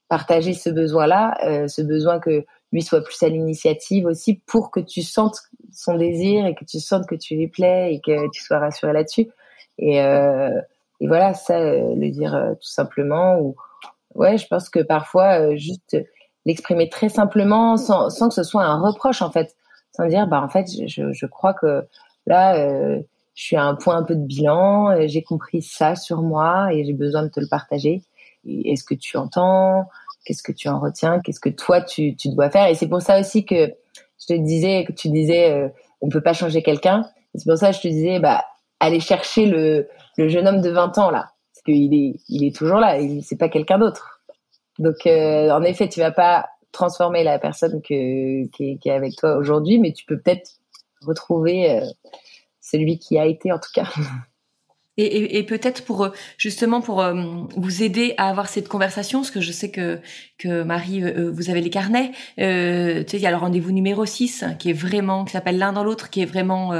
partager 0.10 0.54
ce 0.54 0.70
besoin-là, 0.70 1.68
ce 1.68 1.82
besoin 1.82 2.20
que 2.20 2.46
lui 2.72 2.82
soit 2.82 3.04
plus 3.04 3.22
à 3.24 3.30
l'initiative 3.30 4.06
aussi 4.06 4.42
pour 4.46 4.72
que 4.72 4.80
tu 4.80 5.02
sentes 5.02 5.40
son 5.72 5.98
désir 5.98 6.46
et 6.46 6.56
que 6.56 6.66
tu 6.66 6.80
sentes 6.80 7.08
que 7.08 7.16
tu 7.16 7.36
lui 7.36 7.48
plais 7.48 7.94
et 7.94 8.02
que 8.02 8.30
tu 8.32 8.44
sois 8.44 8.60
rassuré 8.60 8.94
là-dessus. 8.94 9.28
Et, 9.78 10.02
euh, 10.02 10.50
et 11.04 11.08
voilà, 11.08 11.34
ça, 11.34 11.60
euh, 11.60 11.96
le 11.96 12.10
dire 12.10 12.34
euh, 12.34 12.54
tout 12.54 12.70
simplement. 12.70 13.38
Ou 13.40 13.56
ouais, 14.16 14.38
je 14.38 14.48
pense 14.48 14.70
que 14.70 14.80
parfois 14.80 15.40
euh, 15.40 15.56
juste 15.58 15.98
l'exprimer 16.46 16.90
très 16.90 17.10
simplement, 17.10 17.78
sans, 17.78 18.10
sans 18.10 18.30
que 18.30 18.36
ce 18.36 18.44
soit 18.44 18.64
un 18.64 18.80
reproche 18.80 19.22
en 19.22 19.30
fait, 19.30 19.56
sans 19.96 20.08
dire 20.08 20.28
bah 20.28 20.42
en 20.42 20.50
fait, 20.50 20.68
je, 20.88 21.12
je 21.12 21.26
crois 21.26 21.54
que 21.54 21.88
là, 22.26 22.56
je 23.36 23.44
suis 23.44 23.56
à 23.56 23.64
un 23.64 23.76
point 23.76 23.98
un 23.98 24.04
peu 24.04 24.16
de 24.16 24.26
bilan, 24.26 25.08
j'ai 25.08 25.24
compris 25.24 25.62
ça 25.62 25.96
sur 25.96 26.22
moi 26.22 26.74
et 26.74 26.84
j'ai 26.84 26.94
besoin 26.94 27.24
de 27.24 27.30
te 27.30 27.40
le 27.40 27.48
partager. 27.48 28.02
Est-ce 28.46 28.84
que 28.84 28.94
tu 28.94 29.18
entends? 29.18 29.88
Qu'est-ce 30.26 30.44
que 30.44 30.52
tu 30.52 30.70
en 30.70 30.80
retiens? 30.80 31.20
Qu'est-ce 31.20 31.40
que 31.40 31.50
toi 31.50 31.82
tu, 31.82 32.16
tu 32.16 32.30
dois 32.30 32.50
faire? 32.50 32.68
Et 32.68 32.76
c'est 32.76 32.88
pour 32.88 33.02
ça 33.02 33.20
aussi 33.20 33.46
que 33.46 33.74
je 34.20 34.34
te 34.34 34.34
disais 34.34 34.86
que 34.86 34.94
tu 34.94 35.10
disais 35.10 35.52
euh, 35.52 35.70
on 36.02 36.10
peut 36.10 36.22
pas 36.22 36.34
changer 36.34 36.64
quelqu'un. 36.64 37.06
C'est 37.36 37.50
pour 37.50 37.58
ça 37.58 37.72
que 37.72 37.78
je 37.78 37.82
te 37.82 37.88
disais 37.88 38.20
bah 38.20 38.44
aller 38.80 39.00
chercher 39.00 39.46
le, 39.46 39.88
le 40.18 40.28
jeune 40.28 40.48
homme 40.48 40.62
de 40.62 40.70
20 40.70 40.98
ans 40.98 41.10
là 41.10 41.32
parce 41.54 41.64
qu'il 41.66 41.94
est 41.94 42.20
il 42.30 42.46
est 42.46 42.56
toujours 42.56 42.78
là, 42.80 42.98
c'est 43.22 43.38
pas 43.38 43.50
quelqu'un 43.50 43.80
d'autre. 43.80 44.22
Donc 44.80 45.06
euh, 45.06 45.50
en 45.50 45.64
effet, 45.64 45.90
tu 45.90 46.00
vas 46.00 46.12
pas 46.12 46.48
transformer 46.74 47.24
la 47.24 47.40
personne 47.40 47.82
qui 47.82 47.94
est, 47.94 48.90
avec 48.90 49.16
toi 49.16 49.38
aujourd'hui, 49.38 49.80
mais 49.80 49.94
tu 49.94 50.04
peux 50.06 50.20
peut-être 50.20 50.60
retrouver 51.02 51.72
euh, 51.72 51.86
celui 52.60 53.00
qui 53.00 53.18
a 53.18 53.26
été 53.26 53.54
en 53.54 53.60
tout 53.60 53.72
cas. 53.74 53.88
Et, 54.96 55.42
peut-être 55.42 55.86
pour 55.86 56.04
euh, 56.04 56.10
justement 56.38 56.80
pour 56.80 57.02
euh, 57.02 57.16
vous 57.58 57.82
aider 57.82 58.14
à 58.18 58.30
avoir 58.30 58.48
cette 58.48 58.68
conversation, 58.68 59.22
parce 59.22 59.32
que 59.32 59.42
je 59.42 59.52
sais 59.52 59.72
que 59.72 60.00
que 60.38 60.62
Marie, 60.62 61.02
vous 61.32 61.50
avez 61.50 61.62
les 61.62 61.72
carnets. 61.72 62.12
Tu 62.38 62.44
sais, 62.44 63.18
il 63.18 63.20
y 63.20 63.26
a 63.26 63.32
le 63.32 63.38
rendez-vous 63.38 63.72
numéro 63.72 64.06
6 64.06 64.46
qui 64.60 64.70
est 64.70 64.74
vraiment 64.74 65.26
qui 65.26 65.32
s'appelle 65.32 65.58
l'un 65.58 65.74
dans 65.74 65.84
l'autre, 65.84 66.12
qui 66.12 66.22
est 66.22 66.28
vraiment 66.28 66.74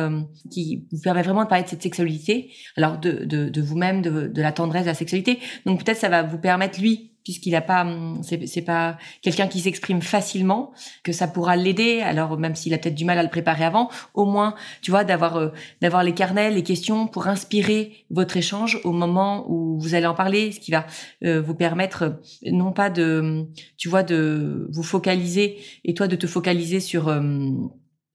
qui 0.52 0.86
vous 0.92 1.02
permet 1.02 1.24
vraiment 1.24 1.44
de 1.44 1.50
parler 1.50 1.64
de 1.64 1.70
cette 1.70 1.82
sexualité, 1.82 2.52
alors 2.78 3.00
de 3.00 3.26
de, 3.26 3.50
de 3.50 3.62
vous-même, 3.64 4.04
de, 4.04 4.28
de 4.28 4.42
la 4.44 4.52
tendresse, 4.52 4.84
de 4.84 4.90
la 4.90 4.94
sexualité. 4.94 5.40
Donc 5.66 5.84
peut-être 5.84 5.98
ça 5.98 6.10
va 6.10 6.22
vous 6.22 6.38
permettre 6.38 6.80
lui 6.80 7.13
puisqu'il 7.24 7.56
a 7.56 7.62
pas, 7.62 7.82
hum, 7.82 8.22
c'est 8.24 8.62
pas 8.62 8.98
quelqu'un 9.22 9.48
qui 9.48 9.60
s'exprime 9.60 10.02
facilement, 10.02 10.72
que 11.04 11.12
ça 11.12 11.28
pourra 11.28 11.56
l'aider. 11.56 12.02
Alors 12.02 12.38
même 12.38 12.56
s'il 12.56 12.74
a 12.74 12.78
peut-être 12.78 12.96
du 12.96 13.06
mal 13.06 13.18
à 13.18 13.24
le 13.24 13.30
préparer 13.30 13.64
avant, 13.64 13.90
au 14.14 14.26
moins, 14.26 14.56
tu 14.82 14.92
vois, 14.92 15.04
d'avoir 15.04 15.38
euh, 15.38 15.50
d'avoir 15.82 16.04
les 16.04 16.14
carnets, 16.14 16.52
les 16.52 16.64
questions 16.64 17.08
pour 17.08 17.28
inspirer 17.28 18.06
votre 18.10 18.38
échange 18.38 18.80
au 18.84 18.92
moment 18.92 19.46
où 19.50 19.80
vous 19.80 19.96
allez 19.96 20.06
en 20.06 20.16
parler, 20.16 20.52
ce 20.52 20.60
qui 20.60 20.72
va 20.72 20.86
euh, 21.24 21.42
vous 21.42 21.56
permettre 21.56 22.04
euh, 22.04 22.52
non 22.52 22.72
pas 22.72 22.90
de, 22.90 23.46
tu 23.78 23.90
vois, 23.90 24.04
de 24.04 24.68
vous 24.72 24.84
focaliser 24.84 25.58
et 25.86 25.94
toi 25.94 26.08
de 26.08 26.16
te 26.16 26.28
focaliser 26.28 26.80
sur 26.80 27.10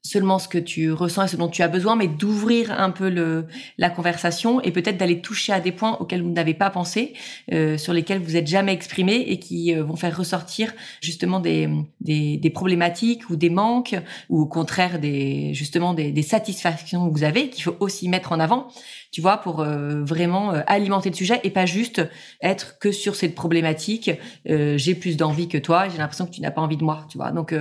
seulement 0.03 0.39
ce 0.39 0.49
que 0.49 0.59
tu 0.59 0.93
ressens 0.93 1.25
et 1.25 1.29
ce 1.29 1.37
dont 1.37 1.49
tu 1.49 1.63
as 1.63 1.69
besoin, 1.69 1.97
mais 1.97 2.09
d'ouvrir 2.09 2.71
un 2.71 2.91
peu 2.91 3.09
le, 3.11 3.47
la 3.79 3.91
conversation 3.91 4.61
et 4.63 4.71
peut-être 4.71 4.97
d'aller 4.97 5.21
toucher 5.21 5.53
à 5.53 5.61
des 5.61 5.73
points 5.73 5.97
auxquels 6.01 6.23
vous 6.23 6.31
n'avez 6.31 6.55
pas 6.55 6.71
pensé, 6.71 7.15
euh, 7.53 7.77
sur 7.77 7.93
lesquels 7.93 8.21
vous 8.21 8.37
êtes 8.37 8.47
jamais 8.47 8.73
exprimé 8.73 9.17
et 9.29 9.39
qui 9.39 9.75
euh, 9.75 9.83
vont 9.83 9.97
faire 9.97 10.17
ressortir 10.17 10.73
justement 11.01 11.41
des, 11.41 11.69
des, 12.01 12.37
des, 12.37 12.51
problématiques 12.51 13.29
ou 13.29 13.37
des 13.37 13.51
manques 13.51 13.97
ou 14.29 14.41
au 14.43 14.47
contraire 14.47 14.99
des 14.99 15.53
justement 15.55 15.95
des, 15.95 16.13
des 16.13 16.23
satisfactions 16.23 17.09
que 17.09 17.19
vous 17.19 17.25
avez 17.25 17.51
qu'il 17.51 17.65
faut 17.65 17.77
aussi 17.81 18.09
mettre 18.09 18.33
en 18.33 18.41
avant 18.41 18.69
tu 19.11 19.23
vois, 19.23 19.39
pour 19.39 19.61
euh, 19.61 20.05
vraiment 20.05 20.53
euh, 20.53 20.61
alimenter 20.67 21.09
le 21.09 21.15
sujet 21.15 21.41
et 21.43 21.51
pas 21.51 21.67
juste 21.67 22.03
être 22.43 22.79
que 22.79 22.93
sur 22.93 23.17
cette 23.17 23.35
problématique. 23.35 24.11
Euh, 24.49 24.77
j'ai 24.77 24.95
plus 24.95 25.17
d'envie 25.17 25.49
que 25.49 25.57
toi, 25.57 25.89
j'ai 25.89 25.99
l'impression 25.99 26.27
que 26.27 26.31
tu 26.31 26.43
n'as 26.43 26.51
pas 26.51 26.61
envie 26.61 26.77
de 26.77 26.85
moi, 26.85 27.07
tu 27.09 27.17
vois. 27.17 27.31
Donc 27.31 27.55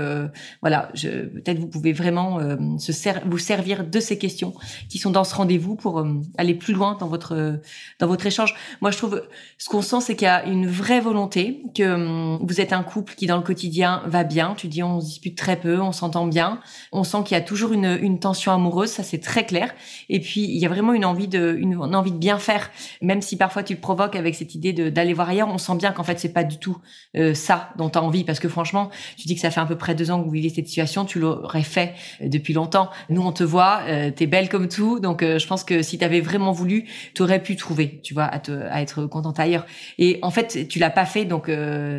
voilà, 0.62 0.89
peut-être 0.93 1.60
vous 1.60 1.67
pouvez 1.67 1.93
vraiment 1.93 2.39
se 2.79 2.91
vous 3.25 3.38
servir 3.38 3.86
de 3.86 3.99
ces 3.99 4.17
questions 4.17 4.53
qui 4.89 4.97
sont 4.97 5.12
dans 5.12 5.23
ce 5.23 5.36
rendez-vous 5.36 5.75
pour 5.75 6.05
aller 6.38 6.53
plus 6.53 6.73
loin 6.73 6.97
dans 6.99 7.07
votre 7.07 7.60
dans 7.99 8.07
votre 8.07 8.25
échange. 8.25 8.55
Moi, 8.81 8.91
je 8.91 8.97
trouve 8.97 9.23
ce 9.57 9.69
qu'on 9.69 9.81
sent, 9.81 10.01
c'est 10.01 10.15
qu'il 10.15 10.25
y 10.25 10.29
a 10.29 10.45
une 10.45 10.67
vraie 10.67 10.99
volonté 10.99 11.63
que 11.75 12.38
vous 12.43 12.62
êtes 12.62 12.73
un 12.73 12.83
couple 12.83 13.15
qui 13.15 13.27
dans 13.27 13.38
le 13.38 13.43
quotidien 13.43 14.03
va 14.05 14.23
bien. 14.23 14.53
Tu 14.57 14.67
dis 14.67 14.83
on 14.83 14.99
se 14.99 15.05
dispute 15.05 15.38
très 15.38 15.55
peu, 15.55 15.79
on 15.79 15.91
s'entend 15.91 16.27
bien, 16.27 16.60
on 16.91 17.03
sent 17.03 17.19
qu'il 17.25 17.36
y 17.36 17.39
a 17.39 17.43
toujours 17.43 17.73
une, 17.73 17.97
une 18.01 18.19
tension 18.19 18.51
amoureuse, 18.51 18.89
ça 18.89 19.03
c'est 19.03 19.19
très 19.19 19.45
clair. 19.45 19.73
Et 20.10 20.19
puis 20.19 20.41
il 20.41 20.58
y 20.58 20.65
a 20.65 20.69
vraiment 20.69 20.93
une 20.93 21.06
envie 21.06 21.27
de 21.27 21.37
une, 21.38 21.75
envie 21.96 22.12
de 22.12 22.17
bien 22.17 22.38
faire, 22.38 22.69
même 23.02 23.21
si 23.21 23.38
parfois 23.38 23.63
tu 23.63 23.75
te 23.75 23.81
provoques 23.81 24.15
avec 24.15 24.35
cette 24.35 24.56
idée 24.56 24.73
d'aller 24.73 25.13
voir 25.13 25.29
ailleurs. 25.29 25.50
On 25.50 25.58
sent 25.58 25.75
bien 25.75 25.92
qu'en 25.92 26.04
fait 26.04 26.19
c'est 26.19 26.33
pas 26.33 26.44
du 26.44 26.58
tout 26.58 26.77
euh, 27.15 27.33
ça 27.33 27.69
dont 27.77 27.90
tu 27.90 27.98
as 27.98 28.04
envie, 28.04 28.23
parce 28.23 28.40
que 28.40 28.50
franchement, 28.50 28.90
tu 29.17 29.27
dis 29.27 29.35
que 29.35 29.42
ça 29.42 29.52
fait 29.52 29.62
à 29.62 29.65
peu 29.65 29.75
près 29.75 29.96
deux 29.96 30.12
ans 30.12 30.19
que 30.19 30.25
vous 30.25 30.31
vivez 30.31 30.50
cette 30.50 30.67
situation, 30.67 31.06
tu 31.06 31.19
l'aurais 31.19 31.63
fait 31.63 31.94
euh, 32.21 32.27
depuis 32.27 32.54
longtemps. 32.54 32.90
Nous 33.10 33.21
on 33.21 33.31
te 33.31 33.44
voit, 33.44 33.81
euh, 33.88 34.12
t'es 34.12 34.27
belle 34.27 34.50
comme 34.50 34.67
tout, 34.67 35.00
donc 35.00 35.23
euh, 35.23 35.40
je 35.40 35.48
pense 35.48 35.63
que 35.63 35.81
si 35.81 35.98
t'avais 35.98 36.21
vraiment 36.21 36.52
voulu, 36.52 36.85
tu 37.13 37.21
aurais 37.21 37.42
pu 37.42 37.56
trouver, 37.56 38.02
tu 38.04 38.13
vois, 38.13 38.25
à, 38.25 38.40
te, 38.40 38.52
à 38.52 38.81
être 38.81 39.06
contente 39.06 39.40
ailleurs. 39.40 39.65
Et 39.98 40.19
en 40.21 40.31
fait, 40.31 40.67
tu 40.67 40.79
l'as 40.79 40.90
pas 40.90 41.06
fait, 41.06 41.25
donc 41.25 41.52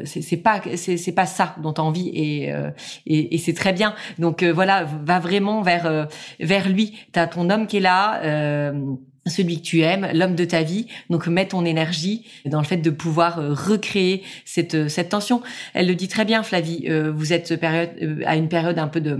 c'est 0.04 0.36
pas 0.36 0.60
c'est 0.76 1.12
pas 1.12 1.26
ça 1.26 1.54
dont 1.62 1.72
tu 1.72 1.80
as 1.80 1.84
envie, 1.84 2.08
et 2.08 2.52
et, 3.06 3.34
et 3.34 3.38
c'est 3.38 3.54
très 3.54 3.72
bien. 3.72 3.94
Donc 4.18 4.42
voilà, 4.42 4.84
va 4.84 5.18
vraiment 5.18 5.62
vers 5.62 6.08
vers 6.40 6.68
lui. 6.68 6.98
T'as 7.12 7.26
ton 7.26 7.50
homme 7.50 7.66
qui 7.66 7.78
est 7.78 7.80
là 7.80 8.20
celui 9.28 9.58
que 9.58 9.66
tu 9.66 9.80
aimes, 9.80 10.08
l'homme 10.14 10.34
de 10.34 10.44
ta 10.44 10.62
vie. 10.62 10.86
Donc 11.10 11.26
mets 11.26 11.48
ton 11.48 11.64
énergie 11.64 12.26
dans 12.44 12.60
le 12.60 12.66
fait 12.66 12.78
de 12.78 12.90
pouvoir 12.90 13.38
euh, 13.38 13.52
recréer 13.52 14.22
cette 14.44 14.88
cette 14.88 15.10
tension. 15.10 15.42
Elle 15.74 15.86
le 15.86 15.94
dit 15.94 16.08
très 16.08 16.24
bien, 16.24 16.42
Flavie. 16.42 16.86
Euh, 16.88 17.12
vous 17.12 17.32
êtes 17.32 17.56
période 17.56 17.90
à 18.26 18.36
une 18.36 18.48
période 18.48 18.78
un 18.78 18.88
peu 18.88 19.00
de 19.00 19.16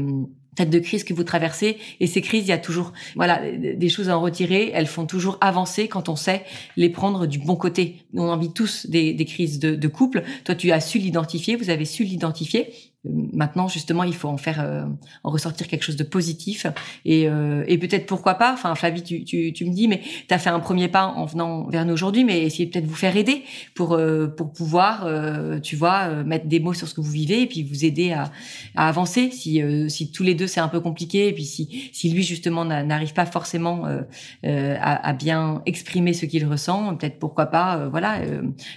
de 0.64 0.78
crise 0.78 1.04
que 1.04 1.14
vous 1.14 1.24
traversez 1.24 1.78
et 2.00 2.06
ces 2.06 2.20
crises 2.20 2.44
il 2.44 2.48
y 2.48 2.52
a 2.52 2.58
toujours 2.58 2.92
voilà 3.14 3.40
des 3.56 3.88
choses 3.88 4.08
à 4.08 4.18
en 4.18 4.20
retirer 4.20 4.70
elles 4.74 4.86
font 4.86 5.06
toujours 5.06 5.38
avancer 5.40 5.88
quand 5.88 6.08
on 6.08 6.16
sait 6.16 6.44
les 6.76 6.88
prendre 6.88 7.26
du 7.26 7.38
bon 7.38 7.56
côté 7.56 7.96
on 8.14 8.28
en 8.28 8.36
vit 8.36 8.52
tous 8.52 8.86
des, 8.86 9.12
des 9.12 9.24
crises 9.24 9.58
de, 9.58 9.74
de 9.74 9.88
couple 9.88 10.22
toi 10.44 10.54
tu 10.54 10.72
as 10.72 10.80
su 10.80 10.98
l'identifier 10.98 11.56
vous 11.56 11.70
avez 11.70 11.84
su 11.84 12.04
l'identifier 12.04 12.72
Maintenant, 13.04 13.68
justement, 13.68 14.02
il 14.02 14.14
faut 14.14 14.28
en 14.28 14.38
faire, 14.38 14.60
euh, 14.60 14.84
en 15.22 15.30
ressortir 15.30 15.68
quelque 15.68 15.84
chose 15.84 15.94
de 15.94 16.02
positif. 16.02 16.66
Et, 17.04 17.28
euh, 17.28 17.62
et 17.68 17.78
peut-être 17.78 18.06
pourquoi 18.06 18.34
pas. 18.34 18.52
Enfin, 18.52 18.74
Flavie, 18.74 19.04
tu, 19.04 19.22
tu, 19.22 19.52
tu 19.52 19.64
me 19.66 19.72
dis, 19.72 19.86
mais 19.86 20.02
tu 20.26 20.34
as 20.34 20.38
fait 20.38 20.50
un 20.50 20.58
premier 20.58 20.88
pas 20.88 21.06
en 21.06 21.24
venant 21.24 21.68
vers 21.68 21.86
nous 21.86 21.92
aujourd'hui, 21.92 22.24
mais 22.24 22.42
essayez 22.42 22.68
peut-être 22.68 22.86
vous 22.86 22.96
faire 22.96 23.16
aider 23.16 23.44
pour 23.76 23.92
euh, 23.92 24.26
pour 24.26 24.52
pouvoir, 24.52 25.06
tu 25.62 25.76
vois, 25.76 26.24
mettre 26.24 26.46
des 26.46 26.58
mots 26.58 26.74
sur 26.74 26.88
ce 26.88 26.94
que 26.94 27.00
vous 27.00 27.10
vivez 27.10 27.42
et 27.42 27.46
puis 27.46 27.62
vous 27.62 27.84
aider 27.84 28.10
à, 28.10 28.32
à 28.74 28.88
avancer. 28.88 29.30
Si 29.30 29.62
si 29.88 30.10
tous 30.10 30.24
les 30.24 30.34
deux 30.34 30.48
c'est 30.48 30.60
un 30.60 30.68
peu 30.68 30.80
compliqué 30.80 31.28
et 31.28 31.32
puis 31.32 31.44
si 31.44 31.90
si 31.92 32.10
lui 32.10 32.24
justement 32.24 32.64
n'arrive 32.64 33.12
pas 33.12 33.26
forcément 33.26 33.84
à, 34.44 35.08
à, 35.08 35.12
bien 35.12 35.62
exprimer 35.66 36.12
ce 36.12 36.26
qu'il 36.26 36.44
ressent, 36.46 36.96
peut-être 36.96 37.18
pourquoi 37.18 37.46
pas, 37.46 37.88
voilà, 37.88 38.20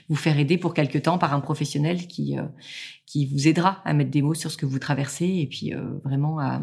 vous 0.09 0.15
faire 0.15 0.37
aider 0.37 0.57
pour 0.57 0.73
quelque 0.73 0.99
temps 0.99 1.17
par 1.17 1.33
un 1.33 1.39
professionnel 1.39 2.07
qui 2.07 2.37
qui 3.11 3.25
vous 3.25 3.47
aidera 3.47 3.81
à 3.83 3.93
mettre 3.93 4.09
des 4.09 4.21
mots 4.21 4.33
sur 4.33 4.51
ce 4.51 4.57
que 4.57 4.65
vous 4.65 4.79
traversez 4.79 5.25
et 5.25 5.47
puis 5.47 5.73
euh, 5.73 5.81
vraiment 6.05 6.39
à 6.39 6.61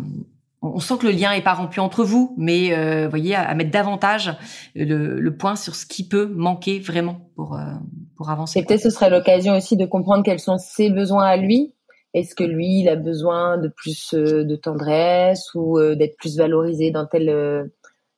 on 0.61 0.81
sent 0.81 0.95
que 0.99 1.07
le 1.07 1.13
lien 1.13 1.31
est 1.31 1.43
pas 1.43 1.55
rompu 1.55 1.79
entre 1.79 2.03
vous, 2.03 2.35
mais 2.37 2.77
euh, 2.77 3.07
voyez 3.07 3.37
à, 3.37 3.55
mettre 3.55 3.71
davantage 3.71 4.35
le, 4.75 5.21
le, 5.21 5.37
point 5.37 5.55
sur 5.55 5.77
ce 5.77 5.87
qui 5.87 6.09
peut 6.09 6.27
manquer 6.27 6.81
vraiment 6.81 7.31
pour 7.37 7.55
euh, 7.55 7.75
pour 8.17 8.29
avancer. 8.29 8.59
Et 8.59 8.65
peut-être 8.65 8.81
ce 8.81 8.91
serait 8.91 9.09
l'occasion 9.09 9.55
aussi 9.57 9.77
de 9.77 9.87
comprendre 9.87 10.25
quels 10.25 10.41
sont 10.41 10.59
ses 10.59 10.91
besoins 10.91 11.27
à 11.27 11.37
lui. 11.37 11.75
Est-ce 12.13 12.35
que 12.35 12.43
lui 12.43 12.81
il 12.81 12.89
a 12.89 12.97
besoin 12.97 13.57
de 13.57 13.69
plus 13.69 14.15
de 14.15 14.57
tendresse 14.57 15.55
ou 15.55 15.79
d'être 15.95 16.17
plus 16.17 16.37
valorisé 16.37 16.91
dans 16.91 17.07
telle 17.07 17.71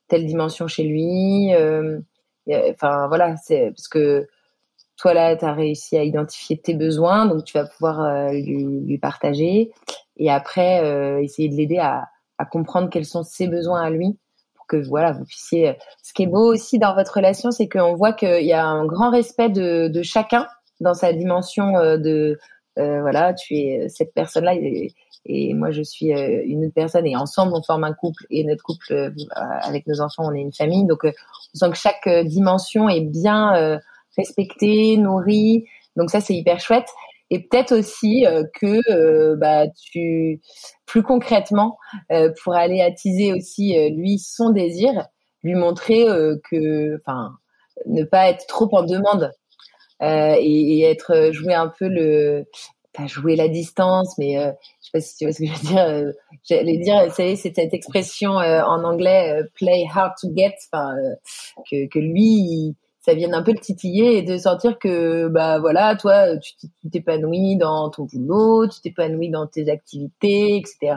telle 0.07 0.25
dimension 0.25 0.67
chez 0.67 0.83
lui 0.83 1.51
Enfin 2.71 3.07
voilà, 3.07 3.35
c'est 3.37 3.67
parce 3.67 3.87
que 3.87 4.27
toi 5.01 5.15
là, 5.15 5.35
tu 5.35 5.43
as 5.45 5.53
réussi 5.53 5.97
à 5.97 6.03
identifier 6.03 6.57
tes 6.57 6.75
besoins, 6.75 7.25
donc 7.25 7.43
tu 7.43 7.57
vas 7.57 7.65
pouvoir 7.65 8.01
euh, 8.01 8.31
lui, 8.31 8.63
lui, 8.85 8.97
partager 8.99 9.71
et 10.17 10.29
après 10.29 10.83
euh, 10.83 11.19
essayer 11.23 11.49
de 11.49 11.55
l'aider 11.55 11.79
à, 11.79 12.07
à, 12.37 12.45
comprendre 12.45 12.87
quels 12.89 13.05
sont 13.05 13.23
ses 13.23 13.47
besoins 13.47 13.81
à 13.81 13.89
lui 13.89 14.19
pour 14.53 14.67
que 14.67 14.77
voilà 14.87 15.11
vous 15.11 15.25
puissiez. 15.25 15.69
Euh, 15.69 15.73
ce 16.03 16.13
qui 16.13 16.23
est 16.23 16.27
beau 16.27 16.53
aussi 16.53 16.77
dans 16.77 16.93
votre 16.93 17.15
relation, 17.15 17.49
c'est 17.49 17.67
qu'on 17.67 17.95
voit 17.95 18.13
qu'il 18.13 18.45
y 18.45 18.53
a 18.53 18.63
un 18.63 18.85
grand 18.85 19.09
respect 19.09 19.49
de, 19.49 19.87
de 19.87 20.03
chacun 20.03 20.47
dans 20.79 20.93
sa 20.93 21.13
dimension 21.13 21.73
de 21.73 22.37
voilà, 22.77 23.33
tu 23.33 23.55
es 23.55 23.89
cette 23.89 24.13
personne-là 24.13 24.55
et, 24.55 24.93
et, 25.25 25.53
moi 25.53 25.69
je 25.69 25.83
suis 25.83 26.07
une 26.09 26.65
autre 26.65 26.73
personne 26.73 27.05
et 27.05 27.15
ensemble 27.15 27.53
on 27.53 27.61
forme 27.61 27.83
un 27.83 27.93
couple 27.93 28.25
et 28.31 28.43
notre 28.43 28.63
couple 28.63 29.11
avec 29.35 29.85
nos 29.85 30.01
enfants 30.01 30.23
on 30.25 30.33
est 30.33 30.41
une 30.41 30.53
famille 30.53 30.87
donc 30.87 31.03
on 31.03 31.11
sent 31.53 31.69
que 31.69 31.77
chaque 31.77 32.09
dimension 32.25 32.89
est 32.89 33.01
bien 33.01 33.79
respecté, 34.17 34.97
nourri. 34.97 35.65
Donc 35.95 36.09
ça, 36.09 36.21
c'est 36.21 36.33
hyper 36.33 36.59
chouette. 36.59 36.87
Et 37.31 37.39
peut-être 37.39 37.71
aussi 37.71 38.25
euh, 38.27 38.43
que 38.59 38.81
euh, 38.91 39.37
bah, 39.37 39.65
tu, 39.69 40.41
plus 40.85 41.01
concrètement, 41.01 41.77
euh, 42.11 42.29
pour 42.43 42.53
aller 42.53 42.81
attiser 42.81 43.33
aussi 43.33 43.73
lui 43.91 44.19
son 44.19 44.49
désir, 44.49 45.07
lui 45.41 45.55
montrer 45.55 46.05
que, 46.51 46.97
enfin, 46.99 47.31
ne 47.87 48.03
pas 48.03 48.29
être 48.29 48.45
trop 48.47 48.69
en 48.73 48.83
demande 48.83 49.31
et, 50.01 50.83
être 50.83 51.31
jouer 51.31 51.53
un 51.53 51.69
peu 51.69 51.87
le, 51.87 52.45
pas 52.93 53.07
jouer 53.07 53.35
la 53.35 53.47
distance, 53.47 54.17
mais 54.17 54.33
je 54.35 54.85
sais 54.85 54.89
pas 54.93 54.99
si 54.99 55.15
tu 55.15 55.25
vois 55.25 55.33
ce 55.33 55.39
que 55.39 55.45
je 55.45 55.51
veux 55.51 55.67
dire. 55.67 56.13
J'allais 56.43 56.77
dire, 56.77 57.11
c'est 57.15 57.35
cette 57.37 57.57
expression 57.73 58.31
en 58.31 58.83
anglais, 58.83 59.41
play 59.55 59.85
hard 59.91 60.13
to 60.21 60.27
get, 60.35 60.55
enfin, 60.71 60.95
que, 61.71 61.87
que 61.87 61.99
lui 61.99 62.75
ça 63.01 63.15
vienne 63.15 63.33
un 63.33 63.41
peu 63.41 63.51
le 63.51 63.59
titiller 63.59 64.17
et 64.17 64.21
de 64.21 64.37
sentir 64.37 64.77
que 64.77 65.27
bah 65.27 65.59
voilà 65.59 65.95
toi 65.95 66.37
tu 66.37 66.53
t'épanouis 66.89 67.57
dans 67.57 67.89
ton 67.89 68.05
boulot 68.05 68.67
tu 68.67 68.79
t'épanouis 68.81 69.29
dans 69.29 69.47
tes 69.47 69.69
activités 69.69 70.57
etc 70.57 70.95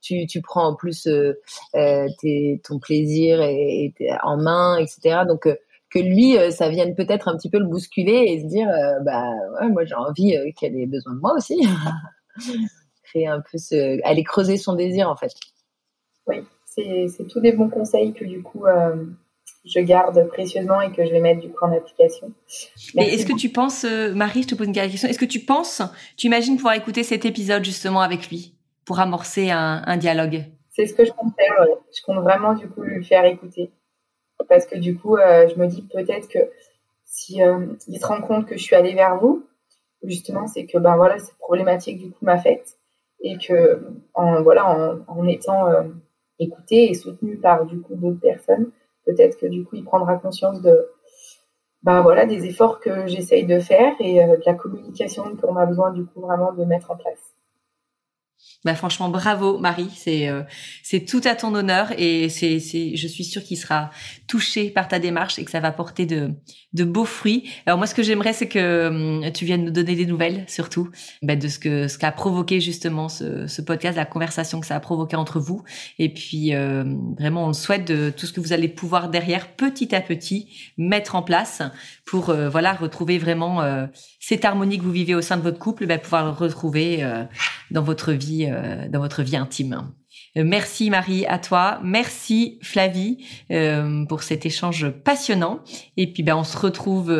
tu, 0.00 0.26
tu 0.26 0.40
prends 0.40 0.68
en 0.68 0.74
plus 0.74 1.06
euh, 1.08 1.34
euh 1.74 2.06
tes, 2.20 2.60
ton 2.64 2.78
plaisir 2.78 3.40
et, 3.42 3.92
en 4.22 4.36
main 4.36 4.78
etc 4.78 5.22
donc 5.26 5.46
euh, 5.46 5.56
que 5.90 5.98
lui 5.98 6.38
euh, 6.38 6.50
ça 6.50 6.68
vienne 6.68 6.94
peut-être 6.94 7.28
un 7.28 7.36
petit 7.36 7.50
peu 7.50 7.58
le 7.58 7.66
bousculer 7.66 8.26
et 8.28 8.40
se 8.40 8.46
dire 8.46 8.68
bah 9.02 9.24
ouais, 9.60 9.68
moi 9.70 9.84
j'ai 9.84 9.94
envie 9.94 10.36
qu'elle 10.54 10.76
ait 10.76 10.86
besoin 10.86 11.14
de 11.14 11.20
moi 11.20 11.34
aussi. 11.34 11.66
Créer 13.04 13.26
un 13.26 13.40
peu 13.40 13.56
ce 13.56 13.98
aller 14.06 14.22
creuser 14.22 14.58
son 14.58 14.74
désir 14.74 15.08
en 15.08 15.16
fait. 15.16 15.32
Oui 16.26 16.44
c'est 16.66 17.26
tous 17.28 17.40
des 17.40 17.50
bons 17.50 17.70
conseils 17.70 18.12
que 18.12 18.24
du 18.24 18.40
coup 18.40 18.64
je 19.64 19.80
garde 19.80 20.26
précieusement 20.28 20.80
et 20.80 20.92
que 20.92 21.04
je 21.04 21.10
vais 21.10 21.20
mettre 21.20 21.40
du 21.40 21.48
coup 21.48 21.64
en 21.64 21.72
application. 21.72 22.32
Mais 22.94 23.14
est-ce 23.14 23.26
que 23.26 23.36
tu 23.36 23.50
penses, 23.50 23.84
euh, 23.84 24.14
Marie, 24.14 24.42
je 24.42 24.48
te 24.48 24.54
pose 24.54 24.66
une 24.66 24.72
question, 24.72 25.08
est-ce 25.08 25.18
que 25.18 25.24
tu 25.24 25.40
penses, 25.40 25.82
tu 26.16 26.26
imagines 26.26 26.56
pouvoir 26.56 26.74
écouter 26.74 27.02
cet 27.02 27.24
épisode 27.24 27.64
justement 27.64 28.00
avec 28.00 28.28
lui 28.28 28.54
pour 28.84 29.00
amorcer 29.00 29.50
un, 29.50 29.96
dialogue? 29.96 30.44
C'est 30.70 30.86
ce 30.86 30.94
que 30.94 31.04
je 31.04 31.12
compte 31.12 31.34
faire, 31.36 31.66
je 31.94 32.02
compte 32.02 32.22
vraiment 32.22 32.54
du 32.54 32.68
coup 32.68 32.82
lui 32.82 33.04
faire 33.04 33.24
écouter. 33.24 33.70
Parce 34.48 34.66
que 34.66 34.78
du 34.78 34.96
coup, 34.96 35.16
euh, 35.16 35.48
je 35.48 35.60
me 35.60 35.66
dis 35.66 35.82
peut-être 35.82 36.28
que 36.28 36.38
si 37.04 37.42
euh, 37.42 37.66
il 37.88 37.98
se 37.98 38.06
rend 38.06 38.20
compte 38.20 38.46
que 38.46 38.56
je 38.56 38.62
suis 38.62 38.76
allée 38.76 38.94
vers 38.94 39.16
vous, 39.16 39.44
justement, 40.04 40.46
c'est 40.46 40.64
que 40.64 40.78
ben 40.78 40.96
voilà, 40.96 41.18
cette 41.18 41.36
problématique 41.38 41.98
du 41.98 42.10
coup 42.10 42.24
m'a 42.24 42.38
faite. 42.38 42.78
Et 43.20 43.36
que 43.36 43.82
en 44.14 44.42
voilà, 44.42 44.70
en, 44.70 45.00
en 45.08 45.26
étant 45.26 45.66
écouté 46.38 46.88
et 46.88 46.94
soutenu 46.94 47.36
par 47.36 47.66
du 47.66 47.80
coup 47.80 47.96
d'autres 47.96 48.20
personnes, 48.20 48.70
peut-être 49.08 49.38
que 49.38 49.46
du 49.46 49.64
coup, 49.64 49.76
il 49.76 49.84
prendra 49.84 50.16
conscience 50.16 50.60
de, 50.60 50.90
ben 51.82 52.02
voilà, 52.02 52.26
des 52.26 52.44
efforts 52.44 52.78
que 52.78 53.06
j'essaye 53.06 53.46
de 53.46 53.58
faire 53.58 53.94
et 54.00 54.22
euh, 54.22 54.36
de 54.36 54.42
la 54.44 54.54
communication 54.54 55.34
qu'on 55.36 55.56
a 55.56 55.64
besoin 55.64 55.92
du 55.92 56.04
coup 56.04 56.20
vraiment 56.20 56.52
de 56.52 56.64
mettre 56.64 56.90
en 56.90 56.96
place. 56.96 57.34
Bah 58.64 58.74
franchement 58.74 59.08
bravo 59.08 59.58
Marie, 59.58 59.88
c'est 59.94 60.28
euh, 60.28 60.42
c'est 60.82 61.04
tout 61.04 61.20
à 61.24 61.36
ton 61.36 61.54
honneur 61.54 61.92
et 61.96 62.28
c'est 62.28 62.58
je 62.58 63.06
suis 63.06 63.22
sûre 63.22 63.44
qu'il 63.44 63.56
sera 63.56 63.90
touché 64.26 64.70
par 64.70 64.88
ta 64.88 64.98
démarche 64.98 65.38
et 65.38 65.44
que 65.44 65.52
ça 65.52 65.60
va 65.60 65.70
porter 65.70 66.06
de 66.06 66.32
de 66.72 66.82
beaux 66.82 67.04
fruits. 67.04 67.48
Alors 67.66 67.78
moi 67.78 67.86
ce 67.86 67.94
que 67.94 68.02
j'aimerais 68.02 68.32
c'est 68.32 68.48
que 68.48 68.88
hum, 68.88 69.32
tu 69.32 69.44
viennes 69.44 69.64
nous 69.64 69.70
donner 69.70 69.94
des 69.94 70.06
nouvelles 70.06 70.44
surtout 70.48 70.90
bah, 71.22 71.36
de 71.36 71.46
ce 71.46 71.60
que 71.60 71.86
ce 71.86 71.98
qu'a 71.98 72.10
provoqué 72.10 72.60
justement 72.60 73.08
ce 73.08 73.46
ce 73.46 73.62
podcast, 73.62 73.96
la 73.96 74.04
conversation 74.04 74.58
que 74.58 74.66
ça 74.66 74.74
a 74.74 74.80
provoqué 74.80 75.14
entre 75.14 75.38
vous 75.38 75.62
et 76.00 76.12
puis 76.12 76.52
euh, 76.52 76.82
vraiment 77.16 77.44
on 77.44 77.48
le 77.48 77.52
souhaite 77.52 77.86
de 77.86 78.10
tout 78.10 78.26
ce 78.26 78.32
que 78.32 78.40
vous 78.40 78.52
allez 78.52 78.68
pouvoir 78.68 79.08
derrière 79.08 79.52
petit 79.52 79.94
à 79.94 80.00
petit 80.00 80.72
mettre 80.76 81.14
en 81.14 81.22
place 81.22 81.62
pour 82.04 82.30
euh, 82.30 82.48
voilà 82.48 82.72
retrouver 82.72 83.18
vraiment 83.18 83.62
cette 84.18 84.44
harmonie 84.44 84.78
que 84.78 84.82
vous 84.82 84.90
vivez 84.90 85.14
au 85.14 85.22
sein 85.22 85.36
de 85.36 85.42
votre 85.42 85.60
couple, 85.60 85.86
bah, 85.86 85.98
pouvoir 85.98 86.24
le 86.24 86.30
retrouver 86.30 87.04
dans 87.70 87.82
votre 87.82 88.12
vie 88.12 88.47
euh, 88.50 88.88
dans 88.88 89.00
votre 89.00 89.22
vie 89.22 89.36
intime. 89.36 89.92
Euh, 90.36 90.42
merci 90.44 90.90
Marie 90.90 91.26
à 91.26 91.38
toi, 91.38 91.80
merci 91.82 92.58
Flavie 92.62 93.24
euh, 93.50 94.04
pour 94.06 94.22
cet 94.22 94.46
échange 94.46 94.88
passionnant. 94.88 95.60
Et 95.96 96.12
puis 96.12 96.22
ben 96.22 96.36
on 96.36 96.44
se 96.44 96.56
retrouve 96.56 97.16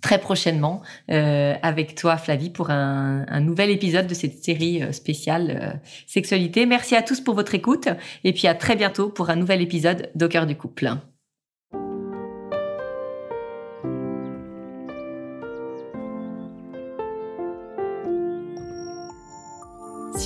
très 0.00 0.18
prochainement 0.18 0.82
avec 1.08 1.94
toi 1.94 2.16
Flavie 2.16 2.50
pour 2.50 2.70
un, 2.70 3.40
nouvel 3.40 3.70
épisode 3.70 4.06
de 4.06 4.14
cette 4.14 4.42
série 4.42 4.82
spéciale 4.92 5.80
sexualité. 6.06 6.64
Merci 6.66 6.96
à 6.96 7.02
tous 7.02 7.20
pour 7.20 7.34
votre 7.34 7.54
écoute 7.54 7.88
et 8.24 8.32
puis 8.32 8.48
à 8.48 8.54
très 8.54 8.76
bientôt 8.76 9.10
pour 9.10 9.30
un 9.30 9.36
nouvel 9.36 9.60
épisode 9.60 10.10
d'Au 10.14 10.28
cœur 10.28 10.46
du 10.46 10.56
couple. 10.56 10.90